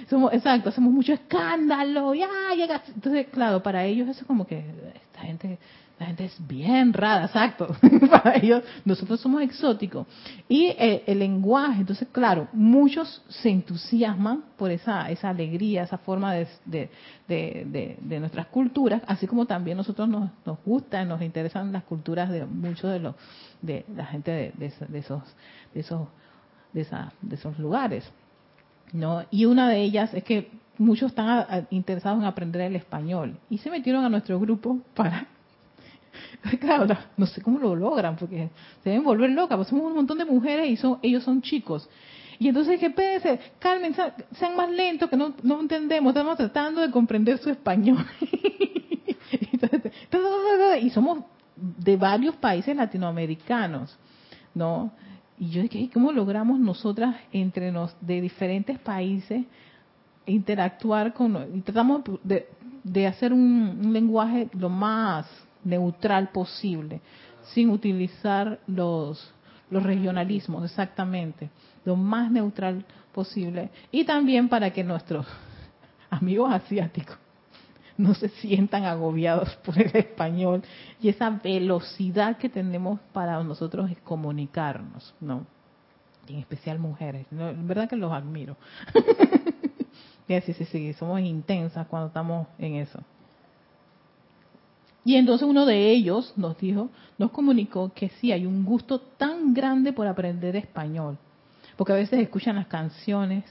somos, 0.10 0.34
exacto, 0.34 0.70
hacemos 0.70 0.92
mucho 0.94 1.14
escándalo, 1.14 2.14
y 2.16 2.24
ay, 2.24 2.58
llega- 2.58 2.82
entonces 2.94 3.28
claro, 3.32 3.62
para 3.64 3.86
ellos 3.86 4.08
eso 4.10 4.22
es 4.22 4.28
como 4.28 4.46
que 4.48 4.60
esta 4.96 5.22
gente, 5.22 5.60
la 6.00 6.06
gente 6.08 6.26
es 6.26 6.48
bien 6.48 6.94
rara, 6.94 7.26
exacto, 7.26 7.76
para 8.10 8.36
ellos 8.38 8.64
nosotros 8.86 9.20
somos 9.20 9.42
exóticos. 9.42 10.08
Y 10.48 10.68
eh, 10.68 11.04
el 11.08 11.20
lenguaje, 11.20 11.82
entonces 11.82 12.08
claro, 12.12 12.48
muchos 12.54 13.22
se 13.28 13.50
entusiasman 13.50 14.44
por 14.58 14.72
esa 14.72 15.10
esa 15.12 15.30
alegría, 15.30 15.84
esa 15.84 15.98
forma 15.98 16.34
de, 16.34 16.48
de, 16.66 17.98
de, 18.02 18.20
nuestras 18.20 18.48
culturas, 18.48 19.02
así 19.08 19.28
como 19.28 19.46
también 19.46 19.78
nosotros 19.78 20.08
nos, 20.10 20.32
nos 20.46 20.58
gustan, 20.66 21.08
nos 21.10 21.22
interesan 21.22 21.72
las 21.72 21.84
culturas 21.84 22.30
de 22.30 22.46
muchos 22.46 22.92
de 22.92 23.00
los 23.00 23.16
de 23.62 23.86
la 23.96 24.06
gente 24.06 24.54
de, 24.58 24.66
esos- 24.66 24.90
de 24.90 25.00
esos 25.00 26.08
de 26.74 26.82
esos 26.82 27.04
de 27.22 27.36
esos 27.36 27.60
lugares. 27.60 28.10
¿No? 28.94 29.26
Y 29.32 29.46
una 29.46 29.70
de 29.70 29.82
ellas 29.82 30.14
es 30.14 30.24
que 30.24 30.52
muchos 30.78 31.12
están 31.12 31.68
interesados 31.70 32.20
en 32.20 32.26
aprender 32.26 32.62
el 32.62 32.76
español 32.76 33.38
y 33.50 33.58
se 33.58 33.70
metieron 33.70 34.06
a 34.06 34.10
nuestro 34.10 34.40
grupo 34.40 34.80
para 34.94 35.28
claro, 36.60 36.98
no 37.18 37.26
sé 37.26 37.42
cómo 37.42 37.60
lo 37.60 37.76
logran, 37.76 38.16
porque 38.16 38.50
se 38.84 38.90
deben 38.90 39.04
volver 39.04 39.30
locas, 39.32 39.58
pues 39.58 39.68
somos 39.68 39.86
un 39.86 39.96
montón 39.96 40.18
de 40.18 40.26
mujeres 40.26 40.70
y 40.70 40.78
son, 40.78 41.00
ellos 41.02 41.24
son 41.24 41.42
chicos. 41.42 41.90
Y 42.40 42.48
entonces, 42.48 42.80
¿qué 42.80 42.90
pese? 42.90 43.40
Calmen, 43.60 43.94
sean 44.32 44.56
más 44.56 44.70
lentos, 44.70 45.10
que 45.10 45.18
no, 45.18 45.34
no 45.44 45.60
entendemos, 45.60 46.12
estamos 46.12 46.38
tratando 46.38 46.82
de 46.82 46.90
comprender 46.90 47.38
su 47.40 47.50
español. 47.50 48.06
y 50.82 50.90
somos 50.90 51.20
de 51.56 51.98
varios 51.98 52.36
países 52.36 52.76
latinoamericanos, 52.76 53.98
¿no? 54.54 54.92
Y 55.40 55.50
yo 55.52 55.62
dije, 55.62 55.90
¿cómo 55.94 56.12
logramos 56.12 56.60
nosotras 56.60 57.16
entre 57.32 57.72
nos 57.72 57.96
de 58.02 58.20
diferentes 58.20 58.78
países 58.78 59.46
interactuar 60.26 61.14
con 61.14 61.38
y 61.56 61.62
tratamos 61.62 62.04
de, 62.24 62.48
de 62.84 63.08
hacer 63.08 63.34
un, 63.34 63.92
lenguaje 63.94 64.50
lo 64.54 64.70
más 64.70 65.26
neutral 65.64 66.30
posible, 66.30 67.02
sin 67.54 67.70
utilizar 67.70 68.60
los, 68.68 69.34
los 69.70 69.84
regionalismos, 69.84 70.66
exactamente, 70.66 71.50
lo 71.86 71.96
más 71.96 72.32
neutral 72.32 72.86
posible. 73.14 73.70
Y 73.92 74.04
también 74.06 74.50
para 74.50 74.72
que 74.72 74.84
nuestros 74.84 75.26
amigos 76.10 76.52
asiáticos 76.52 77.18
no 78.00 78.16
se 78.16 78.30
sientan 78.30 78.86
agobiados 78.86 79.54
por 79.58 79.78
el 79.78 79.94
español 79.94 80.64
y 81.02 81.10
esa 81.10 81.30
velocidad 81.30 82.38
que 82.38 82.48
tenemos 82.48 83.00
para 83.12 83.44
nosotros 83.44 83.92
comunicarnos, 84.06 85.14
¿no? 85.20 85.46
en 86.30 86.38
especial 86.38 86.80
mujeres. 86.80 87.28
¿no? 87.30 87.54
Verdad 87.58 87.90
que 87.90 87.98
los 87.98 88.12
admiro. 88.12 88.56
sí, 90.28 90.54
sí, 90.54 90.66
sí, 90.66 90.94
somos 90.94 91.20
intensas 91.20 91.88
cuando 91.88 92.08
estamos 92.08 92.48
en 92.58 92.76
eso. 92.76 93.00
Y 95.04 95.16
entonces 95.16 95.48
uno 95.48 95.66
de 95.66 95.92
ellos 95.92 96.34
nos 96.38 96.58
dijo, 96.58 96.90
nos 97.18 97.32
comunicó 97.32 97.92
que 97.94 98.10
sí 98.22 98.32
hay 98.32 98.46
un 98.46 98.64
gusto 98.64 99.00
tan 99.00 99.54
grande 99.54 99.92
por 99.92 100.08
aprender 100.08 100.56
español, 100.56 101.18
porque 101.76 101.94
a 101.94 101.96
veces 101.96 102.20
escuchan 102.20 102.56
las 102.56 102.68
canciones, 102.68 103.44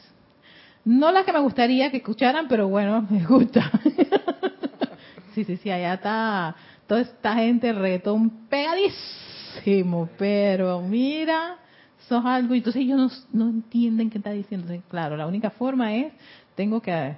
no 0.89 1.13
las 1.13 1.27
que 1.27 1.35
me 1.35 1.41
gustaría 1.41 1.91
que 1.91 1.99
escucharan, 1.99 2.49
pero 2.49 2.67
bueno, 2.67 3.07
me 3.11 3.23
gusta. 3.25 3.71
sí, 5.35 5.45
sí, 5.45 5.59
sí, 5.59 5.71
allá 5.71 5.95
está 5.95 6.57
toda 6.87 7.03
esta 7.03 7.35
gente 7.35 7.71
reggaetón 7.75 8.31
pegadísimo, 8.49 10.09
pero 10.17 10.81
mira, 10.81 11.59
sos 12.09 12.25
algo, 12.25 12.55
y 12.55 12.59
entonces 12.59 12.81
ellos 12.83 13.27
no, 13.33 13.45
no 13.45 13.51
entienden 13.51 14.09
qué 14.09 14.17
está 14.17 14.31
diciendo. 14.31 14.75
claro, 14.89 15.15
la 15.19 15.27
única 15.27 15.51
forma 15.51 15.95
es, 15.95 16.11
tengo 16.55 16.81
que 16.81 17.17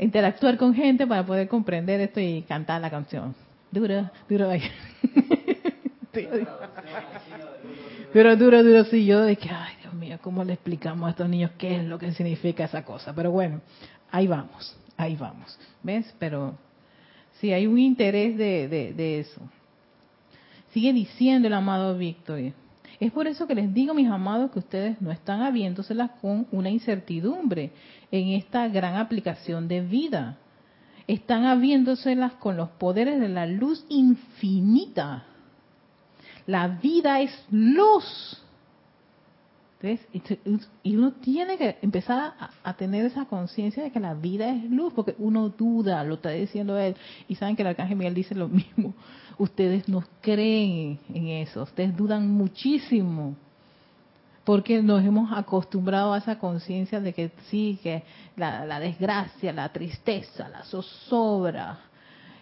interactuar 0.00 0.56
con 0.56 0.74
gente 0.74 1.06
para 1.06 1.24
poder 1.24 1.46
comprender 1.46 2.00
esto 2.00 2.18
y 2.18 2.42
cantar 2.42 2.80
la 2.80 2.90
canción. 2.90 3.32
Duro, 3.70 4.10
duro. 4.28 4.50
Pero 8.12 8.36
duro, 8.36 8.64
duro, 8.64 8.84
sí. 8.86 9.06
Yo 9.06 9.20
de 9.20 9.36
que, 9.36 9.48
ay, 9.48 9.79
Dios 9.90 10.00
mío, 10.00 10.18
¿cómo 10.22 10.44
le 10.44 10.52
explicamos 10.52 11.08
a 11.08 11.10
estos 11.10 11.28
niños 11.28 11.50
qué 11.58 11.78
es 11.78 11.84
lo 11.84 11.98
que 11.98 12.12
significa 12.12 12.64
esa 12.64 12.84
cosa? 12.84 13.12
Pero 13.12 13.32
bueno, 13.32 13.60
ahí 14.12 14.28
vamos, 14.28 14.76
ahí 14.96 15.16
vamos. 15.16 15.58
¿Ves? 15.82 16.14
Pero 16.20 16.54
sí, 17.40 17.52
hay 17.52 17.66
un 17.66 17.76
interés 17.76 18.38
de, 18.38 18.68
de, 18.68 18.92
de 18.92 19.18
eso. 19.18 19.40
Sigue 20.72 20.92
diciendo 20.92 21.48
el 21.48 21.54
amado 21.54 21.98
Víctor. 21.98 22.38
Es 23.00 23.10
por 23.10 23.26
eso 23.26 23.48
que 23.48 23.56
les 23.56 23.74
digo, 23.74 23.92
mis 23.92 24.08
amados, 24.08 24.52
que 24.52 24.60
ustedes 24.60 25.00
no 25.02 25.10
están 25.10 25.42
habiéndoselas 25.42 26.12
con 26.20 26.46
una 26.52 26.70
incertidumbre 26.70 27.72
en 28.12 28.28
esta 28.28 28.68
gran 28.68 28.94
aplicación 28.94 29.66
de 29.66 29.80
vida. 29.80 30.38
Están 31.08 31.46
habiéndoselas 31.46 32.34
con 32.34 32.56
los 32.56 32.68
poderes 32.68 33.18
de 33.18 33.28
la 33.28 33.46
luz 33.46 33.84
infinita. 33.88 35.24
La 36.46 36.68
vida 36.68 37.20
es 37.20 37.32
luz. 37.50 38.39
Y 40.82 40.96
uno 40.96 41.12
tiene 41.12 41.56
que 41.56 41.78
empezar 41.80 42.34
a, 42.62 42.74
tener 42.74 43.06
esa 43.06 43.24
conciencia 43.24 43.82
de 43.82 43.90
que 43.90 43.98
la 43.98 44.12
vida 44.12 44.50
es 44.50 44.64
luz, 44.70 44.92
porque 44.92 45.14
uno 45.18 45.48
duda, 45.48 46.04
lo 46.04 46.14
está 46.14 46.30
diciendo 46.30 46.78
él, 46.78 46.96
y 47.28 47.34
saben 47.36 47.56
que 47.56 47.62
el 47.62 47.68
arcángel 47.68 47.96
Miguel 47.96 48.14
dice 48.14 48.34
lo 48.34 48.48
mismo. 48.48 48.94
Ustedes 49.38 49.88
no 49.88 50.04
creen 50.20 50.98
en 51.14 51.28
eso, 51.28 51.62
ustedes 51.62 51.96
dudan 51.96 52.28
muchísimo, 52.28 53.36
porque 54.44 54.82
nos 54.82 55.02
hemos 55.02 55.32
acostumbrado 55.32 56.12
a 56.12 56.18
esa 56.18 56.38
conciencia 56.38 57.00
de 57.00 57.14
que 57.14 57.30
sí, 57.48 57.78
que 57.82 58.02
la, 58.36 58.78
desgracia, 58.78 59.50
la 59.54 59.72
tristeza, 59.72 60.46
la 60.50 60.62
zozobra, 60.64 61.78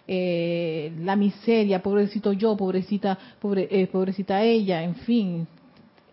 eh, 0.05 0.91
la 0.99 1.15
miseria, 1.15 1.81
pobrecito 1.81 2.33
yo, 2.33 2.57
pobrecita, 2.57 3.17
pobre, 3.39 3.69
eh, 3.71 3.87
pobrecita 3.87 4.41
ella, 4.41 4.83
en 4.83 4.95
fin, 4.95 5.47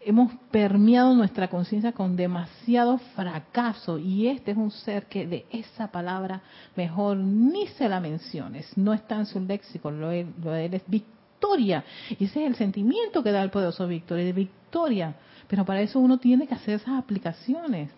hemos 0.07 0.33
permeado 0.53 1.15
nuestra 1.15 1.49
conciencia 1.49 1.91
con 1.91 2.15
demasiado 2.15 2.99
fracaso 3.17 3.99
y 3.99 4.29
este 4.29 4.53
es 4.53 4.57
un 4.57 4.71
ser 4.71 5.07
que 5.07 5.27
de 5.27 5.47
esa 5.51 5.89
palabra 5.89 6.43
mejor 6.77 7.17
ni 7.17 7.67
se 7.67 7.89
la 7.89 7.99
menciones, 7.99 8.79
no 8.79 8.95
está 8.95 9.17
en 9.17 9.27
su 9.27 9.41
léxico, 9.41 9.91
lo 9.91 10.11
de, 10.11 10.21
él 10.65 10.75
es 10.75 10.83
victoria. 10.87 11.85
Y 12.11 12.25
ese 12.25 12.45
es 12.45 12.47
el 12.47 12.55
sentimiento 12.55 13.25
que 13.25 13.33
da 13.33 13.43
el 13.43 13.51
poderoso 13.51 13.89
victoria, 13.89 14.25
de 14.25 14.33
victoria, 14.33 15.17
pero 15.49 15.65
para 15.65 15.81
eso 15.81 15.99
uno 15.99 16.19
tiene 16.19 16.47
que 16.47 16.55
hacer 16.55 16.77
esas 16.77 16.99
aplicaciones, 16.99 17.91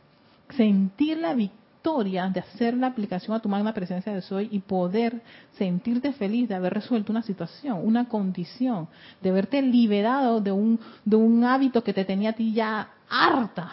sentir 0.56 1.18
la 1.18 1.34
victoria 1.34 1.67
de 1.83 2.41
hacer 2.41 2.74
la 2.74 2.89
aplicación 2.89 3.35
a 3.35 3.41
tu 3.41 3.49
magna 3.49 3.72
presencia 3.72 4.12
de 4.12 4.20
soy 4.20 4.49
y 4.53 4.59
poder 4.59 5.22
sentirte 5.57 6.12
feliz 6.12 6.47
de 6.47 6.55
haber 6.55 6.74
resuelto 6.74 7.12
una 7.12 7.22
situación, 7.22 7.81
una 7.83 8.09
condición, 8.09 8.89
de 9.22 9.33
verte 9.33 9.62
liberado 9.62 10.41
de 10.41 10.53
un, 10.53 10.79
de 11.07 11.16
un 11.16 11.45
hábito 11.45 11.83
que 11.83 11.95
te 11.95 12.05
tenía 12.05 12.31
a 12.31 12.33
ti 12.35 12.53
ya 12.53 12.91
harta, 13.09 13.72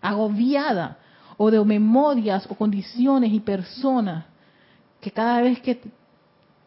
agobiada, 0.00 0.98
o 1.36 1.50
de 1.52 1.64
memorias 1.64 2.44
o 2.50 2.56
condiciones 2.56 3.32
y 3.32 3.38
personas 3.38 4.24
que 5.00 5.12
cada 5.12 5.40
vez 5.40 5.60
que 5.60 5.80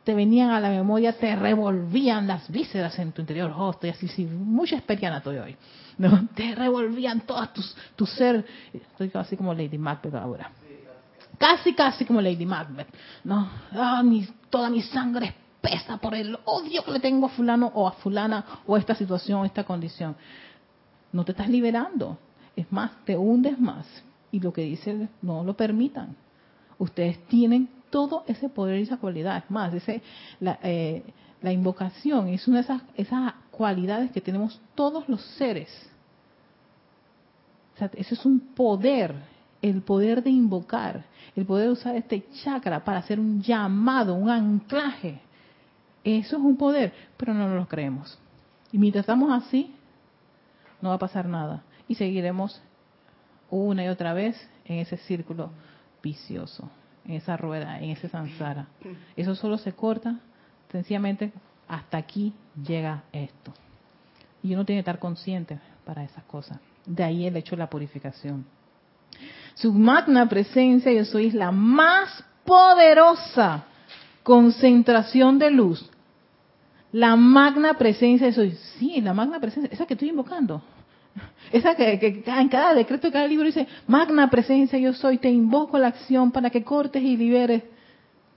te 0.04 0.16
venían 0.16 0.50
a 0.50 0.60
la 0.60 0.70
memoria 0.70 1.14
te 1.14 1.36
revolvían 1.36 2.28
las 2.28 2.50
vísceras 2.50 2.98
en 3.00 3.12
tu 3.12 3.22
interior. 3.22 3.54
Oh, 3.56 3.72
estoy 3.72 3.92
así, 3.92 4.08
sí, 4.08 4.26
mucha 4.26 4.76
experiencia 4.76 5.18
estoy 5.18 5.38
hoy. 5.38 5.58
¿no? 5.98 6.28
Te 6.36 6.56
revolvían 6.56 7.22
todas 7.22 7.50
tu 7.96 8.06
ser. 8.06 8.46
Estoy 8.74 9.12
así 9.14 9.38
como 9.38 9.54
Lady 9.54 9.78
Macbeth 9.78 10.16
ahora. 10.16 10.52
Casi, 11.38 11.74
casi 11.74 12.06
como 12.06 12.22
Lady 12.22 12.46
Macbeth. 12.46 12.88
¿no? 13.24 13.50
Ah, 13.74 14.04
toda 14.50 14.70
mi 14.70 14.82
sangre 14.82 15.36
pesa 15.62 15.98
por 15.98 16.16
el 16.16 16.38
odio 16.46 16.84
que 16.84 16.92
le 16.92 17.00
tengo 17.00 17.28
a 17.28 17.30
fulano 17.30 17.72
o 17.76 17.88
a 17.88 17.92
fulana 17.92 18.46
o 18.66 18.76
a 18.76 18.80
esta 18.80 18.96
situación 18.96 19.42
o 19.42 19.46
esta 19.46 19.64
condición. 19.64 20.16
No 21.12 21.24
te 21.24 21.32
estás 21.32 21.50
liberando. 21.50 22.18
Es 22.56 22.72
más, 22.72 22.92
te 23.06 23.16
hundes 23.16 23.60
más. 23.60 23.86
Y 24.32 24.40
lo 24.40 24.52
que 24.52 24.62
dice, 24.62 25.10
no 25.22 25.44
lo 25.44 25.56
permitan. 25.56 26.16
Ustedes 26.80 27.24
tienen 27.28 27.70
todo 27.92 28.24
ese 28.28 28.50
poder 28.50 28.80
y 28.80 28.84
esa 28.84 28.98
cualidad. 28.98 29.44
Es 29.44 29.52
más, 29.52 29.74
ese, 29.74 30.02
la, 30.40 30.58
eh, 30.64 31.04
la 31.42 31.52
invocación 31.52 32.30
es 32.30 32.48
una 32.48 32.58
de 32.58 32.64
esas, 32.64 32.82
esas 32.96 33.34
cualidades 33.52 34.12
que 34.12 34.22
tenemos 34.22 34.60
todos 34.74 35.08
los 35.08 35.22
seres. 35.38 35.70
O 37.80 37.86
ese 37.86 38.14
es 38.14 38.26
un 38.26 38.40
poder, 38.40 39.16
el 39.62 39.82
poder 39.82 40.24
de 40.24 40.30
invocar, 40.30 41.04
el 41.36 41.46
poder 41.46 41.68
de 41.68 41.74
usar 41.74 41.96
este 41.96 42.26
chakra 42.44 42.84
para 42.84 43.00
hacer 43.00 43.20
un 43.20 43.42
llamado, 43.42 44.14
un 44.14 44.30
anclaje. 44.30 45.20
Eso 46.04 46.38
es 46.38 46.44
un 46.44 46.58
poder, 46.58 46.94
pero 47.18 47.34
no 47.34 47.48
lo 47.54 47.68
creemos. 47.68 48.18
Y 48.72 48.78
mientras 48.78 49.04
estamos 49.04 49.32
así, 49.32 49.74
no 50.82 50.90
va 50.90 50.96
a 50.96 51.00
pasar 51.00 51.26
nada. 51.26 51.64
Y 51.88 51.96
seguiremos 51.96 52.62
una 53.50 53.84
y 53.84 53.88
otra 53.88 54.14
vez 54.14 54.36
en 54.66 54.80
ese 54.80 54.98
círculo 54.98 55.52
vicioso, 56.02 56.70
en 57.06 57.14
esa 57.14 57.38
rueda, 57.38 57.80
en 57.80 57.92
ese 57.92 58.10
samsara. 58.10 58.68
Eso 59.16 59.36
solo 59.36 59.58
se 59.58 59.74
corta 59.74 60.20
sencillamente 60.72 61.32
hasta 61.68 61.98
aquí 61.98 62.34
llega 62.66 63.04
esto. 63.12 63.54
Y 64.44 64.54
uno 64.54 64.66
tiene 64.66 64.80
que 64.80 64.90
estar 64.90 65.00
consciente 65.00 65.60
para 65.86 66.04
esas 66.04 66.24
cosas. 66.26 66.60
De 66.86 67.04
ahí 67.04 67.26
el 67.26 67.38
hecho 67.38 67.56
de 67.56 67.60
la 67.60 67.70
purificación. 67.70 68.46
Su 69.54 69.74
magna 69.74 70.28
presencia, 70.28 70.92
yo 70.92 71.06
soy 71.06 71.32
la 71.32 71.52
más 71.52 72.24
poderosa 72.46 73.66
concentración 74.24 75.40
de 75.40 75.52
luz. 75.52 75.90
La 76.92 77.16
magna 77.16 77.76
presencia, 77.76 78.28
yo 78.28 78.36
soy, 78.36 78.52
sí, 78.78 79.00
la 79.02 79.14
magna 79.14 79.40
presencia, 79.40 79.70
esa 79.72 79.86
que 79.86 79.94
estoy 79.94 80.10
invocando. 80.10 80.62
Esa 81.52 81.76
que, 81.76 82.24
en 82.26 82.50
cada 82.50 82.74
decreto 82.74 83.08
de 83.08 83.14
cada 83.14 83.28
libro 83.28 83.46
dice, 83.46 83.68
magna 83.88 84.30
presencia 84.30 84.80
yo 84.80 84.94
soy, 84.94 85.18
te 85.18 85.30
invoco 85.30 85.78
la 85.78 85.88
acción 85.88 86.32
para 86.32 86.50
que 86.50 86.64
cortes 86.64 87.02
y 87.04 87.18
liberes 87.18 87.64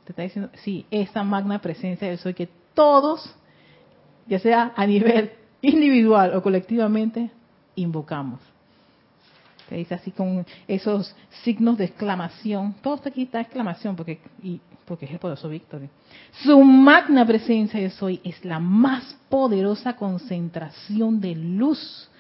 te 0.05 0.13
está 0.13 0.23
diciendo, 0.23 0.51
sí, 0.63 0.87
esa 0.91 1.25
magna 1.25 1.61
presencia 1.61 2.09
de 2.09 2.19
soy 2.19 2.35
que 2.35 2.49
todos, 2.75 3.35
ya 4.27 4.39
sea 4.39 4.73
a 4.77 4.87
nivel 4.87 5.33
individual 5.63 6.37
o 6.37 6.43
colectivamente, 6.43 7.31
invocamos. 7.75 8.41
Que 9.69 9.77
dice 9.77 9.95
así 9.95 10.11
con 10.11 10.45
esos 10.69 11.17
signos 11.43 11.79
de 11.79 11.87
exclamación. 11.87 12.75
Todo 12.83 12.97
esto 12.97 13.09
aquí 13.09 13.23
está 13.23 13.41
exclamación 13.41 13.97
porque, 13.97 14.21
y, 14.43 14.61
porque 14.85 15.07
es 15.07 15.13
el 15.13 15.19
poderoso 15.19 15.49
Víctor. 15.49 15.81
Su 16.43 16.63
magna 16.63 17.27
presencia 17.27 17.81
de 17.81 17.89
soy 17.89 18.21
es 18.25 18.45
la 18.45 18.59
más 18.59 19.17
poderosa 19.31 19.97
concentración 19.97 21.19
de 21.19 21.35
luz, 21.35 22.11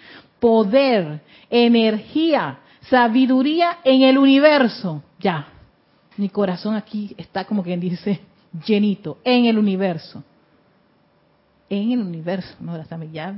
poder, 0.40 1.20
energía, 1.50 2.58
sabiduría 2.88 3.78
en 3.84 4.02
el 4.02 4.18
universo. 4.18 5.02
Ya, 5.18 5.48
mi 6.16 6.28
corazón 6.28 6.74
aquí 6.74 7.14
está 7.16 7.44
como 7.44 7.62
quien 7.62 7.80
dice 7.80 8.20
llenito, 8.66 9.18
en 9.24 9.46
el 9.46 9.58
universo. 9.58 10.22
En 11.68 11.92
el 11.92 12.00
universo, 12.00 12.54
no, 12.60 12.76
ya 13.12 13.34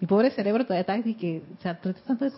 mi 0.00 0.06
pobre 0.06 0.30
cerebro 0.30 0.64
todavía 0.64 0.82
está 0.82 0.94
así 0.94 1.14
que, 1.14 1.42
o 1.58 1.62
sea, 1.62 1.78
tanto 1.78 2.24
de 2.24 2.30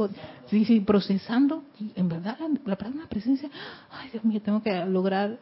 sí, 0.47 0.65
sí, 0.65 0.81
procesando, 0.81 1.65
en 1.95 2.09
verdad, 2.09 2.39
la 2.65 2.77
presencia, 3.09 3.51
ay 3.91 4.11
Dios 4.11 4.25
mío, 4.25 4.41
tengo 4.41 4.63
que 4.63 4.85
lograr 4.87 5.39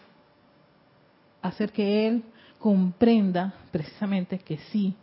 hacer 1.42 1.72
que 1.72 2.08
él 2.08 2.22
comprenda 2.58 3.54
precisamente 3.70 4.38
que 4.38 4.58
sí, 4.72 4.94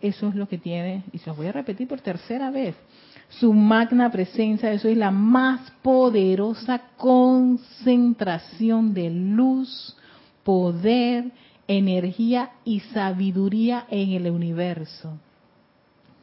eso 0.00 0.28
es 0.28 0.34
lo 0.34 0.48
que 0.48 0.58
tiene, 0.58 1.04
y 1.12 1.18
se 1.18 1.30
lo 1.30 1.36
voy 1.36 1.46
a 1.48 1.52
repetir 1.52 1.86
por 1.88 2.00
tercera 2.00 2.50
vez, 2.50 2.74
su 3.28 3.52
magna 3.52 4.10
presencia, 4.10 4.72
eso 4.72 4.88
es 4.88 4.96
la 4.96 5.10
más 5.10 5.70
poderosa 5.82 6.80
concentración 6.96 8.92
de 8.92 9.10
luz, 9.10 9.96
poder, 10.42 11.30
energía 11.68 12.50
y 12.64 12.80
sabiduría 12.80 13.86
en 13.88 14.10
el 14.10 14.28
universo. 14.30 15.16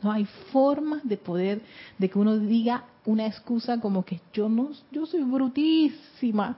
No 0.02 0.12
hay 0.12 0.26
forma 0.52 1.00
de 1.04 1.16
poder, 1.18 1.62
de 1.98 2.10
que 2.10 2.20
uno 2.20 2.38
diga 2.38 2.84
una 3.06 3.26
excusa 3.26 3.80
como 3.80 4.04
que 4.04 4.20
yo 4.34 4.50
no, 4.50 4.72
yo 4.92 5.06
soy 5.06 5.24
brutísima. 5.24 6.58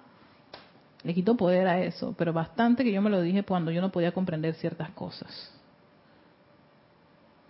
Le 1.03 1.13
quito 1.13 1.37
poder 1.37 1.67
a 1.67 1.81
eso, 1.81 2.15
pero 2.17 2.33
bastante 2.33 2.83
que 2.83 2.91
yo 2.91 3.01
me 3.01 3.11
lo 3.11 3.21
dije 3.21 3.43
cuando 3.43 3.71
yo 3.71 3.79
no 3.81 3.91
podía 3.91 4.11
comprender 4.11 4.55
ciertas 4.55 4.89
cosas. 4.89 5.58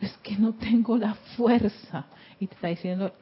Es 0.01 0.15
que 0.17 0.37
no 0.37 0.53
tengo 0.53 0.97
la 0.97 1.13
fuerza. 1.35 2.05
Y 2.39 2.47
te 2.47 2.55
está 2.55 2.67
diciendo 2.67 3.13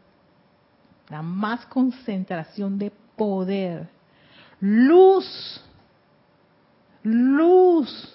la 1.10 1.22
más 1.22 1.66
concentración 1.66 2.78
de 2.78 2.92
poder. 3.16 3.90
Luz. 4.60 5.62
Luz. 7.04 8.14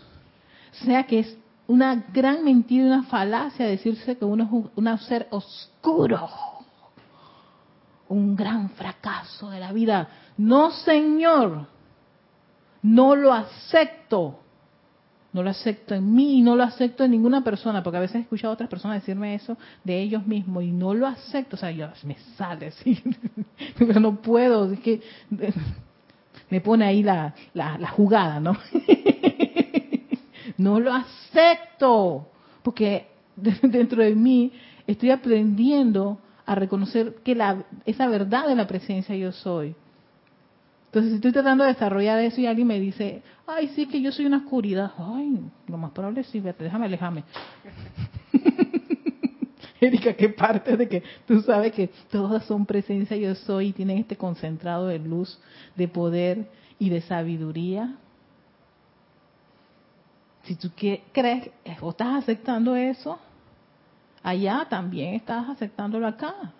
O 0.73 0.85
sea 0.85 1.05
que 1.05 1.21
es 1.21 1.39
una 1.67 1.95
gran 2.13 2.45
mentira, 2.45 2.85
una 2.85 3.03
falacia 3.05 3.67
decirse 3.67 4.17
que 4.17 4.25
uno 4.25 4.45
es 4.45 4.71
un 4.75 4.99
ser 4.99 5.27
oscuro, 5.31 6.29
un 8.09 8.37
gran 8.37 8.71
fracaso 8.71 9.51
de 9.51 9.61
la 9.61 9.73
vida. 9.73 10.09
No, 10.37 10.71
Señor, 10.71 11.67
no 12.83 13.17
lo 13.17 13.33
acepto. 13.33 14.42
No 15.33 15.43
lo 15.43 15.51
acepto 15.51 15.95
en 15.95 16.15
mí 16.15 16.39
y 16.39 16.43
no 16.43 16.57
lo 16.57 16.63
acepto 16.63 17.05
en 17.05 17.11
ninguna 17.13 17.43
persona, 17.43 17.83
porque 17.83 17.97
a 17.97 18.01
veces 18.01 18.17
he 18.17 18.21
escuchado 18.21 18.53
a 18.53 18.55
otras 18.55 18.69
personas 18.69 19.01
decirme 19.01 19.35
eso 19.35 19.57
de 19.83 20.01
ellos 20.01 20.27
mismos 20.27 20.63
y 20.65 20.73
no 20.73 20.93
lo 20.93 21.07
acepto. 21.07 21.57
O 21.57 21.59
sea, 21.59 21.71
yo 21.71 21.89
me 22.05 22.17
sale 22.37 22.67
así, 22.67 23.03
pero 23.79 23.99
no 23.99 24.21
puedo, 24.21 24.73
es 24.73 24.81
que 24.81 25.01
me 26.51 26.61
pone 26.61 26.85
ahí 26.85 27.03
la, 27.03 27.35
la, 27.55 27.79
la 27.79 27.89
jugada, 27.89 28.41
¿no? 28.41 28.57
No 30.59 30.79
lo 30.81 30.93
acepto, 30.93 32.29
porque 32.63 33.07
dentro 33.37 34.03
de 34.03 34.15
mí 34.15 34.53
estoy 34.87 35.11
aprendiendo 35.11 36.19
a 36.47 36.55
reconocer 36.55 37.17
que 37.25 37.35
la, 37.35 37.65
esa 37.87 38.09
verdad 38.09 38.47
de 38.47 38.55
la 38.55 38.67
presencia 38.67 39.17
yo 39.17 39.33
soy. 39.33 39.75
Entonces, 40.93 41.13
si 41.13 41.17
estoy 41.17 41.33
tratando 41.33 41.65
de 41.65 41.73
desarrollar 41.73 42.19
eso 42.19 42.39
y 42.39 42.47
alguien 42.47 42.67
me 42.67 42.79
dice, 42.79 43.23
ay, 43.47 43.69
sí, 43.69 43.87
que 43.87 44.03
yo 44.03 44.13
soy 44.13 44.27
una 44.27 44.37
oscuridad, 44.37 44.93
ay, 44.99 45.41
lo 45.67 45.79
más 45.79 45.91
probable 45.93 46.21
es 46.21 46.27
sí, 46.27 46.39
déjame 46.39 46.85
alejarme. 46.85 47.25
Erika, 49.81 50.13
¿qué 50.13 50.29
parte 50.29 50.77
de 50.77 50.87
que 50.91 51.03
tú 51.27 51.41
sabes 51.41 51.73
que 51.73 51.89
todas 52.11 52.45
son 52.45 52.67
presencia 52.67 53.17
yo 53.17 53.35
soy 53.35 53.69
y 53.69 53.73
tienen 53.73 53.97
este 53.97 54.17
concentrado 54.17 54.89
de 54.89 54.99
luz, 54.99 55.41
de 55.77 55.89
poder 55.89 56.51
y 56.79 56.91
de 56.91 57.01
sabiduría? 57.01 57.97
Si 60.43 60.57
tú 60.57 60.73
crees 60.77 61.51
o 61.81 61.89
estás 61.89 62.23
aceptando 62.23 62.77
eso, 62.77 63.19
allá 64.23 64.67
también 64.69 65.15
estás 65.15 65.49
aceptándolo 65.49 66.07
acá. 66.07 66.53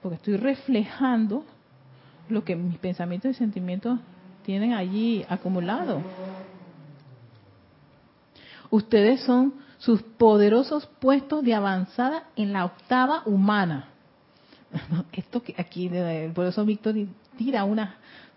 Porque 0.00 0.16
estoy 0.16 0.38
reflejando 0.38 1.44
lo 2.30 2.44
que 2.44 2.56
mis 2.56 2.78
pensamientos 2.78 3.30
y 3.30 3.34
sentimientos 3.34 3.98
tienen 4.44 4.72
allí 4.72 5.24
acumulado. 5.28 6.02
Ustedes 8.70 9.20
son 9.22 9.54
sus 9.78 10.02
poderosos 10.02 10.86
puestos 10.98 11.42
de 11.42 11.54
avanzada 11.54 12.24
en 12.36 12.52
la 12.52 12.64
octava 12.64 13.22
humana. 13.26 13.88
Esto 15.12 15.42
que 15.42 15.54
aquí, 15.58 15.90
por 16.34 16.46
eso 16.46 16.64
Víctor 16.64 16.94
tira 17.36 17.64
una 17.64 17.96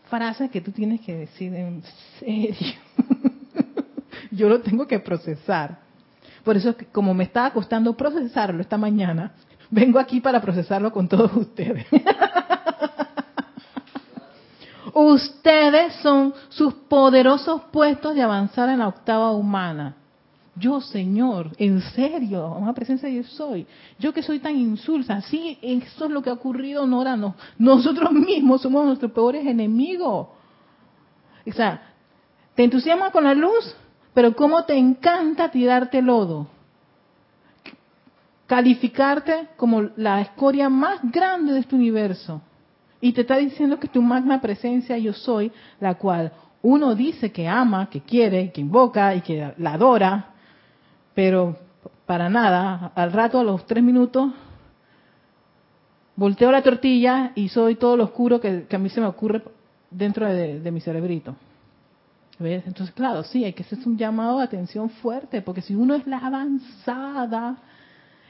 frase 0.10 0.50
que 0.50 0.62
tú 0.62 0.72
tienes 0.72 1.02
que 1.02 1.16
decir 1.16 1.54
en 1.54 1.84
serio. 2.20 2.74
yo 4.32 4.50
lo 4.50 4.62
tengo 4.62 4.88
que 4.88 5.00
procesar. 5.00 5.80
Por 6.44 6.58
eso, 6.58 6.76
como 6.92 7.14
me 7.14 7.24
estaba 7.24 7.52
costando 7.52 7.96
procesarlo 7.96 8.62
esta 8.62 8.78
mañana, 8.78 9.32
vengo 9.70 10.00
aquí 10.00 10.20
para 10.20 10.42
procesarlo 10.42 10.92
con 10.92 11.08
todos 11.08 11.36
ustedes. 11.36 11.86
ustedes 14.94 15.94
son 15.96 16.34
sus 16.50 16.74
poderosos 16.74 17.62
puestos 17.72 18.16
de 18.16 18.22
avanzar 18.22 18.70
en 18.70 18.80
la 18.80 18.88
octava 18.88 19.32
humana. 19.32 19.96
Yo, 20.56 20.82
Señor, 20.82 21.50
en 21.58 21.82
serio, 21.82 22.56
una 22.60 22.74
presencia 22.74 23.10
yo 23.10 23.24
soy. 23.24 23.66
Yo 23.98 24.14
que 24.14 24.22
soy 24.22 24.40
tan 24.40 24.56
insulsa, 24.56 25.20
sí, 25.22 25.58
eso 25.62 26.06
es 26.06 26.12
lo 26.12 26.22
que 26.22 26.30
ha 26.30 26.34
ocurrido, 26.34 26.86
Nora, 26.86 27.18
no. 27.18 27.36
Nosotros 27.58 28.12
mismos 28.12 28.62
somos 28.62 28.86
nuestros 28.86 29.12
peores 29.12 29.46
enemigos. 29.46 30.28
O 31.46 31.52
sea, 31.52 31.82
¿te 32.56 32.64
entusiasmas 32.64 33.12
con 33.12 33.24
la 33.24 33.34
luz? 33.34 33.76
Pero 34.14 34.36
cómo 34.36 34.64
te 34.66 34.78
encanta 34.78 35.50
tirarte 35.50 36.04
lodo. 36.04 36.48
Calificarte 38.46 39.50
como 39.58 39.82
la 39.96 40.22
escoria 40.22 40.70
más 40.70 41.00
grande 41.02 41.54
de 41.54 41.62
este 41.62 41.76
universo. 41.76 42.42
Y 43.04 43.12
te 43.12 43.22
está 43.22 43.36
diciendo 43.36 43.82
que 43.82 43.90
tu 43.90 44.02
magna 44.02 44.40
presencia 44.40 44.98
yo 44.98 45.12
soy, 45.12 45.52
la 45.82 45.96
cual 45.96 46.32
uno 46.62 46.96
dice 46.96 47.34
que 47.34 47.50
ama, 47.50 47.90
que 47.90 48.00
quiere, 48.00 48.54
que 48.54 48.62
invoca 48.62 49.14
y 49.14 49.20
que 49.20 49.54
la 49.58 49.74
adora, 49.74 50.30
pero 51.14 51.58
para 52.06 52.30
nada, 52.30 52.94
al 52.96 53.12
rato, 53.12 53.42
a 53.42 53.44
los 53.44 53.66
tres 53.66 53.84
minutos, 53.84 54.32
volteo 56.16 56.50
la 56.50 56.62
tortilla 56.62 57.34
y 57.36 57.50
soy 57.50 57.76
todo 57.76 57.98
lo 57.98 58.06
oscuro 58.06 58.40
que, 58.40 58.68
a 58.72 58.78
mí 58.78 58.88
se 58.88 59.02
me 59.02 59.08
ocurre 59.08 59.44
dentro 59.92 60.26
de 60.26 60.72
mi 60.72 60.80
cerebrito. 60.80 61.36
Entonces, 62.40 62.96
claro, 62.96 63.24
sí, 63.24 63.44
hay 63.44 63.52
que 63.52 63.64
hacer 63.64 63.80
un 63.86 63.98
llamado 63.98 64.38
de 64.38 64.46
atención 64.46 64.90
fuerte, 64.90 65.42
porque 65.42 65.62
si 65.62 65.76
uno 65.76 65.94
es 65.96 66.08
la 66.08 66.20
avanzada 66.20 67.58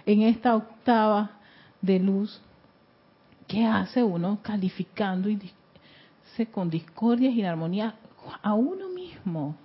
en 0.04 0.24
esta 0.24 0.56
octava 0.56 1.30
de 1.80 2.00
luz, 2.00 2.42
¿qué 3.48 3.66
hace 3.66 4.04
uno 4.04 4.40
calificando 4.42 5.30
y 5.30 5.40
con 6.52 6.70
discordias 6.70 7.34
y 7.34 7.44
armonía 7.44 7.96
a 8.42 8.54
uno 8.54 8.90
mismo? 8.90 9.56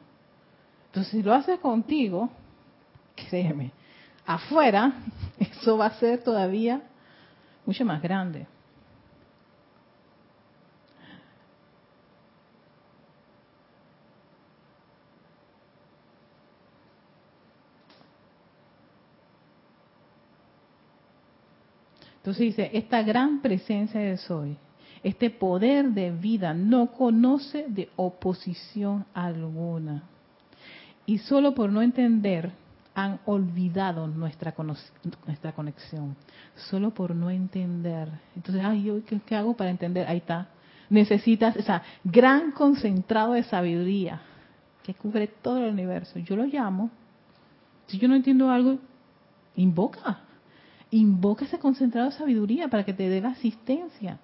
Entonces, 0.86 1.12
si 1.12 1.22
lo 1.22 1.34
haces 1.34 1.58
contigo, 1.60 2.30
créeme, 3.14 3.72
afuera, 4.26 4.92
eso 5.38 5.78
va 5.78 5.86
a 5.86 5.98
ser 5.98 6.22
todavía 6.22 6.82
mucho 7.64 7.84
más 7.84 8.02
grande. 8.02 8.46
Entonces 22.18 22.40
dice, 22.40 22.70
esta 22.72 23.02
gran 23.02 23.40
presencia 23.40 24.00
de 24.00 24.16
soy, 24.16 24.56
este 25.02 25.30
poder 25.30 25.90
de 25.90 26.10
vida 26.10 26.52
no 26.54 26.92
conoce 26.92 27.66
de 27.68 27.88
oposición 27.96 29.06
alguna. 29.14 30.02
Y 31.06 31.18
solo 31.18 31.54
por 31.54 31.70
no 31.70 31.80
entender 31.80 32.52
han 32.94 33.20
olvidado 33.26 34.08
nuestra, 34.08 34.54
nuestra 35.26 35.52
conexión. 35.52 36.16
Solo 36.68 36.92
por 36.92 37.14
no 37.14 37.30
entender. 37.30 38.08
Entonces, 38.34 38.62
ay, 38.64 39.04
¿qué, 39.06 39.20
¿qué 39.20 39.36
hago 39.36 39.56
para 39.56 39.70
entender? 39.70 40.06
Ahí 40.08 40.18
está. 40.18 40.48
Necesitas 40.90 41.54
esa 41.56 41.82
gran 42.02 42.50
concentrado 42.50 43.34
de 43.34 43.44
sabiduría 43.44 44.20
que 44.82 44.94
cubre 44.94 45.28
todo 45.28 45.58
el 45.58 45.72
universo. 45.72 46.18
Yo 46.18 46.34
lo 46.34 46.44
llamo. 46.44 46.90
Si 47.86 47.98
yo 47.98 48.08
no 48.08 48.16
entiendo 48.16 48.50
algo, 48.50 48.78
invoca 49.54 50.27
Invoca 50.90 51.44
ese 51.44 51.58
concentrado 51.58 52.10
de 52.10 52.16
sabiduría 52.16 52.68
para 52.68 52.84
que 52.84 52.94
te 52.94 53.08
dé 53.08 53.20
la 53.20 53.30
asistencia. 53.30 54.18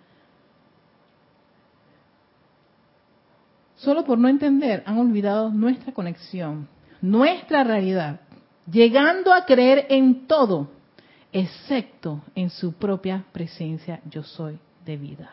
Solo 3.76 4.04
por 4.04 4.18
no 4.18 4.28
entender 4.28 4.82
han 4.86 4.98
olvidado 4.98 5.50
nuestra 5.50 5.92
conexión, 5.92 6.68
nuestra 7.02 7.64
realidad, 7.64 8.20
llegando 8.70 9.32
a 9.32 9.44
creer 9.44 9.86
en 9.90 10.26
todo, 10.26 10.70
excepto 11.32 12.22
en 12.34 12.48
su 12.48 12.72
propia 12.74 13.24
presencia 13.32 14.00
yo 14.08 14.22
soy 14.22 14.58
de 14.86 14.96
vida. 14.96 15.30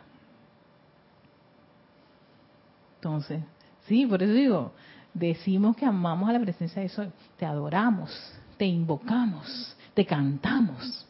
Entonces, 2.96 3.42
sí, 3.88 4.06
por 4.06 4.22
eso 4.22 4.34
digo, 4.34 4.72
decimos 5.14 5.76
que 5.76 5.86
amamos 5.86 6.30
a 6.30 6.34
la 6.34 6.40
presencia 6.40 6.82
de 6.82 6.90
Soy, 6.90 7.10
te 7.38 7.46
adoramos, 7.46 8.12
te 8.58 8.66
invocamos, 8.66 9.76
te 9.94 10.06
cantamos. 10.06 11.08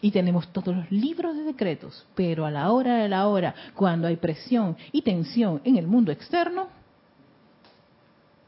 Y 0.00 0.10
tenemos 0.10 0.48
todos 0.52 0.76
los 0.76 0.90
libros 0.90 1.36
de 1.36 1.42
decretos, 1.42 2.06
pero 2.14 2.46
a 2.46 2.50
la 2.50 2.70
hora 2.72 2.96
de 2.96 3.08
la 3.08 3.26
hora, 3.26 3.54
cuando 3.74 4.06
hay 4.06 4.16
presión 4.16 4.76
y 4.92 5.02
tensión 5.02 5.60
en 5.64 5.76
el 5.76 5.86
mundo 5.86 6.12
externo, 6.12 6.68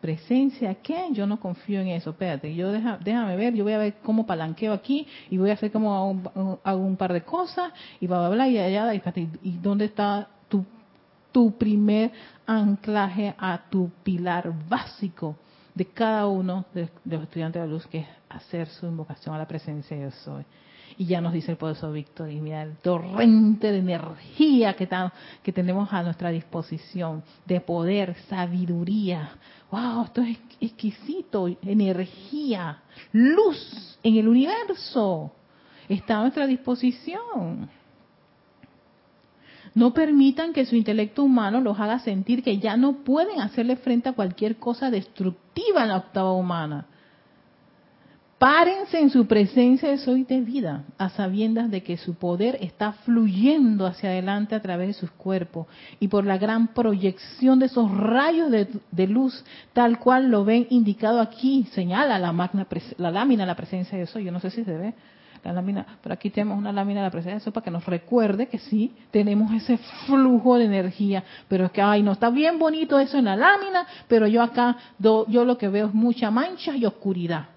presencia, 0.03 0.75
¿qué? 0.75 1.09
Yo 1.13 1.29
no 1.29 1.39
confío 1.39 1.81
en 1.81 1.89
eso, 1.89 2.11
espérate, 2.11 2.53
yo 2.55 2.73
déjame 2.73 3.37
ver, 3.37 3.55
yo 3.55 3.63
voy 3.63 3.73
a 3.73 3.79
ver 3.79 3.95
cómo 4.03 4.27
palanqueo 4.27 4.73
aquí 4.73 5.07
y 5.31 5.39
voy 5.39 5.51
a 5.51 5.53
hacer 5.55 5.71
como 5.71 6.59
hago 6.65 6.85
un, 6.85 6.97
par 6.97 7.13
de 7.13 7.23
cosas 7.23 7.73
y 8.01 8.09
bla, 8.09 8.19
bla, 8.19 8.29
bla, 8.31 8.49
y 8.49 8.59
allá, 8.59 8.93
y, 8.93 9.01
y 9.45 9.59
dónde 9.59 9.85
está 9.87 10.29
tu, 11.33 11.53
primer 11.53 12.13
anclaje 12.47 13.35
a 13.39 13.59
tu 13.71 13.91
pilar 14.03 14.53
básico 14.69 15.37
de 15.75 15.87
cada 15.87 16.27
uno 16.27 16.67
de, 16.75 16.91
los 17.07 17.23
estudiantes 17.23 17.63
de 17.63 17.67
la 17.67 17.73
luz, 17.73 17.87
que 17.87 18.01
es 18.01 18.07
hacer 18.29 18.67
su 18.69 18.87
invocación 18.87 19.35
a 19.35 19.39
la 19.39 19.49
presencia 19.49 19.97
de 19.97 20.03
Yo 20.03 20.11
Soy. 20.11 20.45
Y 20.99 21.07
ya 21.07 21.21
nos 21.21 21.33
dice 21.33 21.53
el 21.53 21.57
poderoso 21.57 21.93
Víctor, 21.93 22.31
y 22.31 22.41
mira 22.41 22.63
el 22.63 22.77
torrente 22.77 23.73
de 23.73 23.79
energía 23.79 24.75
que, 24.75 24.89
que 25.43 25.53
tenemos 25.53 25.93
a 25.93 26.03
nuestra 26.03 26.31
disposición, 26.31 27.23
de 27.47 27.61
poder, 27.61 28.17
sabiduría. 28.29 29.31
¡Wow! 29.71 30.05
Esto 30.05 30.21
es 30.23 30.39
exquisito, 30.61 31.49
energía, 31.63 32.83
luz 33.13 33.99
en 34.03 34.17
el 34.17 34.29
universo. 34.29 35.33
Está 35.89 36.19
a 36.19 36.23
nuestra 36.23 36.47
disposición. 36.47 37.69
No 39.75 39.95
permitan 39.95 40.53
que 40.53 40.67
su 40.67 40.77
intelecto 40.77 41.23
humano 41.25 41.61
los 41.61 41.81
haga 41.81 41.99
sentir 42.01 42.43
que 42.43 42.59
ya 42.59 42.77
no 42.77 43.05
pueden 43.05 43.41
hacerle 43.41 43.77
frente 43.77 44.11
a 44.11 44.13
cualquier 44.13 44.57
cosa 44.57 44.91
destructiva 44.91 45.83
en 45.83 45.89
la 45.89 45.97
octava 45.97 46.33
humana. 46.33 46.87
Párense 48.43 48.99
en 48.99 49.11
su 49.11 49.29
presencia 49.29 49.89
de 49.89 49.99
soy 49.99 50.25
de 50.25 50.41
vida, 50.41 50.83
a 50.99 51.11
sabiendas 51.11 51.71
de 51.71 51.85
que 51.85 51.97
su 51.97 52.17
poder 52.17 52.59
está 52.61 52.91
fluyendo 52.91 53.87
hacia 53.87 54.11
adelante 54.11 54.57
a 54.57 54.61
través 54.61 54.89
de 54.89 54.95
sus 54.95 55.13
cuerpos 55.13 55.69
y 56.01 56.09
por 56.09 56.27
la 56.27 56.39
gran 56.39 56.67
proyección 56.75 57.61
de 57.61 57.67
esos 57.67 57.89
rayos 57.97 58.51
de, 58.51 59.07
luz, 59.07 59.45
tal 59.73 60.01
cual 60.01 60.29
lo 60.29 60.45
ven 60.45 60.67
indicado 60.71 61.21
aquí, 61.21 61.69
señala 61.71 62.19
la, 62.19 62.33
magna, 62.33 62.67
la 62.97 63.13
lámina 63.13 63.47
la 63.47 63.55
presencia 63.55 63.97
de 63.97 64.09
soy. 64.09 64.25
Yo 64.25 64.33
no 64.33 64.41
sé 64.41 64.51
si 64.51 64.65
se 64.65 64.77
ve 64.77 64.93
la 65.45 65.53
lámina, 65.53 65.87
pero 66.03 66.13
aquí 66.13 66.29
tenemos 66.29 66.59
una 66.59 66.73
lámina 66.73 66.99
de 66.99 67.07
la 67.07 67.11
presencia 67.13 67.35
de 67.35 67.43
eso 67.43 67.53
para 67.53 67.63
que 67.63 67.71
nos 67.71 67.87
recuerde 67.87 68.49
que 68.49 68.59
sí, 68.59 68.93
tenemos 69.13 69.53
ese 69.53 69.79
flujo 70.07 70.59
de 70.59 70.65
energía, 70.65 71.23
pero 71.47 71.67
es 71.67 71.71
que, 71.71 71.81
ay, 71.81 72.03
no, 72.03 72.11
está 72.11 72.29
bien 72.29 72.59
bonito 72.59 72.99
eso 72.99 73.19
en 73.19 73.27
la 73.27 73.37
lámina, 73.37 73.87
pero 74.09 74.27
yo 74.27 74.43
acá, 74.43 74.77
yo 74.99 75.45
lo 75.45 75.57
que 75.59 75.69
veo 75.69 75.87
es 75.87 75.95
mucha 75.95 76.33
mancha 76.33 76.77
y 76.77 76.85
oscuridad. 76.87 77.52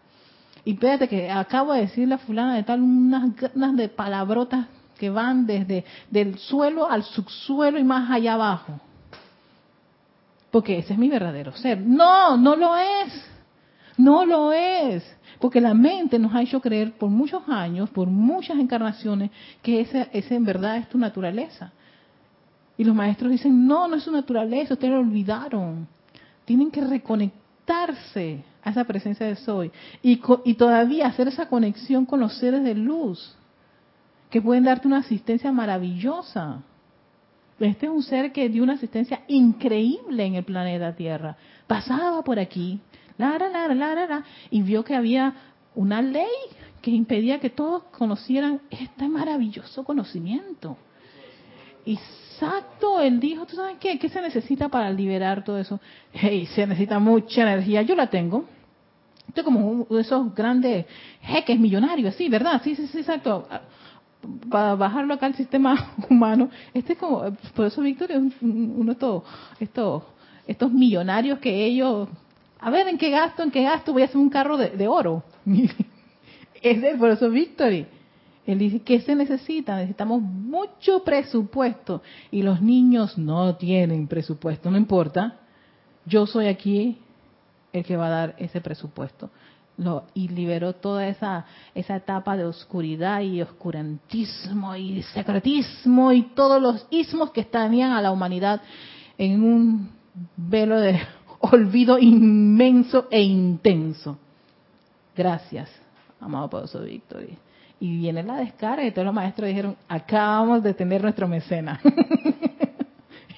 Y 0.66 0.72
espérate 0.74 1.08
que 1.08 1.30
acabo 1.30 1.74
de 1.74 1.82
decirle 1.82 2.16
a 2.16 2.18
fulana 2.18 2.56
de 2.56 2.64
tal 2.64 2.82
unas, 2.82 3.30
unas 3.54 3.76
de 3.78 3.88
palabrotas 3.88 4.66
que 4.98 5.12
van 5.12 5.46
desde 5.46 5.86
del 6.10 6.40
suelo 6.40 6.90
al 6.90 7.04
subsuelo 7.04 7.78
y 7.78 7.84
más 7.84 8.10
allá 8.10 8.34
abajo. 8.34 8.80
Porque 10.50 10.80
ese 10.80 10.94
es 10.94 11.00
mi 11.00 11.08
verdadero 11.10 11.52
ser. 11.56 11.80
No, 11.82 12.36
no 12.36 12.56
lo 12.56 12.76
es. 12.76 13.30
No 13.98 14.26
lo 14.26 14.52
es. 14.52 15.04
Porque 15.40 15.62
la 15.62 15.74
mente 15.74 16.18
nos 16.18 16.34
ha 16.34 16.42
hecho 16.42 16.62
creer 16.62 16.94
por 16.94 17.10
muchos 17.10 17.48
años, 17.48 17.90
por 17.92 18.08
muchas 18.08 18.58
encarnaciones, 18.58 19.30
que 19.62 19.82
ese, 19.82 20.10
ese 20.14 20.34
en 20.34 20.46
verdad 20.46 20.78
es 20.78 20.90
tu 20.90 20.98
naturaleza. 20.98 21.72
Y 22.78 22.84
los 22.84 22.96
maestros 22.96 23.32
dicen, 23.32 23.68
no, 23.68 23.88
no 23.88 23.98
es 23.98 24.04
su 24.04 24.12
naturaleza, 24.12 24.74
ustedes 24.74 24.94
lo 24.94 25.00
olvidaron. 25.00 25.88
Tienen 26.46 26.72
que 26.72 26.82
reconectarse 26.82 28.44
a 28.66 28.72
esa 28.72 28.84
presencia 28.84 29.26
de 29.26 29.36
soy 29.38 29.72
y, 30.02 30.20
y 30.44 30.56
todavía 30.56 31.08
hacer 31.08 31.30
esa 31.30 31.48
conexión 31.48 32.06
con 32.06 32.20
los 32.20 32.38
seres 32.38 32.64
de 32.64 32.74
luz 32.76 33.38
que 34.30 34.42
pueden 34.42 34.66
darte 34.66 34.88
una 34.88 34.98
asistencia 34.98 35.52
maravillosa. 35.52 36.64
Este 37.60 37.86
es 37.86 37.92
un 37.92 38.04
ser 38.04 38.34
que 38.34 38.50
dio 38.50 38.64
una 38.64 38.74
asistencia 38.74 39.22
increíble 39.28 40.26
en 40.26 40.36
el 40.36 40.44
planeta 40.44 40.94
Tierra. 40.96 41.38
Pasaba 41.68 42.22
por 42.24 42.40
aquí, 42.40 42.82
la, 43.18 43.38
la, 43.38 43.74
la, 43.74 43.96
la, 43.96 44.26
y 44.50 44.62
vio 44.62 44.84
que 44.84 44.96
había 44.96 45.34
una 45.74 46.02
ley 46.02 46.26
que 46.82 46.92
impedía 46.92 47.40
que 47.40 47.50
todos 47.50 47.84
conocieran 47.98 48.62
este 48.70 49.08
maravilloso 49.08 49.84
conocimiento. 49.84 50.76
Exacto, 51.86 53.00
él 53.00 53.20
dijo, 53.20 53.46
¿tú 53.46 53.56
sabes 53.56 53.78
qué? 53.80 54.00
¿Qué 54.00 54.10
se 54.10 54.22
necesita 54.22 54.70
para 54.70 54.92
liberar 54.92 55.44
todo 55.44 55.60
eso? 55.60 55.80
Hey, 56.12 56.48
se 56.48 56.66
necesita 56.66 57.00
mucha 57.00 57.44
energía, 57.44 57.84
yo 57.84 57.96
la 57.96 58.10
tengo. 58.10 58.46
Esto 59.28 59.42
es 59.42 59.46
como 59.46 59.86
de 59.90 60.02
esos 60.02 60.34
grandes 60.34 60.86
jeques 61.22 61.60
millonarios, 61.60 62.16
sí, 62.16 62.30
¿verdad? 62.30 62.62
Sí, 62.64 62.76
sí, 62.76 62.88
sí, 62.88 63.00
exacto. 63.00 63.48
Para 64.50 64.76
bajarlo 64.76 65.14
acá 65.14 65.26
al 65.28 65.36
sistema 65.36 65.94
humano. 66.10 66.50
Este 66.74 66.94
es 66.94 67.00
como, 67.00 67.24
por 67.56 67.66
eso 67.66 67.82
Víctor 67.82 68.12
es 68.12 68.22
uno 68.42 68.86
de 68.86 68.92
estos, 68.92 69.24
estos, 69.60 70.04
estos 70.48 70.72
millonarios 70.72 71.40
que 71.40 71.66
ellos 71.66 72.08
a 72.66 72.72
ver, 72.72 72.88
¿en 72.88 72.98
qué 72.98 73.12
gasto? 73.12 73.44
¿En 73.44 73.52
qué 73.52 73.62
gasto? 73.62 73.94
Voy 73.94 74.02
a 74.02 74.06
hacer 74.06 74.18
un 74.18 74.30
carro 74.30 74.58
de, 74.58 74.88
oro. 74.88 75.24
es 76.64 76.98
por 76.98 77.12
eso 77.12 77.30
Victory. 77.30 77.86
Él 78.48 78.58
dice, 78.58 78.82
¿qué 78.82 79.02
se 79.02 79.14
necesita? 79.16 79.76
Necesitamos 79.76 80.20
mucho 80.22 81.04
presupuesto. 81.04 82.02
Y 82.32 82.42
los 82.42 82.64
niños 82.64 83.20
no 83.20 83.56
tienen 83.56 84.08
presupuesto, 84.08 84.72
no 84.72 84.78
importa. 84.78 85.42
Yo 86.08 86.26
soy 86.26 86.48
aquí 86.48 86.98
el 87.76 87.84
que 87.84 87.98
va 87.98 88.08
a 88.08 88.10
dar 88.10 88.36
ese 88.38 88.62
presupuesto. 88.62 89.30
Lo, 89.78 90.06
y 90.14 90.30
liberó 90.30 90.74
toda 90.74 91.06
esa, 91.08 91.46
esa 91.74 91.98
etapa 91.98 92.38
de 92.38 92.46
oscuridad 92.46 93.20
y 93.20 93.42
oscurantismo 93.42 94.74
y 94.78 95.04
secretismo 95.04 96.14
y 96.14 96.22
todos 96.34 96.62
los 96.62 96.88
ismos 96.90 97.32
que 97.32 97.42
estaban 97.42 97.82
a 97.82 98.02
la 98.02 98.12
humanidad 98.12 98.62
en 99.18 99.44
un 99.44 99.90
velo 100.38 100.80
de 100.80 101.02
olvido 101.40 102.00
inmenso 102.00 103.08
e 103.12 103.22
intenso. 103.22 104.18
Gracias, 105.14 105.70
amado 106.22 106.50
Poderoso 106.50 106.82
Víctor. 106.82 107.26
Y 107.82 107.98
viene 107.98 108.24
la 108.24 108.38
descarga 108.38 108.86
y 108.86 108.92
todos 108.92 109.06
los 109.06 109.14
maestros 109.14 109.50
dijeron, 109.50 109.76
acabamos 109.90 110.64
de 110.64 110.74
tener 110.74 111.02
nuestro 111.02 111.28
mecena. 111.28 111.82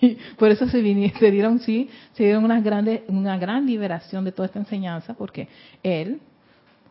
por 0.37 0.51
eso 0.51 0.67
se, 0.67 0.81
vinieron, 0.81 1.19
se 1.19 1.31
dieron, 1.31 1.59
sí, 1.59 1.89
se 2.13 2.23
dieron 2.23 2.43
una, 2.43 2.61
grande, 2.61 3.03
una 3.07 3.37
gran 3.37 3.65
liberación 3.65 4.25
de 4.25 4.31
toda 4.31 4.47
esta 4.47 4.59
enseñanza, 4.59 5.13
porque 5.13 5.47
él 5.83 6.19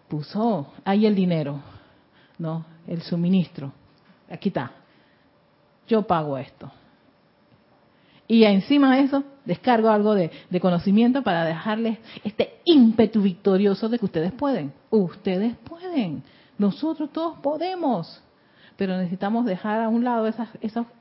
puso 0.08 0.72
ahí 0.84 1.06
el 1.06 1.14
dinero, 1.14 1.60
¿no? 2.38 2.64
El 2.86 3.02
suministro. 3.02 3.72
Aquí 4.30 4.48
está. 4.48 4.72
Yo 5.88 6.02
pago 6.02 6.36
esto. 6.38 6.70
Y 8.28 8.44
encima 8.44 8.96
de 8.96 9.02
eso, 9.02 9.24
descargo 9.44 9.88
algo 9.88 10.14
de, 10.14 10.30
conocimiento 10.60 11.22
para 11.22 11.44
dejarles 11.44 11.98
este 12.24 12.54
ímpetu 12.64 13.22
victorioso 13.22 13.88
de 13.88 13.98
que 13.98 14.04
ustedes 14.04 14.32
pueden. 14.32 14.72
Ustedes 14.90 15.56
pueden. 15.58 16.24
Nosotros 16.58 17.12
todos 17.12 17.38
podemos. 17.38 18.22
Pero 18.76 18.96
necesitamos 18.96 19.46
dejar 19.46 19.82
a 19.82 19.88
un 19.88 20.04
lado 20.04 20.26
esas, 20.26 20.48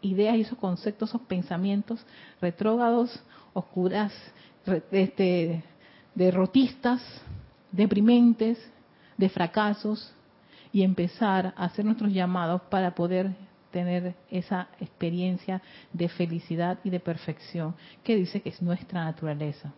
ideas 0.01 0.35
y 0.37 0.41
esos 0.41 0.57
conceptos, 0.57 1.09
esos 1.09 1.21
pensamientos 1.21 2.05
retrógados, 2.41 3.21
oscuras, 3.53 4.13
este, 4.91 5.63
derrotistas, 6.13 7.01
deprimentes, 7.71 8.57
de 9.17 9.29
fracasos, 9.29 10.13
y 10.75 10.83
empezar 10.83 11.53
a 11.55 11.63
hacer 11.63 11.85
nuestros 11.85 12.11
llamados 12.11 12.61
para 12.63 12.93
poder 12.93 13.33
tener 13.71 14.13
esa 14.29 14.67
experiencia 14.81 15.61
de 15.93 16.09
felicidad 16.09 16.79
y 16.83 16.89
de 16.89 16.99
perfección 16.99 17.75
que 18.03 18.17
dice 18.17 18.41
que 18.41 18.49
es 18.49 18.61
nuestra 18.61 19.05
naturaleza. 19.05 19.71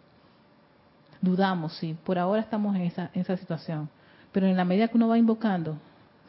Dudamos, 1.21 1.73
sí, 1.77 1.95
por 2.03 2.17
ahora 2.17 2.41
estamos 2.41 2.75
en 2.75 2.81
esa, 2.81 3.11
en 3.13 3.21
esa 3.21 3.37
situación, 3.37 3.89
pero 4.31 4.47
en 4.47 4.57
la 4.57 4.65
medida 4.65 4.87
que 4.87 4.97
uno 4.97 5.07
va 5.07 5.19
invocando, 5.19 5.77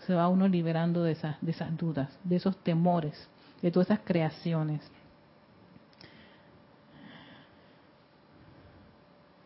se 0.09 0.14
va 0.14 0.26
uno 0.26 0.48
liberando 0.48 1.02
de 1.02 1.12
esas, 1.12 1.36
de 1.42 1.50
esas 1.50 1.76
dudas, 1.76 2.09
de 2.24 2.36
esos 2.36 2.56
temores, 2.64 3.28
de 3.61 3.70
todas 3.70 3.88
esas 3.90 4.00
creaciones. 4.06 4.80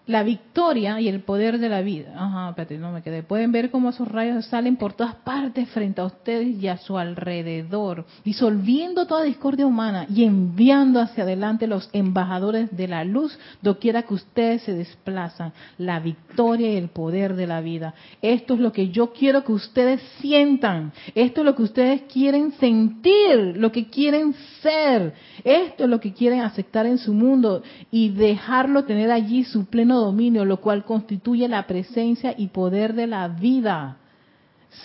La 0.07 0.25
victoria 0.25 1.01
y 1.01 1.09
el 1.09 1.21
poder 1.21 1.59
de 1.59 1.69
la 1.69 1.81
vida. 1.81 2.13
Ajá, 2.17 2.51
espérate, 2.51 2.79
no 2.79 2.91
me 2.91 3.03
quedé. 3.03 3.23
Pueden 3.23 3.53
ver 3.53 3.71
cómo 3.71 3.91
esos 3.91 4.09
rayos 4.09 4.47
salen 4.47 4.77
por 4.77 4.95
todas 4.95 5.15
partes 5.17 5.69
frente 5.71 6.01
a 6.01 6.07
ustedes 6.07 6.61
y 6.61 6.67
a 6.69 6.77
su 6.77 6.99
alrededor, 6.99 8.05
disolviendo 8.25 9.07
toda 9.07 9.23
discordia 9.23 9.67
humana 9.67 10.07
y 10.13 10.25
enviando 10.25 11.01
hacia 11.01 11.23
adelante 11.23 11.67
los 11.67 11.89
embajadores 11.93 12.77
de 12.77 12.89
la 12.89 13.05
luz 13.05 13.39
doquiera 13.61 14.03
que 14.03 14.15
ustedes 14.15 14.63
se 14.63 14.75
desplazan. 14.75 15.53
La 15.79 16.01
victoria 16.01 16.73
y 16.73 16.77
el 16.77 16.89
poder 16.89 17.37
de 17.37 17.47
la 17.47 17.61
vida. 17.61 17.95
Esto 18.21 18.55
es 18.55 18.61
lo 18.61 18.73
que 18.73 18.89
yo 18.89 19.13
quiero 19.13 19.45
que 19.45 19.53
ustedes 19.53 20.01
sientan. 20.21 20.93
Esto 21.15 21.43
es 21.43 21.45
lo 21.45 21.55
que 21.55 21.63
ustedes 21.63 22.03
quieren 22.13 22.53
sentir, 22.53 23.57
lo 23.57 23.71
que 23.71 23.89
quieren 23.89 24.35
ser. 24.61 25.15
Esto 25.45 25.85
es 25.85 25.91
lo 25.91 26.01
que 26.01 26.13
quieren 26.13 26.41
aceptar 26.41 26.87
en 26.87 26.99
su 26.99 27.13
mundo 27.13 27.63
y 27.91 28.09
dejarlo 28.11 28.85
tener 28.85 29.11
allí 29.11 29.45
su 29.45 29.67
pleno 29.67 29.92
dominio, 29.97 30.45
lo 30.45 30.59
cual 30.61 30.85
constituye 30.85 31.49
la 31.49 31.67
presencia 31.67 32.35
y 32.37 32.49
poder 32.49 32.95
de 32.95 33.07
la 33.07 33.29
vida. 33.29 33.99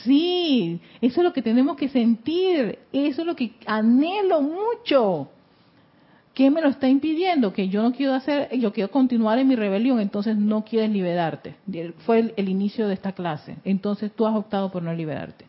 Sí, 0.03 0.81
eso 1.01 1.21
es 1.21 1.23
lo 1.23 1.33
que 1.33 1.41
tenemos 1.41 1.77
que 1.77 1.89
sentir, 1.89 2.79
eso 2.91 3.21
es 3.21 3.27
lo 3.27 3.35
que 3.35 3.53
anhelo 3.65 4.41
mucho. 4.41 5.29
¿Qué 6.33 6.51
me 6.51 6.61
lo 6.61 6.69
está 6.69 6.87
impidiendo? 6.87 7.51
Que 7.51 7.67
yo 7.67 7.81
no 7.81 7.93
quiero 7.93 8.13
hacer, 8.13 8.55
yo 8.59 8.71
quiero 8.71 8.91
continuar 8.91 9.39
en 9.39 9.47
mi 9.47 9.55
rebelión, 9.55 9.99
entonces 9.99 10.37
no 10.37 10.63
quieres 10.63 10.91
liberarte. 10.91 11.55
Fue 12.05 12.19
el, 12.19 12.33
el 12.37 12.49
inicio 12.49 12.87
de 12.87 12.93
esta 12.93 13.13
clase. 13.13 13.57
Entonces 13.63 14.11
tú 14.11 14.27
has 14.27 14.35
optado 14.35 14.69
por 14.69 14.83
no 14.83 14.93
liberarte. 14.93 15.45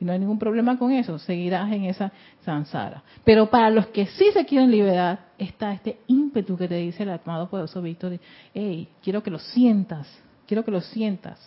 Y 0.00 0.04
no 0.06 0.12
hay 0.12 0.18
ningún 0.18 0.38
problema 0.38 0.78
con 0.78 0.92
eso, 0.92 1.18
seguirás 1.18 1.70
en 1.70 1.84
esa 1.84 2.10
samsara. 2.42 3.02
Pero 3.22 3.50
para 3.50 3.68
los 3.68 3.88
que 3.88 4.06
sí 4.06 4.26
se 4.32 4.46
quieren 4.46 4.70
liberar, 4.70 5.26
está 5.36 5.74
este 5.74 5.98
ímpetu 6.06 6.56
que 6.56 6.68
te 6.68 6.76
dice 6.76 7.02
el 7.02 7.10
amado 7.10 7.50
poderoso 7.50 7.82
Víctor, 7.82 8.18
hey, 8.54 8.88
quiero 9.02 9.22
que 9.22 9.30
lo 9.30 9.38
sientas, 9.38 10.08
quiero 10.46 10.64
que 10.64 10.70
lo 10.70 10.80
sientas. 10.80 11.38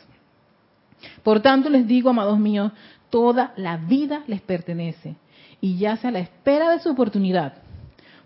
Por 1.24 1.42
tanto 1.42 1.68
les 1.68 1.88
digo, 1.88 2.12
amados 2.12 2.38
míos, 2.38 2.72
toda 3.10 3.54
la 3.58 3.78
vida 3.78 4.24
les 4.28 4.42
pertenece 4.42 5.16
y 5.60 5.78
ya 5.78 5.98
sea 5.98 6.12
la 6.12 6.20
espera 6.20 6.70
de 6.72 6.80
su 6.80 6.92
oportunidad. 6.92 7.56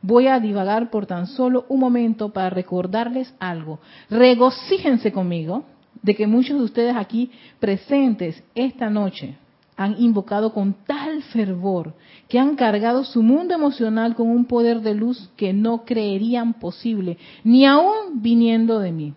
Voy 0.02 0.28
a 0.28 0.42
divagar 0.42 0.90
por 0.90 1.06
tan 1.06 1.28
solo 1.28 1.66
un 1.70 1.80
momento 1.80 2.34
para 2.34 2.50
recordarles 2.50 3.34
algo. 3.40 3.80
Regocíjense 4.10 5.14
conmigo 5.14 5.64
de 6.02 6.16
que 6.16 6.28
muchos 6.28 6.58
de 6.58 6.66
ustedes 6.66 6.96
aquí 6.98 7.32
presentes 7.60 8.44
esta 8.54 8.90
noche 8.90 9.38
han 9.78 10.02
invocado 10.02 10.54
con 10.54 10.74
tal 10.74 11.22
fervor 11.24 11.94
que 12.28 12.40
han 12.40 12.56
cargado 12.56 13.04
su 13.04 13.22
mundo 13.22 13.54
emocional 13.54 14.16
con 14.16 14.28
un 14.28 14.46
poder 14.46 14.82
de 14.82 14.96
luz 14.96 15.30
que 15.38 15.54
no 15.54 15.86
creerían 15.86 16.56
posible, 16.56 17.18
ni 17.44 17.66
aún 17.66 18.22
viniendo 18.22 18.80
de 18.80 18.92
mí. 18.92 19.14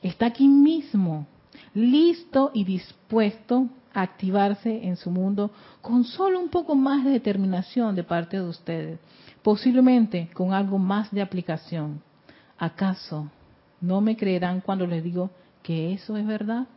Está 0.00 0.26
aquí 0.26 0.46
mismo, 0.48 1.26
listo 1.74 2.52
y 2.54 2.64
dispuesto 2.64 3.68
a 3.92 4.02
activarse 4.02 4.86
en 4.86 4.96
su 4.96 5.10
mundo 5.10 5.50
con 5.82 6.04
solo 6.04 6.38
un 6.38 6.48
poco 6.48 6.76
más 6.76 7.04
de 7.04 7.10
determinación 7.10 7.96
de 7.96 8.04
parte 8.04 8.36
de 8.36 8.48
ustedes, 8.48 9.00
posiblemente 9.42 10.30
con 10.32 10.54
algo 10.54 10.78
más 10.78 11.10
de 11.10 11.20
aplicación. 11.20 12.00
¿Acaso 12.56 13.28
no 13.80 14.00
me 14.00 14.16
creerán 14.16 14.60
cuando 14.60 14.86
les 14.86 15.02
digo 15.02 15.30
que 15.64 15.92
eso 15.92 16.16
es 16.16 16.26
verdad? 16.26 16.68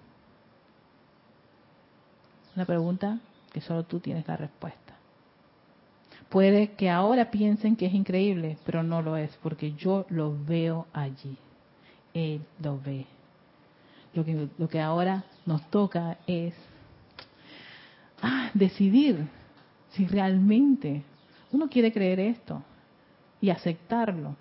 Una 2.56 2.66
pregunta 2.66 3.20
que 3.52 3.62
solo 3.62 3.84
tú 3.84 4.00
tienes 4.00 4.28
la 4.28 4.38
respuesta. 4.38 4.94
Puede 6.30 6.72
que 6.72 6.90
ahora 6.90 7.30
piensen 7.30 7.76
que 7.76 7.86
es 7.86 7.94
increíble, 7.94 8.58
pero 8.66 8.82
no 8.82 9.02
lo 9.02 9.18
es, 9.18 9.32
porque 9.44 9.74
yo 9.74 10.06
lo 10.10 10.36
veo 10.46 10.88
allí. 10.92 11.38
Él 12.14 12.42
lo 12.62 12.80
ve. 12.80 13.06
Lo 14.14 14.26
que, 14.26 14.48
lo 14.58 14.68
que 14.68 14.82
ahora 14.82 15.24
nos 15.46 15.70
toca 15.70 16.18
es 16.28 16.54
ah, 18.22 18.50
decidir 18.54 19.28
si 19.92 20.06
realmente 20.08 21.04
uno 21.52 21.70
quiere 21.70 21.92
creer 21.92 22.20
esto 22.20 22.64
y 23.42 23.50
aceptarlo. 23.50 24.36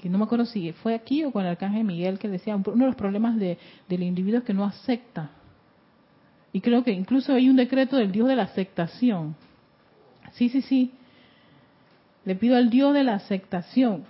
Que 0.00 0.08
no 0.08 0.18
me 0.18 0.24
acuerdo 0.24 0.46
si 0.46 0.72
fue 0.72 0.94
aquí 0.94 1.24
o 1.24 1.32
con 1.32 1.42
el 1.44 1.50
arcángel 1.50 1.84
Miguel 1.84 2.18
que 2.18 2.28
decía, 2.28 2.56
uno 2.56 2.64
de 2.64 2.86
los 2.86 2.96
problemas 2.96 3.38
de, 3.38 3.58
del 3.88 4.02
individuo 4.02 4.38
es 4.40 4.44
que 4.44 4.54
no 4.54 4.64
acepta 4.64 5.30
y 6.52 6.60
creo 6.60 6.84
que 6.84 6.92
incluso 6.92 7.32
hay 7.32 7.48
un 7.48 7.56
decreto 7.56 7.96
del 7.96 8.12
Dios 8.12 8.28
de 8.28 8.36
la 8.36 8.42
aceptación. 8.42 9.34
Sí, 10.32 10.48
sí, 10.48 10.60
sí. 10.62 10.92
Le 12.24 12.36
pido 12.36 12.56
al 12.56 12.70
Dios 12.70 12.92
de 12.92 13.04
la 13.04 13.14
aceptación 13.14 14.04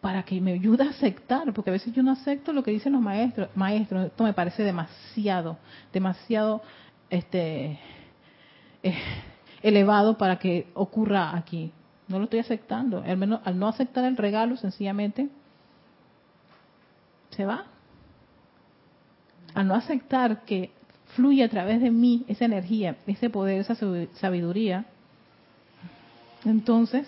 para 0.00 0.24
que 0.24 0.40
me 0.40 0.52
ayude 0.52 0.84
a 0.84 0.90
aceptar, 0.90 1.52
porque 1.52 1.70
a 1.70 1.74
veces 1.74 1.92
yo 1.92 2.02
no 2.02 2.10
acepto 2.10 2.52
lo 2.52 2.62
que 2.62 2.72
dicen 2.72 2.92
los 2.92 3.02
maestros. 3.02 3.48
Maestros, 3.54 4.06
esto 4.06 4.24
me 4.24 4.32
parece 4.32 4.64
demasiado, 4.64 5.58
demasiado 5.92 6.62
este, 7.08 7.78
eh, 8.82 8.98
elevado 9.62 10.18
para 10.18 10.38
que 10.38 10.66
ocurra 10.74 11.36
aquí. 11.36 11.72
No 12.08 12.18
lo 12.18 12.24
estoy 12.24 12.40
aceptando. 12.40 13.02
Al, 13.06 13.16
menos, 13.16 13.40
al 13.44 13.58
no 13.58 13.68
aceptar 13.68 14.04
el 14.04 14.16
regalo, 14.16 14.56
sencillamente, 14.56 15.28
se 17.30 17.44
va. 17.44 17.66
Al 19.54 19.68
no 19.68 19.74
aceptar 19.74 20.44
que 20.44 20.72
fluye 21.14 21.44
a 21.44 21.48
través 21.48 21.80
de 21.80 21.90
mí 21.90 22.24
esa 22.28 22.44
energía, 22.44 22.96
ese 23.06 23.30
poder, 23.30 23.60
esa 23.60 23.74
sabiduría, 24.14 24.86
entonces 26.44 27.06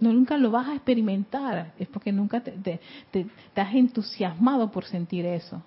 no 0.00 0.12
nunca 0.12 0.36
lo 0.36 0.50
vas 0.50 0.68
a 0.68 0.74
experimentar, 0.74 1.72
es 1.78 1.88
porque 1.88 2.12
nunca 2.12 2.40
te, 2.40 2.80
te, 3.10 3.26
has 3.56 3.74
entusiasmado 3.74 4.70
por 4.70 4.84
sentir 4.84 5.24
eso, 5.24 5.62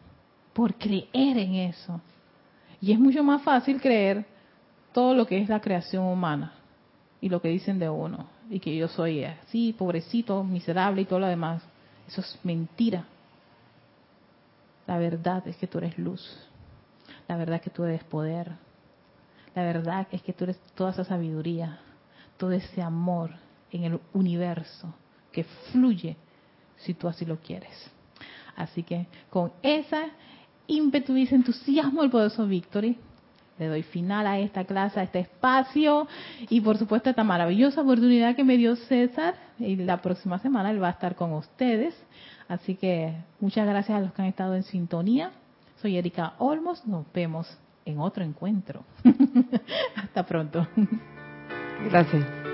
por 0.54 0.76
creer 0.76 1.38
en 1.38 1.56
eso. 1.56 2.02
Y 2.82 2.92
es 2.92 3.00
mucho 3.00 3.24
más 3.24 3.42
fácil 3.42 3.82
creer 3.82 4.26
todo 4.94 5.16
lo 5.16 5.26
que 5.26 5.40
es 5.40 5.50
la 5.50 5.62
creación 5.62 6.04
humana 6.06 6.54
y 7.22 7.30
lo 7.30 7.42
que 7.42 7.50
dicen 7.50 7.80
de 7.80 7.90
uno, 7.90 8.28
y 8.50 8.60
que 8.60 8.76
yo 8.76 8.88
soy 8.88 9.24
así, 9.24 9.74
pobrecito, 9.74 10.44
miserable 10.44 11.02
y 11.02 11.06
todo 11.06 11.20
lo 11.20 11.28
demás. 11.28 11.64
Eso 12.08 12.22
es 12.22 12.40
mentira. 12.44 13.06
La 14.86 14.98
verdad 14.98 15.46
es 15.48 15.58
que 15.58 15.68
tú 15.68 15.80
eres 15.80 15.98
luz. 15.98 16.47
La 17.28 17.38
verdad 17.38 17.62
que 17.62 17.70
tú 17.70 17.84
eres 17.84 18.04
poder. 18.04 18.52
La 19.56 19.64
verdad 19.64 20.08
es 20.12 20.22
que 20.22 20.34
tú 20.34 20.44
eres 20.44 20.60
toda 20.76 20.92
esa 20.92 21.04
sabiduría, 21.04 21.80
todo 22.38 22.52
ese 22.52 22.82
amor 22.82 23.32
en 23.72 23.84
el 23.84 24.00
universo 24.14 24.94
que 25.32 25.44
fluye 25.72 26.16
si 26.78 26.94
tú 26.94 27.08
así 27.08 27.26
lo 27.26 27.38
quieres. 27.38 27.92
Así 28.56 28.84
que 28.84 29.08
con 29.30 29.52
esa 29.62 30.06
ímpetu 30.68 31.16
y 31.16 31.24
ese 31.24 31.36
entusiasmo 31.36 32.02
del 32.02 32.12
poderoso 32.12 32.46
Victory, 32.48 32.98
le 33.58 33.68
doy 33.68 33.84
final 33.84 34.28
a 34.28 34.38
esta 34.38 34.66
clase, 34.66 35.00
a 35.00 35.04
este 35.04 35.20
espacio 35.20 36.08
y 36.50 36.62
por 36.62 36.78
supuesto 36.78 37.10
a 37.10 37.12
esta 37.12 37.24
maravillosa 37.24 37.82
oportunidad 37.82 38.36
que 38.36 38.44
me 38.44 38.58
dio 38.58 38.76
César 38.76 39.36
y 39.58 39.76
la 39.78 40.02
próxima 40.02 40.38
semana 40.40 40.70
él 40.70 40.82
va 40.82 40.90
a 40.90 40.92
estar 40.92 41.16
con 41.16 41.34
ustedes. 41.34 41.96
Así 42.48 42.76
que 42.76 43.16
muchas 43.40 43.68
gracias 43.68 43.98
a 43.98 44.02
los 44.02 44.14
que 44.14 44.22
han 44.22 44.28
estado 44.28 44.56
en 44.56 44.64
sintonía. 44.64 45.32
Soy 45.82 45.98
Erika 45.98 46.34
Olmos, 46.40 46.86
nos 46.88 47.06
vemos 47.14 47.48
en 47.86 48.00
otro 48.00 48.24
encuentro. 48.24 48.84
Hasta 49.96 50.26
pronto. 50.26 50.68
Gracias. 51.90 52.47